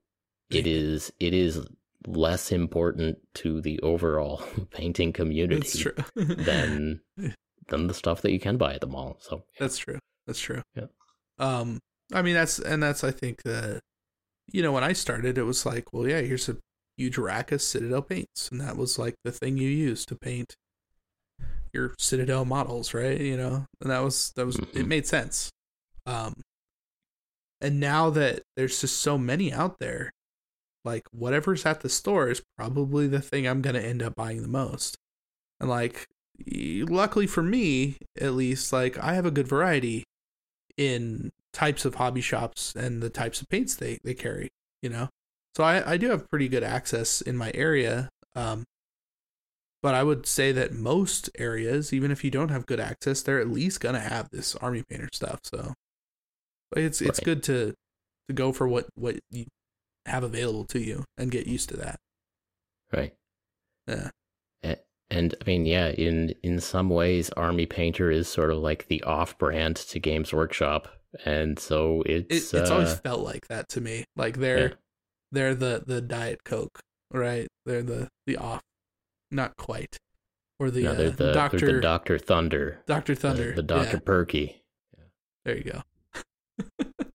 [0.50, 1.66] it is it is
[2.08, 5.84] less important to the overall painting community
[6.16, 7.02] than
[7.68, 9.18] than the stuff that you can buy at the mall.
[9.22, 10.00] So That's true.
[10.28, 10.62] That's true.
[10.76, 10.86] Yeah.
[11.40, 11.80] Um,
[12.14, 13.80] I mean, that's and that's I think the,
[14.52, 16.58] you know, when I started, it was like, well, yeah, here's a
[17.00, 20.56] huge rack of Citadel paints, and that was like the thing you used to paint
[21.74, 23.20] your Citadel models, right?
[23.20, 24.88] You know, and that was that was it Mhm.
[24.88, 25.50] made sense.
[26.06, 26.42] Um,
[27.62, 30.12] and now that there's just so many out there,
[30.84, 34.48] like whatever's at the store is probably the thing I'm gonna end up buying the
[34.48, 34.98] most.
[35.60, 36.06] And like,
[36.48, 40.04] luckily for me, at least, like I have a good variety
[40.78, 44.50] in types of hobby shops and the types of paints they they carry.
[44.82, 45.10] You know,
[45.56, 48.10] so I I do have pretty good access in my area.
[48.36, 48.64] Um,
[49.82, 53.40] but I would say that most areas, even if you don't have good access, they're
[53.40, 55.40] at least gonna have this army painter stuff.
[55.44, 55.74] So
[56.76, 57.26] it's it's Right.
[57.26, 57.74] good to
[58.28, 59.46] to go for what what you
[60.06, 62.00] have available to you and get used to that.
[62.92, 63.14] right.
[63.88, 64.12] Yeah.
[65.12, 69.02] And I mean, yeah, in in some ways, Army Painter is sort of like the
[69.04, 70.88] off-brand to Games Workshop,
[71.26, 74.06] and so It, it's it's uh, always felt like that to me.
[74.16, 74.76] Like they're yeah.
[75.32, 76.80] They're the the diet coke,
[77.12, 77.48] right?
[77.66, 78.62] They're the the off,
[79.32, 79.98] not quite,
[80.60, 83.98] or the, no, uh, they're the Doctor they're the Doctor Thunder, Doctor Thunder, the, Doctor
[83.98, 84.64] Yeah, Perky.
[85.46, 85.82] there you go.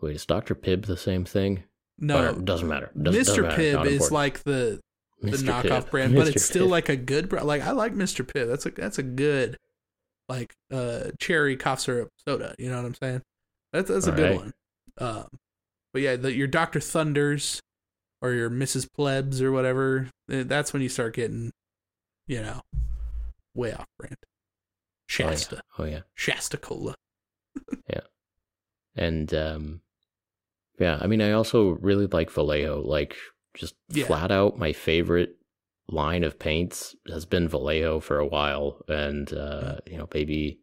[0.00, 1.64] Wait, is Doctor Pibb the same thing?
[1.98, 2.90] No, it doesn't matter.
[3.00, 3.48] Doesn't- doesn't Mr.
[3.48, 4.80] matter, Pibb is like the
[5.20, 5.42] the Mr.
[5.62, 5.90] knockoff Pibb.
[5.90, 6.70] brand, but it's still Pibb.
[6.70, 7.46] like a good brand.
[7.46, 8.24] Like I like Mr.
[8.24, 8.48] Pibb.
[8.48, 9.58] That's a that's a good
[10.28, 12.54] like uh cherry cough syrup soda.
[12.58, 13.22] You know what I'm saying?
[13.74, 14.40] That's that's a good Alright.
[14.40, 14.52] one.
[14.98, 15.26] Um,
[15.92, 17.60] but yeah, the, your Doctor Thunders
[18.22, 18.86] or your Mrs.
[18.94, 20.08] Plebs or whatever.
[20.30, 21.50] eh, That's when you start getting,
[22.26, 22.60] you know,
[23.54, 24.16] way off brand.
[25.08, 26.00] Shasta, Oh yeah.
[26.14, 26.94] Shasta Cola.
[27.88, 28.00] Yeah.
[28.96, 29.80] And um
[30.78, 33.16] yeah, I mean I also really like Vallejo, like
[33.56, 34.06] just Yeah.
[34.06, 35.36] flat out my favorite
[35.88, 40.60] line of paints has been Vallejo for a while, and uh, you know maybe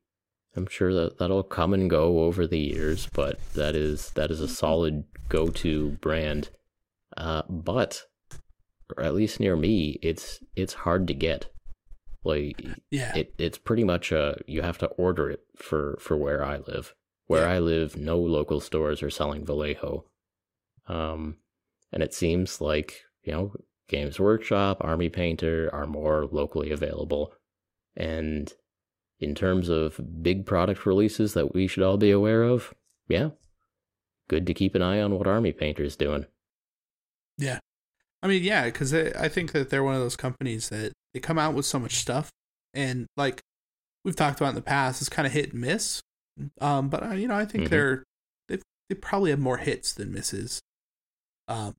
[0.58, 4.42] I'm sure that that'll come and go over the years, but that is that is
[4.42, 6.50] a solid go-to brand.
[7.16, 8.04] Uh, but
[8.98, 11.52] or at least near me, it's it's hard to get.
[12.24, 13.16] Like Yeah.
[13.16, 16.94] it, it's pretty much a you have to order it for for where I live.
[17.28, 17.54] Where Yeah.
[17.54, 20.06] I live, no local stores are selling Vallejo.
[20.88, 21.38] Um,
[21.94, 23.54] and it seems like you know
[23.88, 27.34] Games Workshop, Army Painter are more locally available.
[27.96, 28.52] And
[29.20, 32.74] in terms of big product releases that we should all be aware of,
[33.08, 33.30] yeah,
[34.30, 36.26] good to keep an eye on what Army Painter is doing.
[37.38, 37.60] Yeah.
[38.22, 41.38] I mean, yeah, because I think that they're one of those companies that they come
[41.38, 42.30] out with so much stuff,
[42.74, 43.42] and like
[44.04, 46.02] we've talked about in the past, it's kind of hit and miss.
[46.60, 47.70] Um, but uh, you know, I think Mhm.
[47.70, 48.04] they're
[48.50, 48.58] they
[48.90, 50.62] they probably have more hits than misses.
[51.48, 51.76] Um,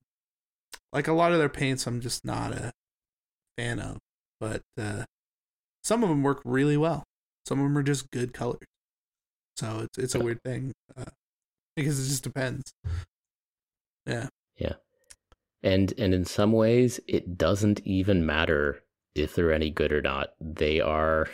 [0.92, 2.72] like a lot of their paints, I'm just not a
[3.56, 3.98] fan of,
[4.40, 5.04] but uh,
[5.82, 7.02] some of them work really well.
[7.48, 8.60] Some of them are just good colors.
[9.56, 11.06] So it's it's a weird thing uh,
[11.74, 12.74] because it just depends.
[14.06, 14.28] Yeah.
[14.58, 14.74] Yeah.
[15.62, 18.82] And and in some ways it doesn't even matter
[19.14, 20.34] if they're any good or not.
[20.42, 21.30] They are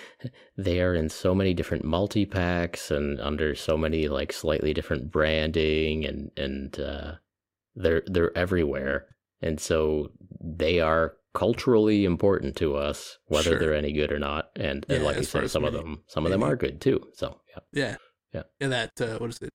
[0.58, 6.04] they are in so many different multi-packs and under so many like slightly different branding
[6.04, 7.12] and and uh
[7.74, 9.06] they're they're everywhere.
[9.40, 10.10] And so
[10.42, 13.58] they are culturally important to us whether Sure.
[13.58, 14.50] they're any good or not.
[14.56, 17.08] And, and Yeah, like you said some of them some of them are good too.
[17.14, 17.60] So, yeah.
[17.72, 17.96] Yeah.
[18.32, 18.42] Yeah.
[18.60, 19.50] Yeah, that uh, what is it?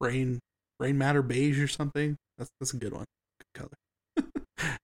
[0.00, 0.40] Rain
[0.78, 2.16] brain matter beige or something?
[2.38, 3.04] That's that's a good one.
[3.54, 3.68] Good
[4.16, 4.28] color.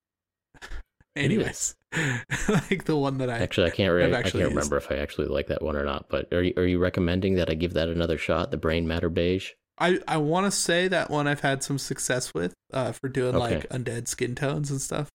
[1.17, 1.75] Anyways.
[2.49, 4.47] like the one that I Actually, I can't re- I can't used.
[4.47, 6.07] remember if I actually like that one or not.
[6.09, 8.51] But are you, are you recommending that I give that another shot?
[8.53, 9.51] The Brain Matter Beige.
[9.79, 13.35] I, I want to say that one I've had some success with uh, for doing
[13.35, 13.57] Okay.
[13.57, 15.09] like undead skin tones and stuff.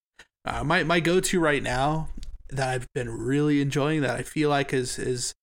[0.45, 2.09] Uh, my my go to right now
[2.49, 5.33] that I've been really enjoying that I feel like is is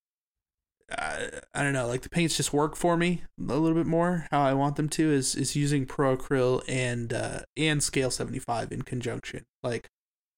[0.96, 4.26] uh, I don't know like the paints just work for me a little bit more
[4.30, 8.38] how I want them to is is using Pro Acryl and uh, and Scale seventy
[8.38, 9.88] five in conjunction like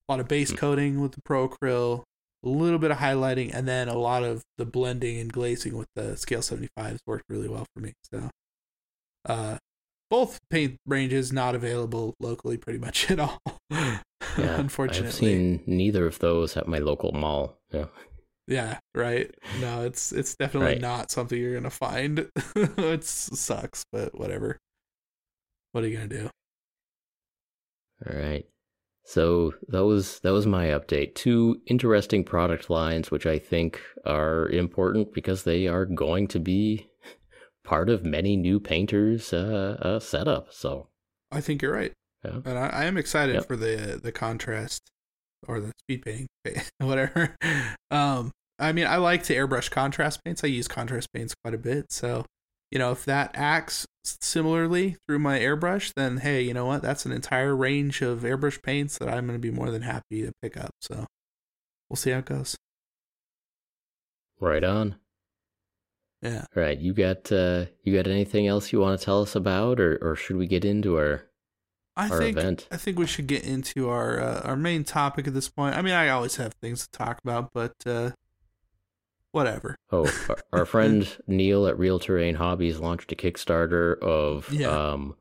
[0.08, 0.56] a lot of base Hmm.
[0.56, 2.04] coating with the Pro Acryl
[2.44, 5.88] a little bit of highlighting and then a lot of the blending and glazing with
[5.94, 8.30] the Scale 75s worked really well for me so
[9.26, 9.56] uh,
[10.14, 13.38] both paint ranges not available locally pretty much at all.
[14.38, 15.08] Yeah, Unfortunately.
[15.08, 17.58] I've seen neither of those at my local mall.
[17.72, 17.86] Yeah,
[18.48, 19.32] Yeah, right.
[19.60, 20.80] No, it's it's definitely Right.
[20.80, 22.28] not something you're gonna find.
[22.56, 24.58] it sucks, but whatever.
[25.72, 26.30] What are you gonna do?
[28.06, 28.44] all right.
[29.04, 31.14] So that was that was my update.
[31.14, 36.88] Two interesting product lines, which I think are important because they are going to be
[37.64, 40.52] part of many new painters' uh, uh, setup.
[40.52, 40.88] So
[41.32, 41.92] I think you're right,
[42.24, 43.46] yeah, and I, I am excited Yep.
[43.46, 44.82] for the the contrast
[45.48, 46.28] or the speed painting,
[46.78, 47.34] whatever.
[47.90, 50.44] Um, I mean, I like to airbrush contrast paints.
[50.44, 52.24] I use contrast paints quite a bit, so
[52.70, 56.82] you know if that acts similarly through my airbrush, then hey, you know what?
[56.82, 60.22] That's an entire range of airbrush paints that I'm going to be more than happy
[60.22, 60.70] to pick up.
[60.80, 61.06] So
[61.88, 62.56] we'll see how it goes.
[64.40, 64.96] right on.
[66.24, 66.44] Yeah.
[66.56, 69.78] All right, you got uh, you got anything else you want to tell us about,
[69.78, 71.24] or or should we get into our
[71.96, 72.66] I our think event?
[72.70, 75.76] I think we should get into our uh, our main topic at this point.
[75.76, 78.12] I mean, I always have things to talk about, but uh,
[79.32, 79.76] whatever.
[79.92, 84.68] Oh, our, our friend Neil at Real Terrain Hobbies launched a Kickstarter of Yeah.
[84.68, 85.16] um.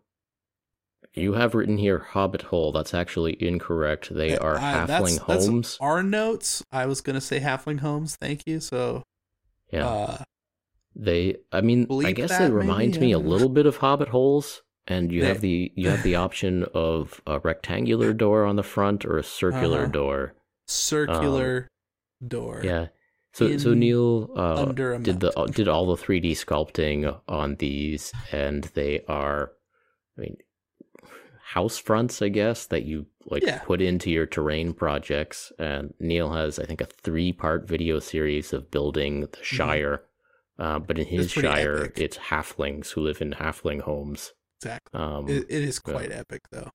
[1.15, 2.71] You have written here Hobbit Hole.
[2.71, 4.11] That's actually incorrect.
[4.11, 5.77] They are halfling that's- that's homes.
[5.79, 6.63] Our notes.
[6.71, 8.15] I was gonna say halfling homes.
[8.15, 8.59] Thank you.
[8.59, 9.03] So,
[9.71, 10.17] yeah, uh,
[11.03, 11.37] they.
[11.51, 13.07] I mean, I guess that, it reminds maybe?
[13.07, 16.15] me a little bit of Hobbit holes, and you They- have the you have the
[16.15, 19.91] option of a rectangular door on the front or a circular Uh-huh.
[19.91, 20.33] door.
[20.65, 21.67] circular
[22.25, 22.59] door.
[22.59, 22.87] Um, Yeah.
[23.33, 29.01] So so Neil uh, did the did all the 3D sculpting on these, and they
[29.07, 29.51] are,
[30.17, 30.37] I mean,
[31.41, 33.59] house fronts, I guess, that you like Yeah.
[33.59, 35.51] put into your terrain projects.
[35.59, 40.03] And Neil has, I think, a three part video series of building the Shire.
[40.59, 41.41] Uh, but in his Mm-hmm.
[41.41, 41.93] Shire, epic.
[41.99, 44.33] it's halflings who live in halfling homes.
[44.61, 44.99] exactly.
[44.99, 46.69] Um, It, it is quite epic, though.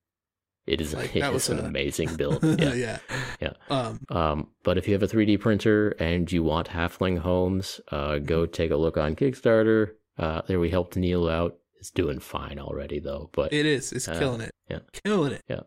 [0.67, 2.43] it is like, it that was an a- amazing build.
[2.43, 2.75] Yeah.
[2.75, 2.99] yeah.
[3.41, 3.53] Yeah.
[3.71, 4.01] Um.
[4.11, 8.47] Um, but if you have a 3D printer and you want halfling homes, uh, go
[8.47, 9.93] take a look on Kickstarter.
[10.19, 11.57] Uh, there we helped Neil out.
[11.77, 13.93] It's doing fine already though, but It is.
[13.93, 14.53] It's Uh, killing it.
[14.69, 14.81] yeah.
[15.05, 15.43] Killing it.
[15.49, 15.61] Yeah.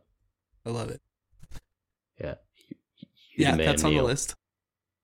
[0.66, 1.00] I love it.
[2.20, 2.36] yeah,
[2.68, 2.76] you,
[3.36, 4.36] you yeah, man, that's on the list.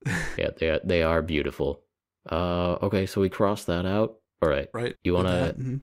[0.37, 1.81] Yeah, they are, they are beautiful.
[2.31, 4.17] Uh, okay, so we cross that out.
[4.41, 4.95] All right, Right.
[5.03, 5.81] You wanna- that, mhm.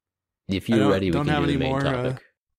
[0.48, 2.16] if you're ready, we don't can have do the any main more, uh,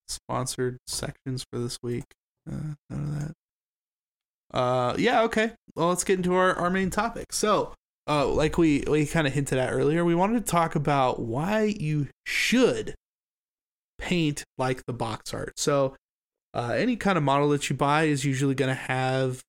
[0.07, 2.03] sponsored sections for this week.
[2.49, 4.57] Uh, none of that.
[4.57, 5.51] Uh, yeah, okay.
[5.75, 7.33] Well, let's get into our, our main topic.
[7.33, 7.73] So,
[8.07, 11.63] uh, like we we kind of hinted at earlier, we wanted to talk about why
[11.63, 12.95] you should
[13.97, 15.53] paint like the box art.
[15.57, 15.95] So,
[16.53, 19.41] uh, any kind of model that you buy is usually going to have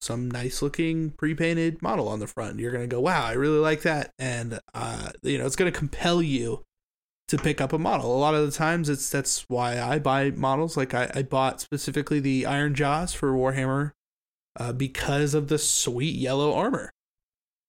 [0.00, 2.58] some nice looking pre-painted model on the front.
[2.58, 5.70] You're going to go, "Wow, I really like that." And uh, you know, it's going
[5.70, 6.64] to compel you
[7.28, 8.14] to pick up a model.
[8.14, 10.76] A lot of the times it's that's why I buy models.
[10.76, 13.92] Like I, I bought specifically the Ironjawz for Warhammer
[14.58, 16.90] uh, because of the sweet yellow armor.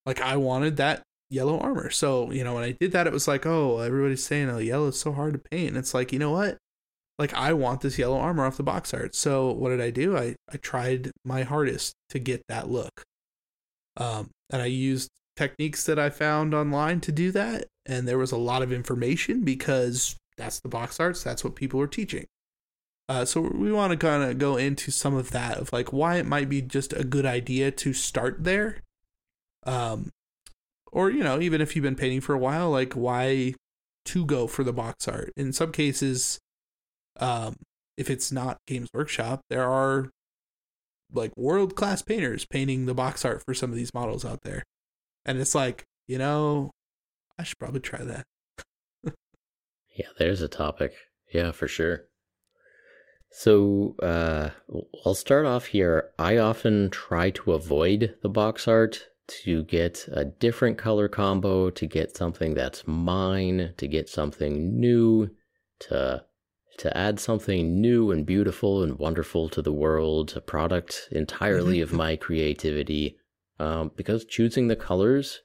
[0.05, 1.89] Like I wanted that yellow armor.
[1.89, 4.87] So, you know, when I did that, it was like, oh, everybody's saying, oh, yellow
[4.87, 5.69] is so hard to paint.
[5.69, 6.57] And it's like, you know what?
[7.21, 9.13] Like I want this yellow armor off the box art.
[9.13, 10.17] So what did I do?
[10.17, 13.03] I, I tried my hardest to get that look.
[13.95, 17.67] Um, and I used techniques that I found online to do that.
[17.85, 21.23] And there was a lot of information because that's the box arts.
[21.23, 22.25] That's what people are teaching.
[23.07, 26.15] Uh, so we want to kind of go into some of that of like why
[26.15, 28.81] it might be just a good idea to start there.
[29.63, 30.09] Um,
[30.91, 33.53] or you know, even if you've been painting for a while, like why
[34.05, 35.31] to go for the box art.
[35.37, 36.39] In some cases,
[37.19, 37.55] um,
[37.97, 40.09] if it's not Games Workshop, there are
[41.13, 44.63] like world class painters painting the box art for some of these models out there.
[45.25, 46.71] And it's like, you know,
[47.37, 48.25] I should probably try that.
[49.95, 50.93] yeah, there's a topic.
[51.33, 52.05] Yeah, for sure.
[53.33, 54.49] So, uh,
[55.05, 56.09] I'll start off here.
[56.19, 59.07] I often try to avoid the box art
[59.43, 65.29] to get a different color combo, to get something that's mine, to get something new,
[65.79, 66.25] to
[66.77, 71.93] to add something new and beautiful and wonderful to the world, a product entirely of
[71.93, 73.17] my creativity.
[73.59, 75.41] Um, because choosing the colors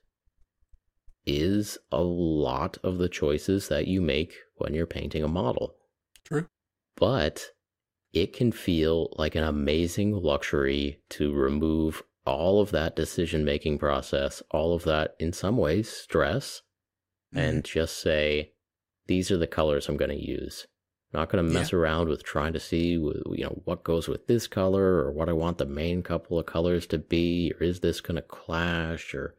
[1.27, 5.75] is a lot of the choices that you make when you're painting a model.
[6.25, 6.47] True.
[6.97, 7.51] But
[8.13, 14.43] it can feel like an amazing luxury to remove all of that decision making process,
[14.51, 16.63] all of that, in some ways, stress,
[17.35, 17.45] mm-hmm.
[17.45, 18.53] and just say,
[19.07, 20.67] these are the colors I'm going to use.
[21.13, 21.79] Not going to mess yeah.
[21.79, 25.33] around with trying to see, you know, what goes with this color or what I
[25.33, 29.35] want the main couple of colors to be, or is this going to clash, or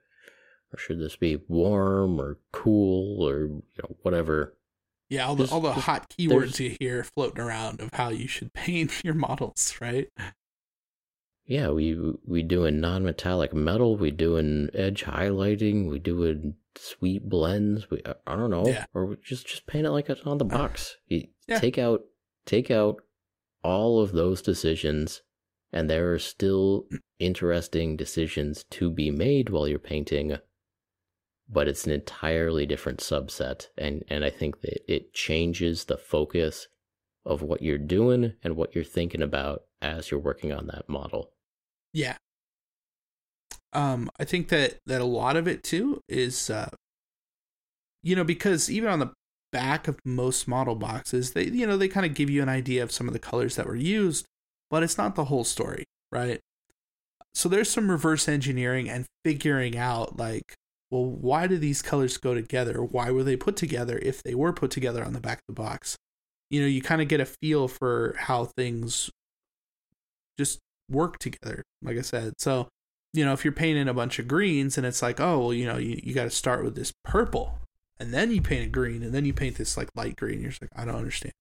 [0.73, 4.57] or should this be warm or cool or you know whatever
[5.09, 8.53] yeah, all the all the hot keywords you hear floating around of how you should
[8.53, 10.09] paint your models, right?
[11.45, 17.89] Yeah, we we doing non-metallic metal, we doing edge highlighting, we doing sweet blends.
[17.89, 18.85] We I don't know, yeah.
[18.93, 20.97] or just just paint it like it's on the uh, box.
[21.07, 21.59] You yeah.
[21.59, 22.01] take out
[22.45, 23.01] take out
[23.63, 25.21] all of those decisions,
[25.71, 26.85] and there are still
[27.19, 30.37] interesting decisions to be made while you're painting
[31.49, 36.67] but it's an entirely different subset and and I think that it changes the focus
[37.25, 41.31] of what you're doing and what you're thinking about as you're working on that model.
[41.93, 42.17] Yeah.
[43.73, 46.69] Um I think that that a lot of it too is uh
[48.03, 49.11] you know because even on the
[49.51, 52.83] back of most model boxes they you know they kind of give you an idea
[52.83, 54.25] of some of the colors that were used
[54.69, 56.39] but it's not the whole story, right?
[57.33, 60.55] So there's some reverse engineering and figuring out like
[60.89, 62.81] well, why do these colors go together?
[62.81, 65.61] Why were they put together if they were put together on the back of the
[65.61, 65.97] box?
[66.49, 69.09] You know, you kind of get a feel for how things
[70.39, 70.59] just
[70.89, 72.35] work together, like I said.
[72.37, 72.69] So,
[73.13, 75.65] you know, if you're painting a bunch of greens and it's like, oh, well, you
[75.65, 77.59] know, you, you got to start with this purple
[77.99, 80.41] and then you paint a green and then you paint this like light green.
[80.41, 81.33] You're just like, I don't understand.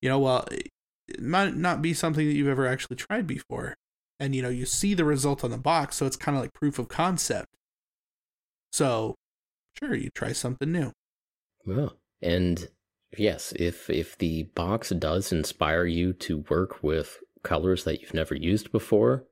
[0.00, 3.74] You know, well, it might not be something that you've ever actually tried before.
[4.20, 5.96] And, you know, you see the result on the box.
[5.96, 7.48] So it's kind of like proof of concept
[8.76, 9.14] so,
[9.78, 10.92] sure, you try something new.
[11.64, 12.68] Well, and
[13.16, 18.34] yes, if if the box does inspire you to work with colors that you've never
[18.34, 19.24] used before,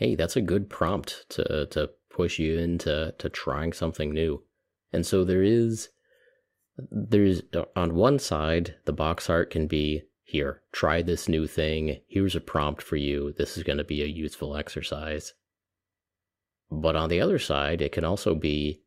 [0.00, 4.42] hey, that's a good prompt to to push you into to trying something new.
[4.92, 5.90] And so there is
[6.90, 7.42] there's
[7.76, 12.00] on one side the box art can be here, try this new thing.
[12.08, 13.34] Here's a prompt for you.
[13.36, 15.34] This is going to be a useful exercise.
[16.70, 18.80] But on the other side, it can also be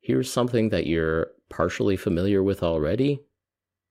[0.00, 3.22] here's something that you're partially familiar with already.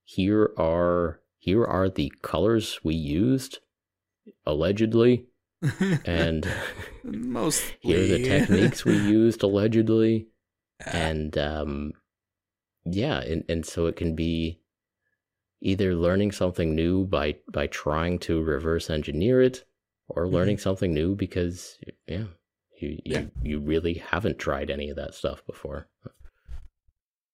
[0.04, 3.58] Here are here are the colors we used
[4.46, 5.26] allegedly
[6.04, 6.50] and
[7.04, 10.26] most here are the techniques we used allegedly
[10.86, 11.92] and um
[12.86, 14.58] yeah and, and so it can be
[15.60, 19.64] either learning something new by by trying to reverse engineer it
[20.08, 20.62] or learning mm-hmm.
[20.62, 22.24] something new because yeah
[22.80, 23.20] you yeah.
[23.20, 25.88] you, you really haven't tried any of that stuff before.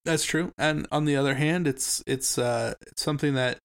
[0.05, 0.53] That's true.
[0.57, 3.59] And on the other hand, it's it's uh it's something that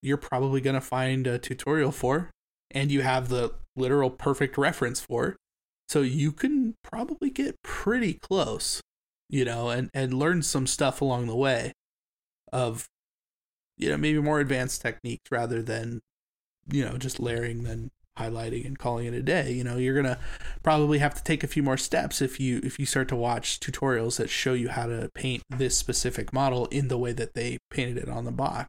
[0.00, 2.30] you're probably going to find a tutorial for
[2.72, 5.36] and you have the literal perfect reference for.
[5.88, 8.80] So you can probably get pretty close,
[9.28, 11.72] you know, and and learn some stuff along the way
[12.52, 12.86] of
[13.78, 16.00] you know, maybe more advanced techniques rather than
[16.70, 20.18] you know, just layering then highlighting and calling it a day you know you're gonna
[20.62, 23.58] probably have to take a few more steps if you if you start to watch
[23.58, 27.56] tutorials that show you how to paint this specific model in the way that they
[27.70, 28.68] painted it on the box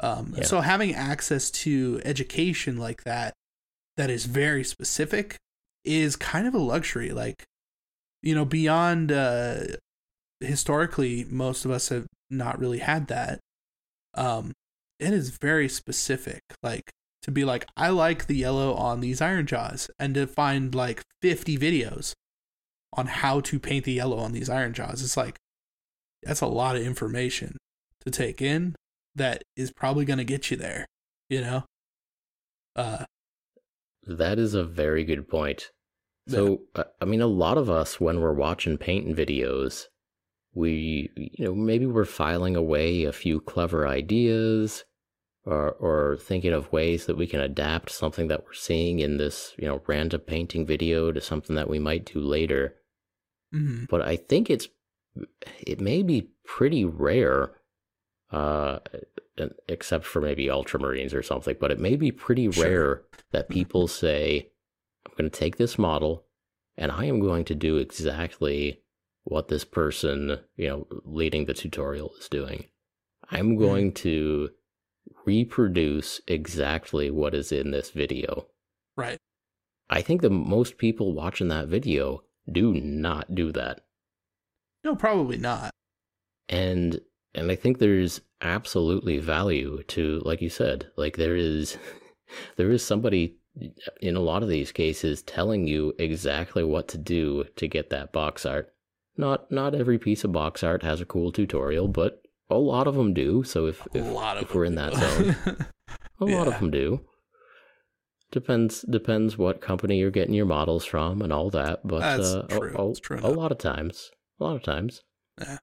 [0.00, 0.44] um, Yeah.
[0.44, 3.34] so having access to education like that
[3.96, 5.36] that is very specific
[5.84, 7.44] is kind of a luxury like
[8.22, 9.60] you know beyond uh
[10.40, 13.38] historically most of us have not really had that
[14.14, 14.52] um
[14.98, 16.90] it is very specific like
[17.22, 21.58] to be like i like the yellow on these Ironjawz and to find like 50
[21.58, 22.12] videos
[22.92, 25.36] on how to paint the yellow on these Ironjawz it's like
[26.22, 27.56] that's a lot of information
[28.04, 28.74] to take in
[29.14, 30.86] that is probably going to get you there
[31.28, 31.64] you know?
[32.76, 33.04] Uh
[34.06, 35.70] That is a very good point.
[36.28, 39.86] So, I- I mean, a lot of us, when we're watching painting videos,
[40.54, 44.84] we, you know, maybe we're filing away a few clever ideas
[45.44, 49.52] or, or thinking of ways that we can adapt something that we're seeing in this,
[49.58, 52.76] you know, random painting video to something that we might do later.
[53.54, 53.84] Mm-hmm.
[53.90, 54.68] But I think it's,
[55.66, 57.52] it may be pretty rare,
[58.30, 58.78] uh,
[59.68, 62.64] except for maybe ultramarines or something, but it may be pretty Sure.
[62.64, 63.54] rare that mm-hmm.
[63.54, 64.50] people say,
[65.06, 66.26] I'm going to take this model
[66.76, 68.82] and I am going to do exactly
[69.24, 72.66] what this person, you know, leading the tutorial is doing.
[73.30, 73.58] I'm mm-hmm.
[73.58, 74.50] going to
[75.26, 78.46] reproduce exactly what is in this video.
[78.96, 79.18] right
[79.90, 83.80] I think the most people watching that video do not do that.
[84.82, 85.70] no probably not
[86.48, 87.00] and
[87.34, 91.78] and i think there's absolutely value to like you said like there is
[92.56, 93.36] there is somebody
[94.00, 98.12] in a lot of these cases telling you exactly what to do to get that
[98.12, 98.72] box art.
[99.16, 102.20] Not not every piece of box art has a cool tutorial but
[102.50, 103.44] a lot of them do.
[103.44, 104.94] So if a if, lot of if we're in that
[105.46, 105.66] zone
[106.20, 107.00] a lot of them do.
[108.32, 112.46] Depends depends what company you're getting your models from and all that but That's uh,
[112.50, 113.20] a- true.
[113.22, 114.10] a, a lot of times
[114.40, 115.02] a lot of times.
[115.40, 115.58] Yeah.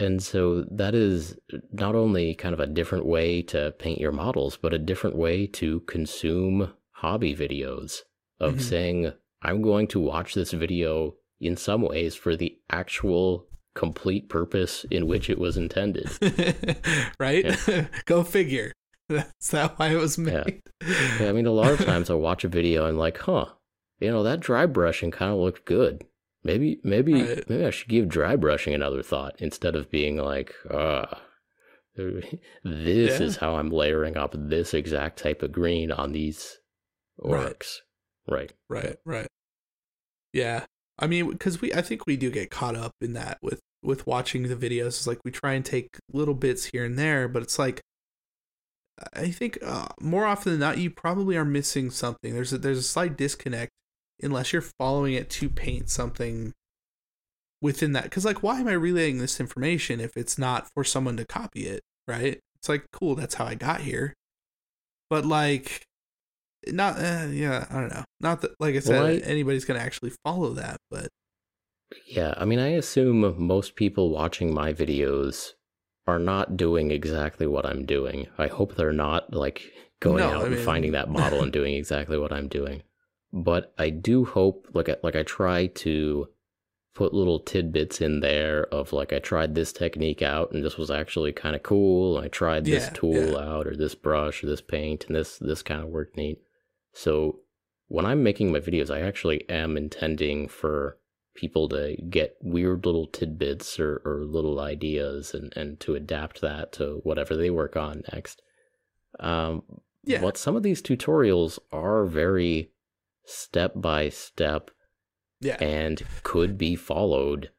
[0.00, 1.36] And so that is
[1.72, 5.46] not only kind of a different way to paint your models but a different way
[5.46, 8.00] to consume hobby videos
[8.40, 8.60] of Mhm.
[8.60, 14.84] saying i'm going to watch this video in some ways for the actual complete purpose
[14.90, 16.08] in which it was intended
[17.18, 17.44] right?
[18.06, 18.72] Go figure.
[19.08, 20.60] That's that why it was made.
[21.20, 23.46] Yeah, I mean, a lot of times I watch a video and like, huh,
[24.00, 26.04] you know, that dry brushing kind of looked good.
[26.42, 27.48] Maybe, maybe, Right.
[27.50, 31.20] maybe I should give dry brushing another thought instead of being like, ah,
[31.94, 33.22] this Yeah.
[33.26, 36.58] is how I'm layering up this exact type of green on these
[37.22, 37.62] Right.
[38.26, 38.52] Right.
[38.68, 39.26] Right, right.
[40.32, 40.64] Yeah.
[40.98, 44.06] I mean, because we, I think we do get caught up in that with with
[44.06, 44.88] watching the videos.
[44.88, 47.80] It's like we try and take little bits here and there, but it's like
[49.14, 52.34] I think uh, more often than not, you probably are missing something.
[52.34, 53.70] There's a, there's a slight disconnect
[54.22, 56.52] unless you're following it to paint something
[57.62, 58.04] within that.
[58.04, 61.66] Because like, why am I relaying this information if it's not for someone to copy
[61.66, 61.80] it?
[62.08, 62.40] Right?
[62.56, 64.14] It's like, cool, that's how I got here.
[65.08, 65.84] But like,
[66.68, 68.04] not uh, yeah, I don't know.
[68.20, 71.08] Not that like I said, Well, I- anybody's gonna actually follow that, but
[72.06, 75.52] Yeah, I mean, I assume most people watching my videos
[76.06, 78.26] are not doing exactly what I'm doing.
[78.38, 81.74] I hope they're not like going No, out I and finding that model and doing
[81.74, 82.82] exactly what I'm doing.
[83.32, 86.28] But I do hope, like, I, like I try to
[86.94, 90.90] put little tidbits in there of like I tried this technique out and this was
[90.90, 92.18] actually kind of cool.
[92.18, 93.38] I tried this Yeah, tool yeah.
[93.38, 96.40] out or this brush or this paint and this this kind of worked neat.
[96.92, 97.38] So
[97.86, 100.98] when I'm making my videos, I actually am intending for
[101.36, 106.72] people to get weird little tidbits or, or little ideas and, and to adapt that
[106.72, 108.42] to whatever they work on next.
[109.20, 109.62] Um,
[110.04, 110.20] Yeah.
[110.20, 112.72] But some of these tutorials are very
[113.30, 114.70] step by step
[115.40, 117.50] yeah, and could be followed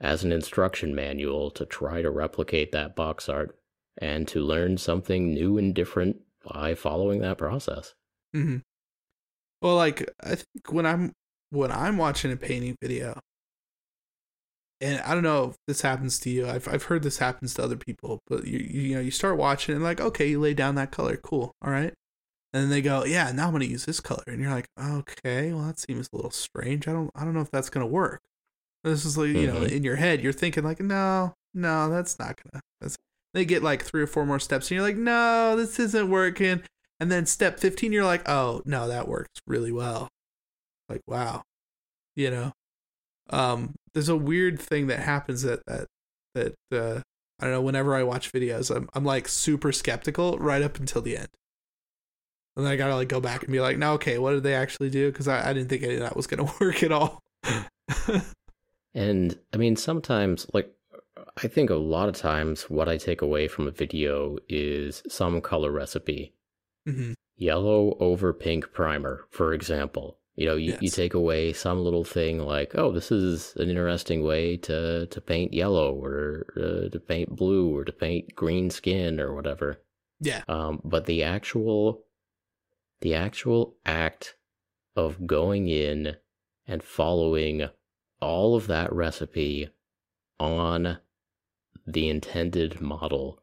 [0.00, 3.56] as an instruction manual to try to replicate that box art
[3.98, 6.16] and to learn something new and different
[6.52, 7.94] by following that process.
[8.32, 8.58] hmm
[9.60, 11.12] Well, like I think when I'm
[11.50, 13.20] when I'm watching a painting video,
[14.80, 16.48] and I don't know if this happens to you.
[16.48, 19.74] I've I've heard this happens to other people, but you, you know you start watching
[19.74, 21.94] and like okay, you lay down that color, cool, all right,
[22.52, 25.52] and then they go, yeah, now I'm gonna use this color, and you're like, okay,
[25.52, 26.86] well that seems a little strange.
[26.88, 28.20] I don't I don't know if that's gonna work.
[28.84, 29.70] This is like you know Mhm.
[29.72, 32.60] in your head you're thinking like no no that's not gonna.
[32.80, 32.96] That's
[33.34, 36.62] they get like three or four more steps and you're like no this isn't working
[37.00, 40.08] And then step 15, you're like, oh, no, that works really well.
[40.88, 41.42] Like, wow.
[42.14, 42.52] You know?
[43.30, 45.88] Um, there's a weird thing that happens that, that,
[46.36, 47.00] that, uh,
[47.40, 51.02] I don't know, whenever I watch videos, I'm, I'm like super skeptical right up until
[51.02, 51.28] the end.
[52.56, 54.54] And then I gotta like go back and be like, no, okay, what did they
[54.54, 55.10] actually do?
[55.10, 57.20] Because I, I didn't think any of that was gonna work at all.
[58.94, 60.70] and I mean, sometimes, like,
[61.42, 65.40] I think a lot of times what I take away from a video is some
[65.40, 66.34] color recipe.
[66.88, 67.12] mm-hmm.
[67.36, 70.18] Yellow over pink primer, for example.
[70.36, 70.82] You know, you, Yes.
[70.82, 75.20] you take away some little thing like, oh, this is an interesting way to, to
[75.20, 79.80] paint yellow or uh, to paint blue or to paint green skin or whatever.
[80.20, 80.42] Yeah.
[80.48, 82.04] Um, but the actual,
[83.02, 84.36] the actual act
[84.96, 86.16] of going in
[86.66, 87.68] and following
[88.20, 89.68] all of that recipe
[90.40, 90.98] on
[91.86, 93.40] the intended model,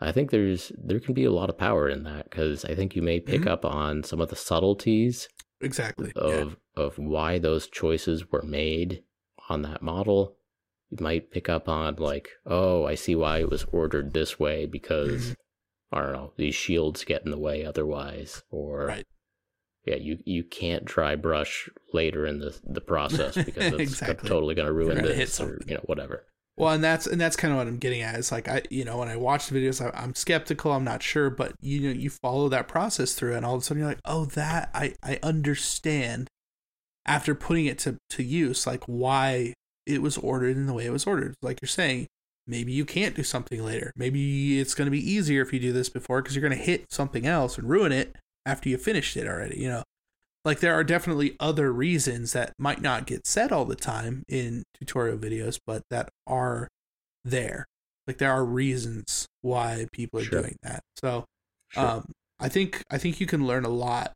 [0.00, 2.94] I think there's there can be a lot of power in that because I think
[2.96, 3.46] you may pick Mhm.
[3.50, 5.28] up on some of the subtleties
[5.60, 6.12] Exactly.
[6.16, 6.22] yeah.
[6.22, 9.04] of of why those choices were made
[9.48, 10.36] on that model.
[10.90, 14.66] You might pick up on like, oh, I see why it was ordered this way
[14.66, 15.36] because Mhm.
[15.92, 19.06] I don't know, these shields get in the way otherwise, or Right.
[19.84, 24.28] yeah, you you can't dry brush later in the the process because it's Exactly.
[24.28, 26.24] totally going to ruin gonna this, or you know, whatever.
[26.56, 28.14] Well, and that's and that's kind of what I'm getting at.
[28.16, 30.72] It's like I, you know, when I watch the videos, I, I'm skeptical.
[30.72, 33.64] I'm not sure, but you know, you follow that process through, and all of a
[33.64, 36.28] sudden you're like, oh, that I I understand.
[37.04, 39.54] After putting it to to use, like why
[39.86, 41.34] it was ordered in the way it was ordered.
[41.42, 42.06] Like you're saying,
[42.46, 43.92] maybe you can't do something later.
[43.96, 46.64] Maybe it's going to be easier if you do this before because you're going to
[46.64, 48.16] hit something else and ruin it
[48.46, 49.58] after you finished it already.
[49.60, 49.82] You know,
[50.44, 54.64] like there are definitely other reasons that might not get said all the time in
[54.74, 56.66] tutorial videos but that are
[57.24, 57.64] there
[58.08, 60.40] like there are reasons why people are Sure.
[60.40, 61.24] doing that so
[61.70, 61.86] Sure.
[61.86, 64.12] um i think i think you can learn a lot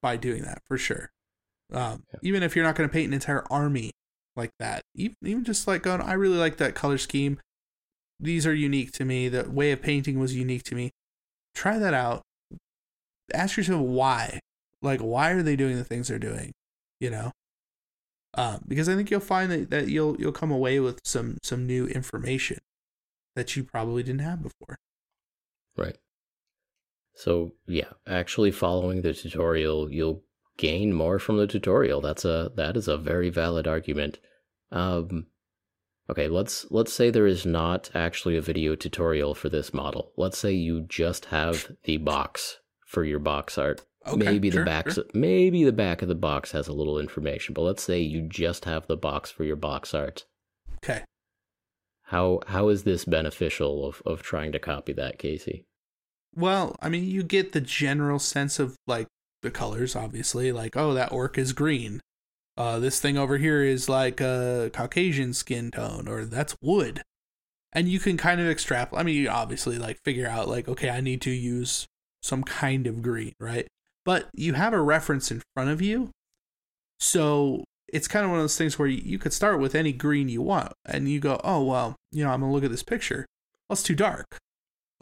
[0.00, 1.10] by doing that for sure
[1.72, 2.20] um Yeah.
[2.22, 3.90] even if you're not going to paint an entire army
[4.36, 4.82] like that.
[4.94, 7.38] Even, even just like going i really like that color scheme.
[8.18, 9.28] These are unique to me.
[9.28, 10.90] The way of painting was unique to me.
[11.54, 12.22] Try that out.
[13.32, 14.40] Ask yourself why.
[14.82, 16.52] Like why are they doing the things they're doing
[17.00, 17.32] you know?
[18.34, 21.66] Um, because i think you'll find that, that you'll you'll come away with some some
[21.66, 22.58] new information
[23.34, 24.76] that you probably didn't have before.
[25.76, 25.96] Right.
[27.16, 30.22] So yeah, actually following the tutorial, you'll
[30.60, 32.00] gain more from the tutorial.
[32.02, 34.18] That's a that is a very valid argument.
[34.70, 35.26] Um
[36.10, 40.12] okay, let's let's say there is not actually a video tutorial for this model.
[40.18, 43.86] Let's say you just have the box for your box art.
[44.06, 45.04] okay maybe the sure, back sure.
[45.14, 48.66] maybe the back of the box has a little information, but let's say you just
[48.66, 50.26] have the box for your box art.
[50.78, 51.04] okay
[52.12, 55.64] How how is this beneficial of of trying to copy that, Casey?
[56.34, 59.08] well i mean you get the general sense of like
[59.42, 62.00] the colors obviously like oh that orc is green.
[62.56, 67.02] Uh this thing over here is like a caucasian skin tone or that's wood.
[67.72, 70.90] And you can kind of extrapolate i mean you obviously like figure out like okay
[70.90, 71.86] i need to use
[72.22, 73.66] some kind of green right?
[74.04, 76.10] But you have a reference in front of you.
[76.98, 80.28] So it's kind of one of those things where you, could start with any green
[80.28, 83.26] you want and you go oh well you know i'm gonna look at this picture.
[83.68, 84.26] Well it's too dark.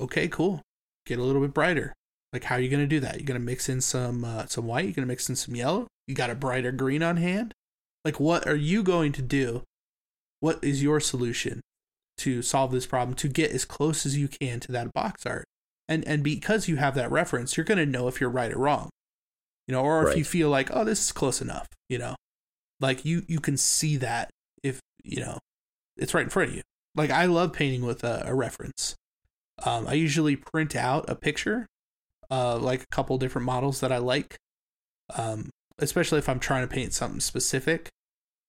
[0.01, 0.63] Okay cool.
[1.07, 1.95] Get a little bit brighter
[2.33, 3.17] like how are you gonna do that?
[3.17, 4.85] You're gonna mix in some uh, some white?
[4.85, 5.87] You're gonna mix in some yellow?
[6.07, 7.53] You got a brighter green on hand?
[8.05, 9.63] Like what are you going to do?
[10.41, 11.61] What is your solution
[12.19, 15.45] to solve this problem to get as close as you can to that box art?
[15.89, 18.59] And and because you have that reference you're going to know if you're right or
[18.59, 18.91] wrong
[19.67, 22.15] you know or if you feel like oh this is close enough you know?
[22.81, 24.31] Like you you can see that
[24.63, 25.39] if you know
[25.97, 26.63] it's right in front of you.
[26.95, 28.95] Like i love painting with a, a reference.
[29.65, 31.67] Um, i usually print out a picture
[32.31, 34.37] uh, like a couple different models that i like
[35.15, 37.89] um, especially if i'm trying to paint something specific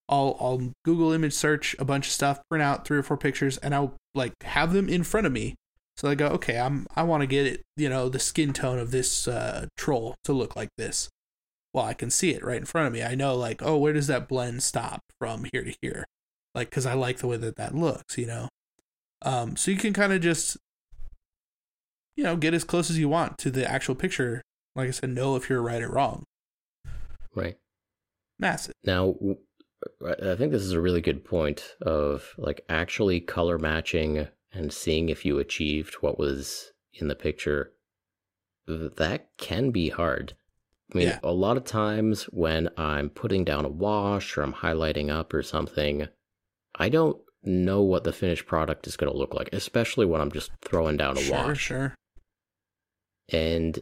[0.09, 3.57] I'll I'll Google image search a bunch of stuff, print out three or four pictures,
[3.59, 5.55] and I'll like have them in front of me.
[5.97, 8.79] So I go, okay, I'm I want to get it, you know, the skin tone
[8.79, 11.09] of this uh, troll to look like this.
[11.73, 13.03] Well, I can see it right in front of me.
[13.03, 16.05] I know, like, oh, where does that blend stop from here to here?
[16.55, 18.49] Like, because I like the way that that looks, you know.
[19.21, 20.57] Um, so you can kind of just,
[22.19, 24.41] you know, get as close as you want to the actual picture.
[24.75, 26.25] Like I said, know if you're right or wrong.
[27.33, 27.55] Right.
[28.37, 28.73] Massive.
[28.83, 29.15] Now,
[30.05, 35.07] I think this is a really good point of like actually color matching and seeing
[35.07, 37.71] if you achieved what was in the picture.
[38.67, 40.33] That can be hard.
[40.93, 41.19] I mean, Yeah.
[41.23, 45.41] a lot of times when I'm putting down a wash or I'm highlighting up or
[45.41, 46.09] something,
[46.75, 50.31] I don't know what the finished product is going to look like, especially when I'm
[50.33, 51.59] just throwing down a Sure, wash.
[51.61, 51.95] sure.
[53.31, 53.81] And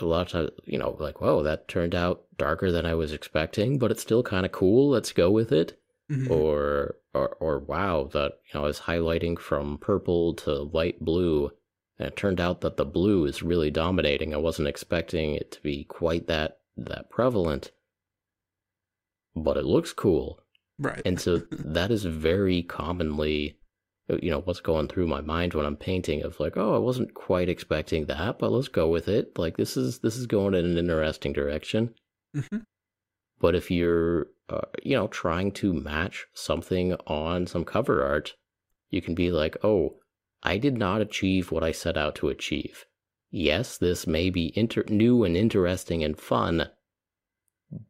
[0.00, 3.12] a lot of times, you know, like, whoa, that turned out darker than I was
[3.12, 4.90] expecting, but it's still kind of cool.
[4.90, 5.78] Let's go with it.
[6.10, 6.30] Mhm.
[6.30, 11.50] Or, or, or wow, that you know, I was highlighting from purple to light blue,
[11.98, 14.34] and it turned out that the blue is really dominating.
[14.34, 17.70] I wasn't expecting it to be quite that that prevalent,
[19.34, 20.40] but it looks cool.
[20.78, 21.00] right.
[21.04, 23.58] And so that is very commonly,
[24.08, 27.14] you know, what's going through my mind when I'm painting of like, oh, I wasn't
[27.14, 29.38] quite expecting that, but let's go with it.
[29.38, 31.94] Like this is this is going in an interesting direction.
[32.34, 32.64] Mhm.
[33.40, 38.34] But if you're, uh, you know, trying to match something on some cover art,
[38.90, 39.96] you can be like, oh,
[40.42, 42.84] I did not achieve what I set out to achieve.
[43.30, 46.68] Yes, this may be inter- new and interesting and fun,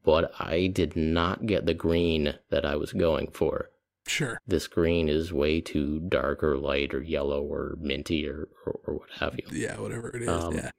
[0.04, 3.70] but I did not get the green that I was going for.
[4.12, 4.38] Sure.
[4.46, 8.94] This green is way too dark or light or yellow or minty or, or, or
[8.94, 9.46] what have you.
[9.50, 10.28] Yeah, whatever it is.
[10.28, 10.70] Um, yeah.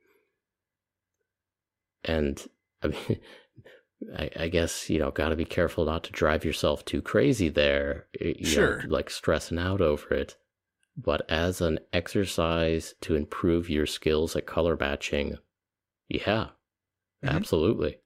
[2.04, 2.48] and
[2.82, 3.20] I mean,
[4.18, 7.50] I, I guess you know, got to be careful not to drive yourself too crazy
[7.50, 8.08] there.
[8.20, 8.84] You Sure.
[8.84, 10.36] know, like stressing out over it.
[10.96, 15.38] But as an exercise to improve your skills at color matching,
[16.08, 16.50] yeah,
[17.24, 17.30] Mhm.
[17.30, 17.98] absolutely.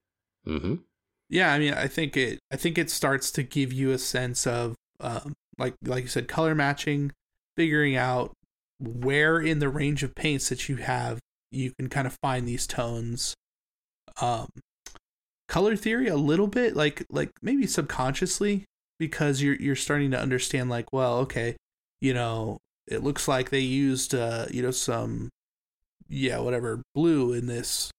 [0.45, 0.75] Mm-hmm.
[1.29, 2.39] Yeah, I mean, I think it.
[2.49, 6.27] I think it starts to give you a sense of, um, like, like you said,
[6.27, 7.11] color matching,
[7.55, 8.33] figuring out
[8.79, 11.19] where in the range of paints that you have
[11.51, 13.33] you can kind of find these tones.
[14.21, 14.47] Um,
[15.47, 18.65] color theory a little bit, like, like maybe subconsciously,
[18.99, 21.55] because you're you're starting to understand, like, well, okay,
[22.01, 22.57] you know,
[22.87, 25.29] it looks like they used, uh, you know, some,
[26.09, 27.91] yeah, whatever blue in this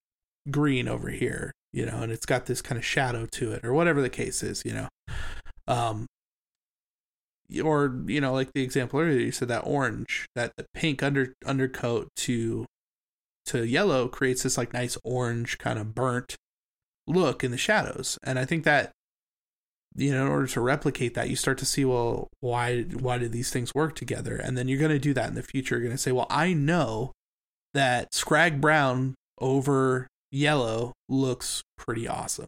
[0.51, 3.73] green over here, you know, and it's got this kind of shadow to it, or
[3.73, 4.89] whatever the case is, you know.
[5.67, 6.07] Um,
[7.63, 11.35] or you know, like the example earlier, you said that orange, that the pink under
[11.47, 12.67] undercoat to
[13.47, 16.37] to yellow creates this like nice orange kind of burnt
[17.07, 18.93] look in the shadows, and I think that
[19.99, 23.33] you know, in order to replicate that, you start to see, well, why why did
[23.33, 24.37] these things work together?
[24.37, 25.77] And then you're going to do that in the future.
[25.77, 27.13] You're going to say, well, I know
[27.75, 32.47] that Skrag Brown over yellow looks pretty awesome.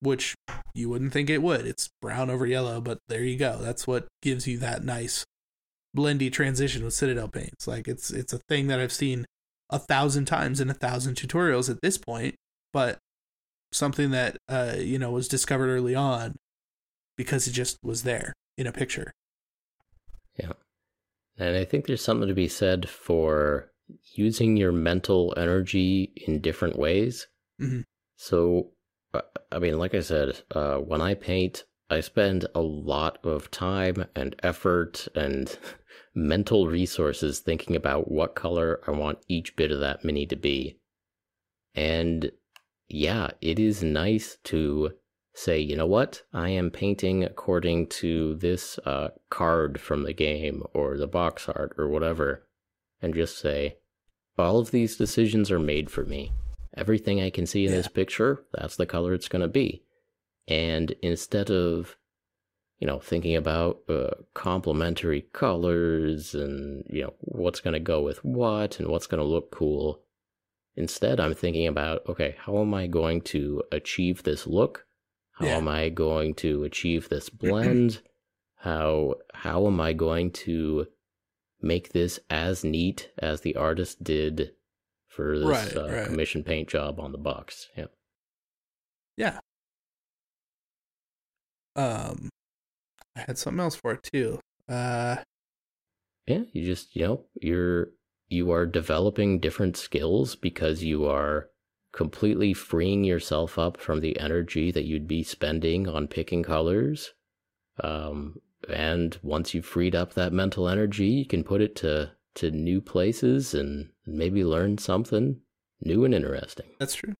[0.00, 0.34] Which
[0.74, 1.66] you wouldn't think it would.
[1.66, 3.58] It's brown over yellow, but there you go.
[3.60, 5.24] That's what gives you that nice
[5.96, 7.66] blendy transition with Citadel paints.
[7.66, 9.24] Like it's it's a thing that I've seen
[9.70, 12.36] a thousand times in a thousand tutorials at this point,
[12.72, 12.98] but
[13.72, 16.36] something that uh you know was discovered early on
[17.16, 19.12] because it just was there in a picture.
[20.38, 20.52] Yeah.
[21.36, 23.70] And I think there's something to be said for
[24.14, 27.26] using your mental energy in different ways.
[27.60, 27.84] Mhm.
[28.16, 28.72] So,
[29.14, 34.04] I mean, like I said, uh, when I paint, I spend a lot of time
[34.14, 35.58] and effort and
[36.14, 40.78] mental resources thinking about what color I want each bit of that mini to be.
[41.74, 42.30] And
[42.88, 44.92] yeah, it is nice to
[45.32, 50.62] say, you know what, I am painting according to this uh, card from the game
[50.74, 52.46] or the box art or whatever,
[53.00, 53.76] and just say,
[54.36, 56.32] all of these decisions are made for me.
[56.76, 57.78] Everything I can see in Yeah.
[57.78, 59.82] this picture, that's the color it's going to be.
[60.46, 61.96] And instead of,
[62.78, 68.24] you know, thinking about uh, complementary colors and, you know, what's going to go with
[68.24, 70.02] what and what's going to look cool,
[70.76, 74.86] instead I'm thinking about, okay, how am I going to achieve this look?
[75.32, 75.56] How Yeah.
[75.58, 78.00] am I going to achieve this blend?
[78.62, 80.88] how how am I going to
[81.60, 84.52] make this as neat as the artist did
[85.08, 86.06] for this Right, uh, right.
[86.06, 87.68] commission paint job on the box?
[87.76, 87.86] Yeah.
[89.16, 89.40] Yeah.
[91.76, 92.28] Um
[93.16, 94.40] I had something else for it too.
[94.68, 95.16] Uh
[96.26, 97.90] Yeah, you just, you know, you're
[98.28, 101.48] you are developing different skills because you are
[101.92, 107.14] completely freeing yourself up from the energy that you'd be spending on picking colors.
[107.82, 112.50] Um and once you've freed up that mental energy, you can put it to to
[112.50, 115.40] new places and maybe learn something
[115.80, 116.66] new and interesting.
[116.78, 117.14] That's true.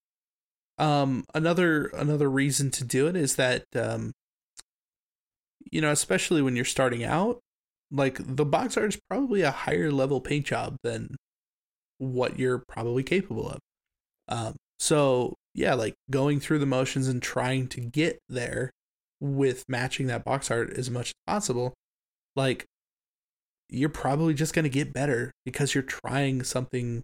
[0.77, 4.13] Um, another another reason to do it is that um,
[5.71, 7.39] you know, especially when you're starting out,
[7.91, 11.15] like the box art is probably a higher level paint job than
[11.97, 13.59] what you're probably capable of.
[14.29, 18.71] Um, so yeah, like going through the motions and trying to get there
[19.19, 21.73] with matching that box art as much as possible,
[22.35, 22.65] like
[23.69, 27.01] you're probably just going to get better because you're trying something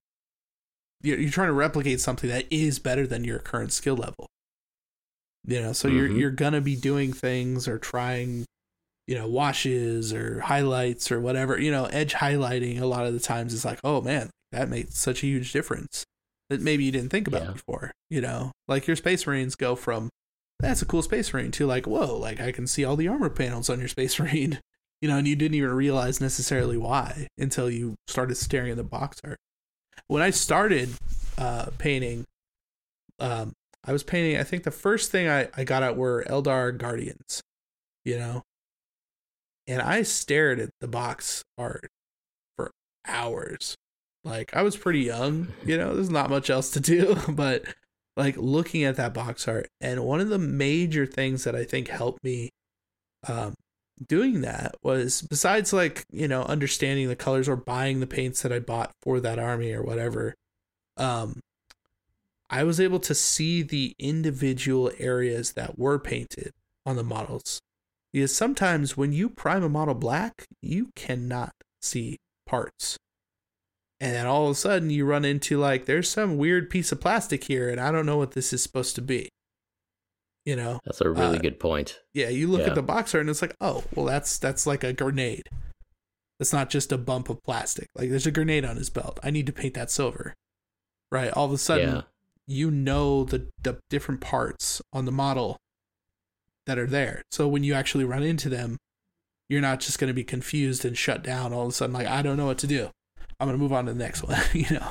[1.03, 4.27] you're, you're trying to replicate something that is better than your current skill level
[5.45, 6.19] you know so you're Mhm.
[6.19, 8.45] you're gonna be doing things or trying
[9.07, 13.19] you know washes or highlights or whatever you know edge highlighting a lot of the
[13.19, 16.03] times is like oh man that makes such a huge difference
[16.49, 17.51] that maybe you didn't think about Yeah.
[17.51, 17.91] before.
[18.09, 20.09] You know, like your Space Marines go from
[20.59, 23.29] that's a cool Space Marine to like whoa, like I can see all the armor
[23.31, 24.59] panels on your Space Marine.
[25.05, 28.83] You know, and you didn't even realize necessarily why until you started staring at the
[28.83, 29.37] box art.
[30.07, 30.89] When I started
[31.37, 32.25] uh, painting,
[33.19, 33.53] um,
[33.83, 34.39] I was painting.
[34.39, 37.43] I think the first thing I, I got out were Eldar Guardians,
[38.03, 38.41] you know,
[39.67, 41.91] and I stared at the box art
[42.55, 42.71] for
[43.07, 43.75] hours.
[44.23, 47.63] Like I was pretty young, you know, there's not much else to do, but
[48.17, 51.89] like looking at that box art, and one of the major things that I think
[51.89, 52.49] helped me
[53.27, 53.53] um,
[54.03, 58.51] doing that was besides like you know understanding the colors or buying the paints that
[58.51, 60.35] I bought for that army or whatever,
[60.97, 61.41] um,
[62.49, 66.53] I was able to see the individual areas that were painted
[66.85, 67.61] on the models.
[68.13, 72.97] Because sometimes when you prime a model black, you cannot see parts.
[73.99, 77.01] And then all of a sudden you run into like there's some weird piece of
[77.01, 79.29] plastic here and I don't know what this is supposed to be.
[80.45, 80.79] You know?
[80.85, 81.99] That's a really Uh, good point.
[82.13, 82.67] Yeah, you look Yeah.
[82.67, 85.49] at the box art and it's like, oh, well, that's that's like a grenade.
[86.39, 87.87] That's not just a bump of plastic.
[87.95, 89.19] Like there's a grenade on his belt.
[89.23, 90.33] I need to paint that silver,
[91.11, 91.31] right?
[91.31, 92.01] All of a sudden, Yeah.
[92.45, 95.57] you know the the different parts on the model
[96.67, 97.21] that are there.
[97.31, 98.77] So when you actually run into them,
[99.49, 101.93] you're not just going to be confused and shut down all of a sudden.
[101.93, 102.89] Like I don't know what to do.
[103.39, 104.39] I'm going to move on to the next one.
[104.53, 104.89] you know.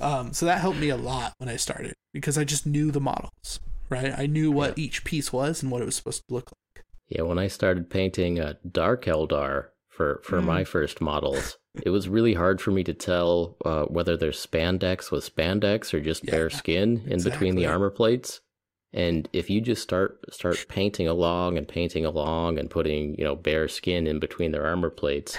[0.00, 3.00] Um, so that helped me a lot when I started because I just knew the
[3.00, 4.12] models, right?
[4.16, 6.84] I knew what each piece was and what it was supposed to look like.
[7.08, 12.08] Yeah, when I started painting uh, Dark Eldar for for my first models, it was
[12.08, 16.48] really hard for me to tell uh, whether their spandex was spandex or just bare
[16.50, 18.40] Yeah, skin in between the armor plates.
[18.92, 23.36] And if you just start start painting along and painting along and putting you know
[23.36, 25.36] bare skin in between their armor plates,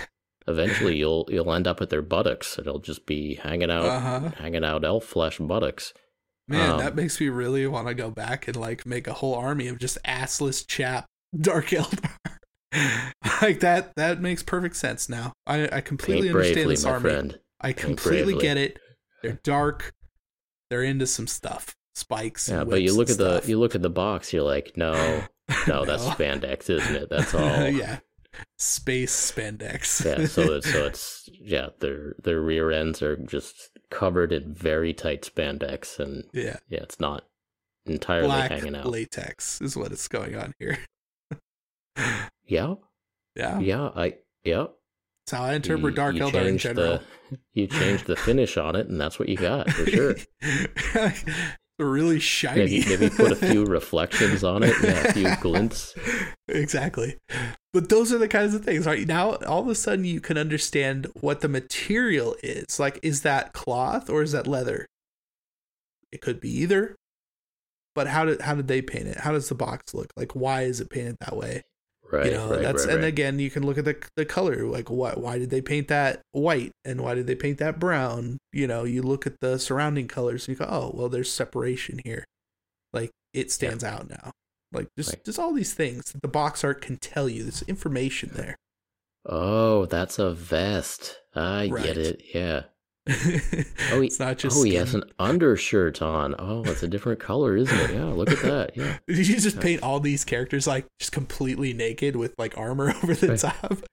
[0.47, 2.57] eventually you'll you'll end up at their buttocks.
[2.57, 4.29] It'll just be hanging out Uh-huh.
[4.37, 5.93] hanging out elf flesh buttocks.
[6.47, 9.35] Man, Um, that makes me really want to go back and like make a whole
[9.35, 11.05] army of just assless chap
[11.41, 12.09] Dark Eldar.
[13.41, 15.33] like that that makes perfect sense now.
[15.45, 17.09] I, I completely Paint understand this army.
[17.09, 17.39] friend.
[17.61, 18.77] I completely get it.
[19.23, 19.93] They're dark.
[20.69, 21.73] They're into some stuff.
[21.95, 22.49] Spikes.
[22.49, 25.23] Yeah, and but you look at the you look at the box, you're like, no,
[25.67, 26.11] no, that's No.
[26.11, 27.09] spandex, isn't it?
[27.09, 27.67] That's all.
[27.69, 27.99] yeah.
[28.59, 30.05] Space spandex.
[30.05, 33.55] yeah, so it's so it's yeah, their their rear ends are just
[33.89, 36.57] covered in very tight spandex, and yeah.
[36.69, 37.23] yeah, it's not
[37.85, 38.85] entirely Black hanging out.
[38.85, 40.77] latex is what is going on here.
[42.45, 42.75] Yeah,
[43.35, 43.59] yeah.
[43.59, 44.67] yeah, I yeah.
[45.25, 46.99] That's how I interpret You- Dark you Eldar in general.
[47.31, 50.15] The, you changed the finish on it, and that's what you got for sure.
[51.79, 52.79] Really shiny.
[52.79, 55.93] Maybe maybe put a few reflections on it, yeah, a few glints.
[56.47, 57.17] exactly.
[57.71, 59.05] But those are the kinds of things, right?
[59.07, 62.79] Now, all of a sudden, you can understand what the material is.
[62.79, 64.87] Like, is that cloth or is that leather?
[66.11, 66.95] It could be either.
[67.93, 69.17] But how did how did they paint it?
[69.17, 70.11] How does the box look?
[70.15, 71.63] Like, why is it painted that way?
[72.09, 73.09] Right, you know, right, that's right, and right.
[73.09, 74.65] again, you can look at the the color.
[74.65, 75.19] Like, what?
[75.19, 78.37] Why did they paint that white and why did they paint that brown?
[78.53, 81.99] You know, you look at the surrounding colors and you go, oh, well, there's separation
[82.05, 82.23] here.
[82.93, 84.31] Like, it stands out now.
[84.71, 87.43] Like, just just all these things that the box art can tell you.
[87.43, 88.55] There's information there.
[89.25, 91.17] Oh, that's a vest.
[91.35, 92.21] I get it.
[92.33, 92.63] Yeah.
[93.91, 96.35] Oh, it's not just oh, he has an undershirt on.
[96.37, 97.91] Oh, it's a different color, isn't it?
[97.95, 98.75] Yeah, look at that.
[98.75, 98.97] Yeah.
[99.07, 103.13] Did You just paint all these characters like just completely naked with like armor over
[103.15, 103.39] the Right.
[103.39, 103.83] top.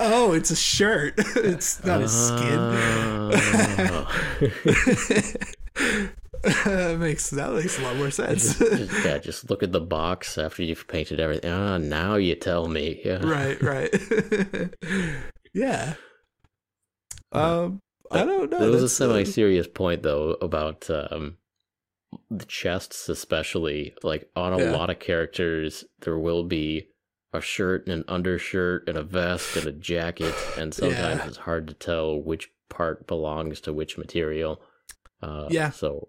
[0.00, 1.14] oh, it's a shirt.
[1.36, 2.58] It's not a skin.
[2.58, 4.06] Oh.
[6.44, 8.58] that makes that makes a lot more sense.
[8.58, 11.50] Just- yeah, just look at the box after you've painted everything.
[11.50, 13.00] Ah, now you tell me.
[13.04, 13.24] Yeah.
[13.26, 13.94] right, right.
[15.52, 15.94] yeah.
[17.36, 17.80] Um,
[18.10, 18.58] I don't know.
[18.58, 21.36] There was a That's, uh, semi-serious point though about um,
[22.30, 23.94] the chests, especially.
[24.02, 24.72] Like on a Yeah.
[24.72, 26.88] lot of characters, there will be
[27.32, 31.26] a shirt and an undershirt and a vest and a jacket, and sometimes Yeah.
[31.26, 34.60] it's hard to tell which part belongs to which material.
[35.22, 35.70] Uh, Yeah.
[35.70, 36.08] So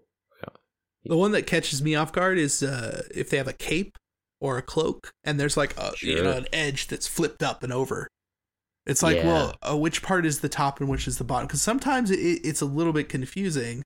[1.04, 3.96] The one that catches me off guard is uh, if they have a cape
[4.40, 7.72] or a cloak, and there's like a you know an edge that's flipped up and
[7.72, 8.08] over.
[8.88, 9.26] It's like, Yeah.
[9.26, 11.46] well, uh, which part is the top and which is the bottom?
[11.46, 13.82] Because sometimes it, it's a little bit confusing.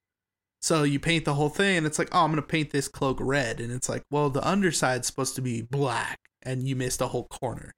[0.60, 3.18] So you paint the whole thing, and it's like, oh, I'm gonna paint this cloak
[3.20, 7.08] red, and it's like, well, the underside's supposed to be black, and you missed a
[7.08, 7.72] whole corner.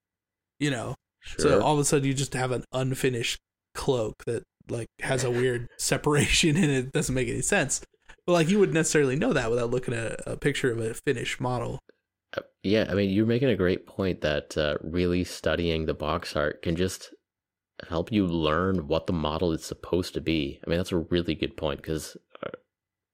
[0.60, 1.40] You know, sure.
[1.40, 3.40] so all of a sudden you just have an unfinished
[3.74, 7.80] cloak that like has a weird separation and it doesn't make any sense.
[8.26, 11.40] But like you wouldn't necessarily know that without looking at a picture of a finished
[11.40, 11.78] model.
[12.36, 16.36] Uh, Yeah, I mean, you're making a great point that uh, really studying the box
[16.36, 17.13] art can just
[17.88, 20.60] help you learn what the model is supposed to be.
[20.66, 22.50] I mean, that's a really good point because uh,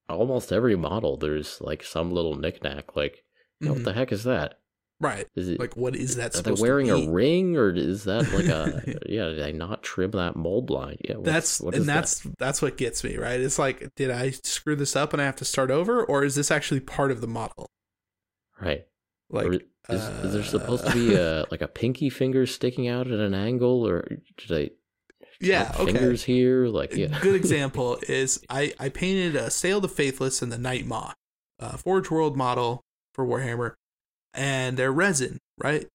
[0.09, 3.25] almost every model there's like some little knickknack, like
[3.63, 3.71] Mhm.
[3.71, 4.59] what the heck is that?
[5.01, 5.27] Right.
[5.35, 8.47] Is it Like, what is that are they wearing a ring or is that like
[8.47, 9.31] a yeah?
[9.31, 10.99] Did I not trim that mold line?
[11.03, 11.95] Yeah, that's what and that?
[11.95, 15.25] that's that's what gets me right it's like did i screw this up and i
[15.25, 17.71] have to start over or is this actually part of the model
[18.61, 18.87] right.
[19.31, 23.07] like is, is there supposed to uh, be a like a pinky finger sticking out
[23.07, 24.71] at an angle, or did I
[25.41, 25.93] yeah okay.
[25.93, 26.67] fingers here?
[26.67, 30.59] Like yeah, good example is i i painted a Sayl of the faithless and the
[30.59, 31.13] Nightmaw
[31.59, 32.83] uh forge world model
[33.15, 33.75] for warhammer
[34.35, 35.87] and they're resin right?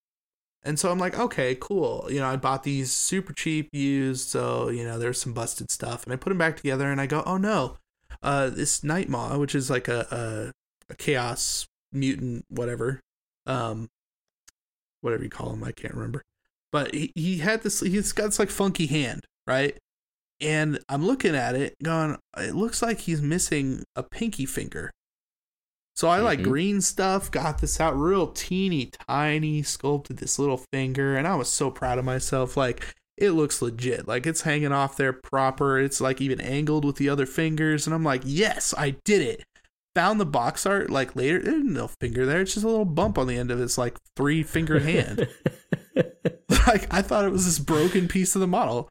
[0.63, 2.07] And so i'm like okay cool.
[2.09, 6.03] You know i bought these super cheap used so you know there's some busted stuff
[6.03, 7.77] and i put them back together and i go oh no.
[8.23, 10.51] Uh this Nightmaw which is like a
[10.89, 12.99] a, a chaos mutant whatever
[13.47, 13.87] um
[15.01, 16.21] whatever you call him i can't remember.
[16.71, 19.77] But he, he had this he's got this like funky hand right?
[20.41, 24.91] And i'm looking at it going it looks like he's missing a pinky finger.
[25.95, 26.43] So i like Mhm.
[26.43, 31.47] green stuff got this out real teeny tiny sculpted this little finger and i was
[31.49, 32.57] so proud of myself.
[32.57, 34.07] Like it looks legit.
[34.09, 35.79] Like it's hanging off there proper.
[35.79, 39.45] It's like even angled with the other fingers and i'm like yes i did it
[39.95, 43.17] found the box art like later there's no finger there it's just a little bump
[43.17, 45.27] on the end of his like three finger hand
[46.67, 48.89] like I thought it was this broken piece of the model.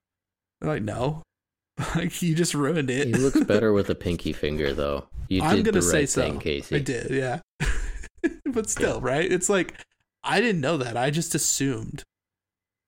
[0.60, 1.22] They're like, no,
[1.94, 3.08] like you just ruined it.
[3.08, 5.06] he looks better with a pinky finger, though.
[5.28, 6.22] You did I'm gonna the say right so.
[6.22, 6.76] thing, Casey.
[6.76, 7.40] I did, yeah.
[8.46, 9.30] but still, right?
[9.30, 9.74] It's like
[10.22, 10.96] I didn't know that.
[10.96, 12.02] I just assumed,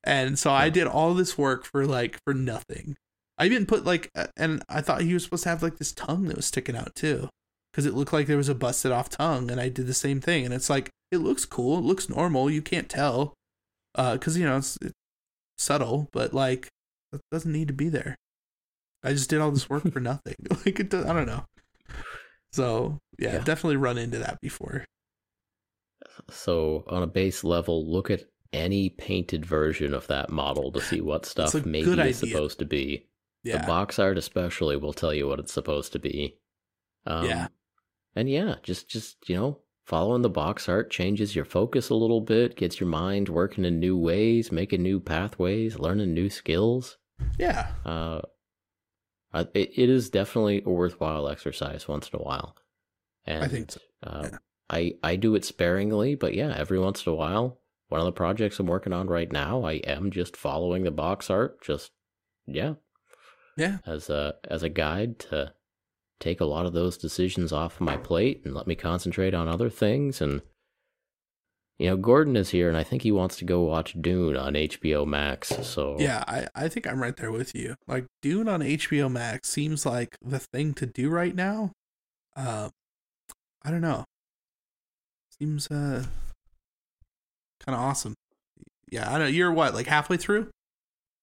[0.05, 2.97] and so I did all this work for like for nothing.
[3.39, 6.25] I even put like, and I thought he was supposed to have like this tongue
[6.25, 7.29] that was sticking out too,
[7.77, 10.19] because it looked like there was a busted off tongue, and I did the same
[10.19, 10.47] thing.
[10.47, 12.51] And it's like it looks cool, it looks normal.
[12.51, 13.35] You can't tell,
[13.95, 14.95] uh, because you know it's, it's
[15.59, 16.69] subtle, but like
[17.13, 18.17] it doesn't need to be there.
[19.05, 20.37] I just did all this work for nothing.
[20.65, 21.45] like it, does, I don't know.
[22.51, 23.39] So yeah, Yeah.
[23.45, 24.87] definitely run into that before.
[26.31, 28.25] So, on a base level, look at
[28.55, 32.15] any painted version of that model to see what stuff maybe is idea.
[32.15, 33.07] supposed to be.
[33.45, 36.39] Yeah, The box art, especially, will tell you what it's supposed to be.
[37.07, 37.49] Um, Yeah.
[38.17, 42.23] And yeah, just just you know, following the box art changes your focus a little
[42.23, 46.97] bit, gets your mind working in new ways, making new pathways, learning new skills.
[47.39, 48.23] yeah, Uh,
[49.35, 52.57] it, it is definitely a worthwhile exercise once in a while.
[53.27, 54.39] And I think so, uh, yeah.
[54.71, 57.61] I I do it sparingly, but yeah, every once in a while.
[57.89, 61.31] One of the projects I'm working on right now, I am just following the box
[61.31, 61.93] art, just
[62.47, 62.75] yeah,
[63.57, 65.53] yeah, as a as a guide to
[66.21, 69.69] take a lot of those decisions off my plate and let me concentrate on other
[69.69, 70.41] things and
[71.79, 74.55] you know gordon is here and i think he wants to go watch dune on
[74.55, 76.25] hbo max so yeah.
[76.27, 77.77] I I think I'm right there with you.
[77.87, 81.73] Like Dune on HBO Max seems like the thing to do right now.
[82.35, 82.71] Uh,
[83.63, 84.05] I don't know.
[85.39, 86.05] Seems uh
[87.65, 88.15] kind of awesome.
[88.91, 89.27] Yeah, I know.
[89.27, 90.51] You're what like halfway through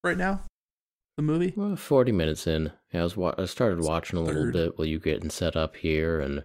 [0.03, 0.41] right now,
[1.18, 1.53] the movie.
[1.56, 4.53] well, 40 minutes in yeah, i was wa- i started watching a little Third.
[4.53, 6.44] bit while you getting set up here and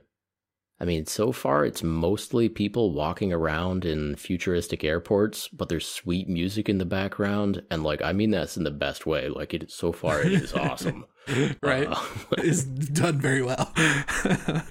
[0.79, 6.29] i mean so far it's mostly people walking around in futuristic airports but there's sweet
[6.29, 9.71] music in the background and like i mean that's in the best way like it
[9.71, 11.05] so far it is awesome
[11.63, 11.87] right.
[11.87, 12.03] Uh,
[12.39, 13.71] is done very well.
[13.77, 14.65] that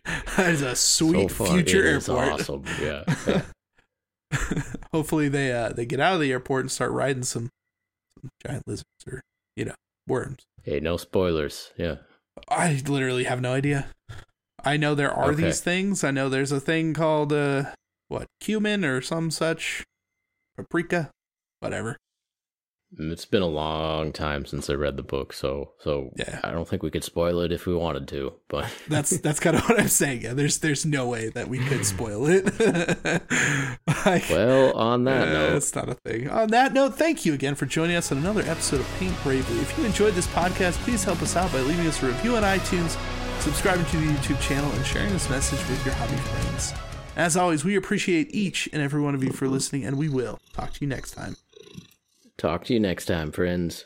[0.50, 2.30] is a sweet so far, future airport.
[2.32, 3.42] awesome yeah, yeah.
[4.92, 7.50] Hopefully they uh they get out of the airport and start riding some,
[8.20, 9.22] some giant lizards or
[9.56, 9.76] you know
[10.08, 10.44] worms.
[10.64, 11.72] Hey, no spoilers.
[11.78, 11.96] Yeah.
[12.50, 13.88] I literally have no idea.
[14.64, 15.44] I know there are Okay.
[15.44, 16.04] these things.
[16.04, 17.72] I know there's a thing called uh
[18.08, 19.84] what cumin or some such
[20.56, 21.12] paprika,
[21.60, 21.98] whatever.
[22.98, 26.40] Mm, It's been a long time since I read the book, so so Yeah.
[26.44, 28.34] I don't think we could spoil it if we wanted to.
[28.48, 30.22] But That's that's kind of what I'm saying.
[30.22, 32.46] Yeah, there's there's no way that we could spoil it.
[34.06, 36.30] Like- well, on that Uh, note, That's not a thing.
[36.30, 39.60] On that note, thank you again for joining us on another episode of Paint Bravely.
[39.60, 42.44] If you enjoyed this podcast, please help us out by leaving us a review on
[42.44, 42.98] iTunes,
[43.42, 46.74] subscribing to the YouTube channel, and sharing this message with your hobby friends.
[47.18, 50.40] As always, we appreciate each and every one of you for listening, and we will
[50.54, 51.36] talk to you next time.
[52.38, 53.86] Talk to you next time, friends.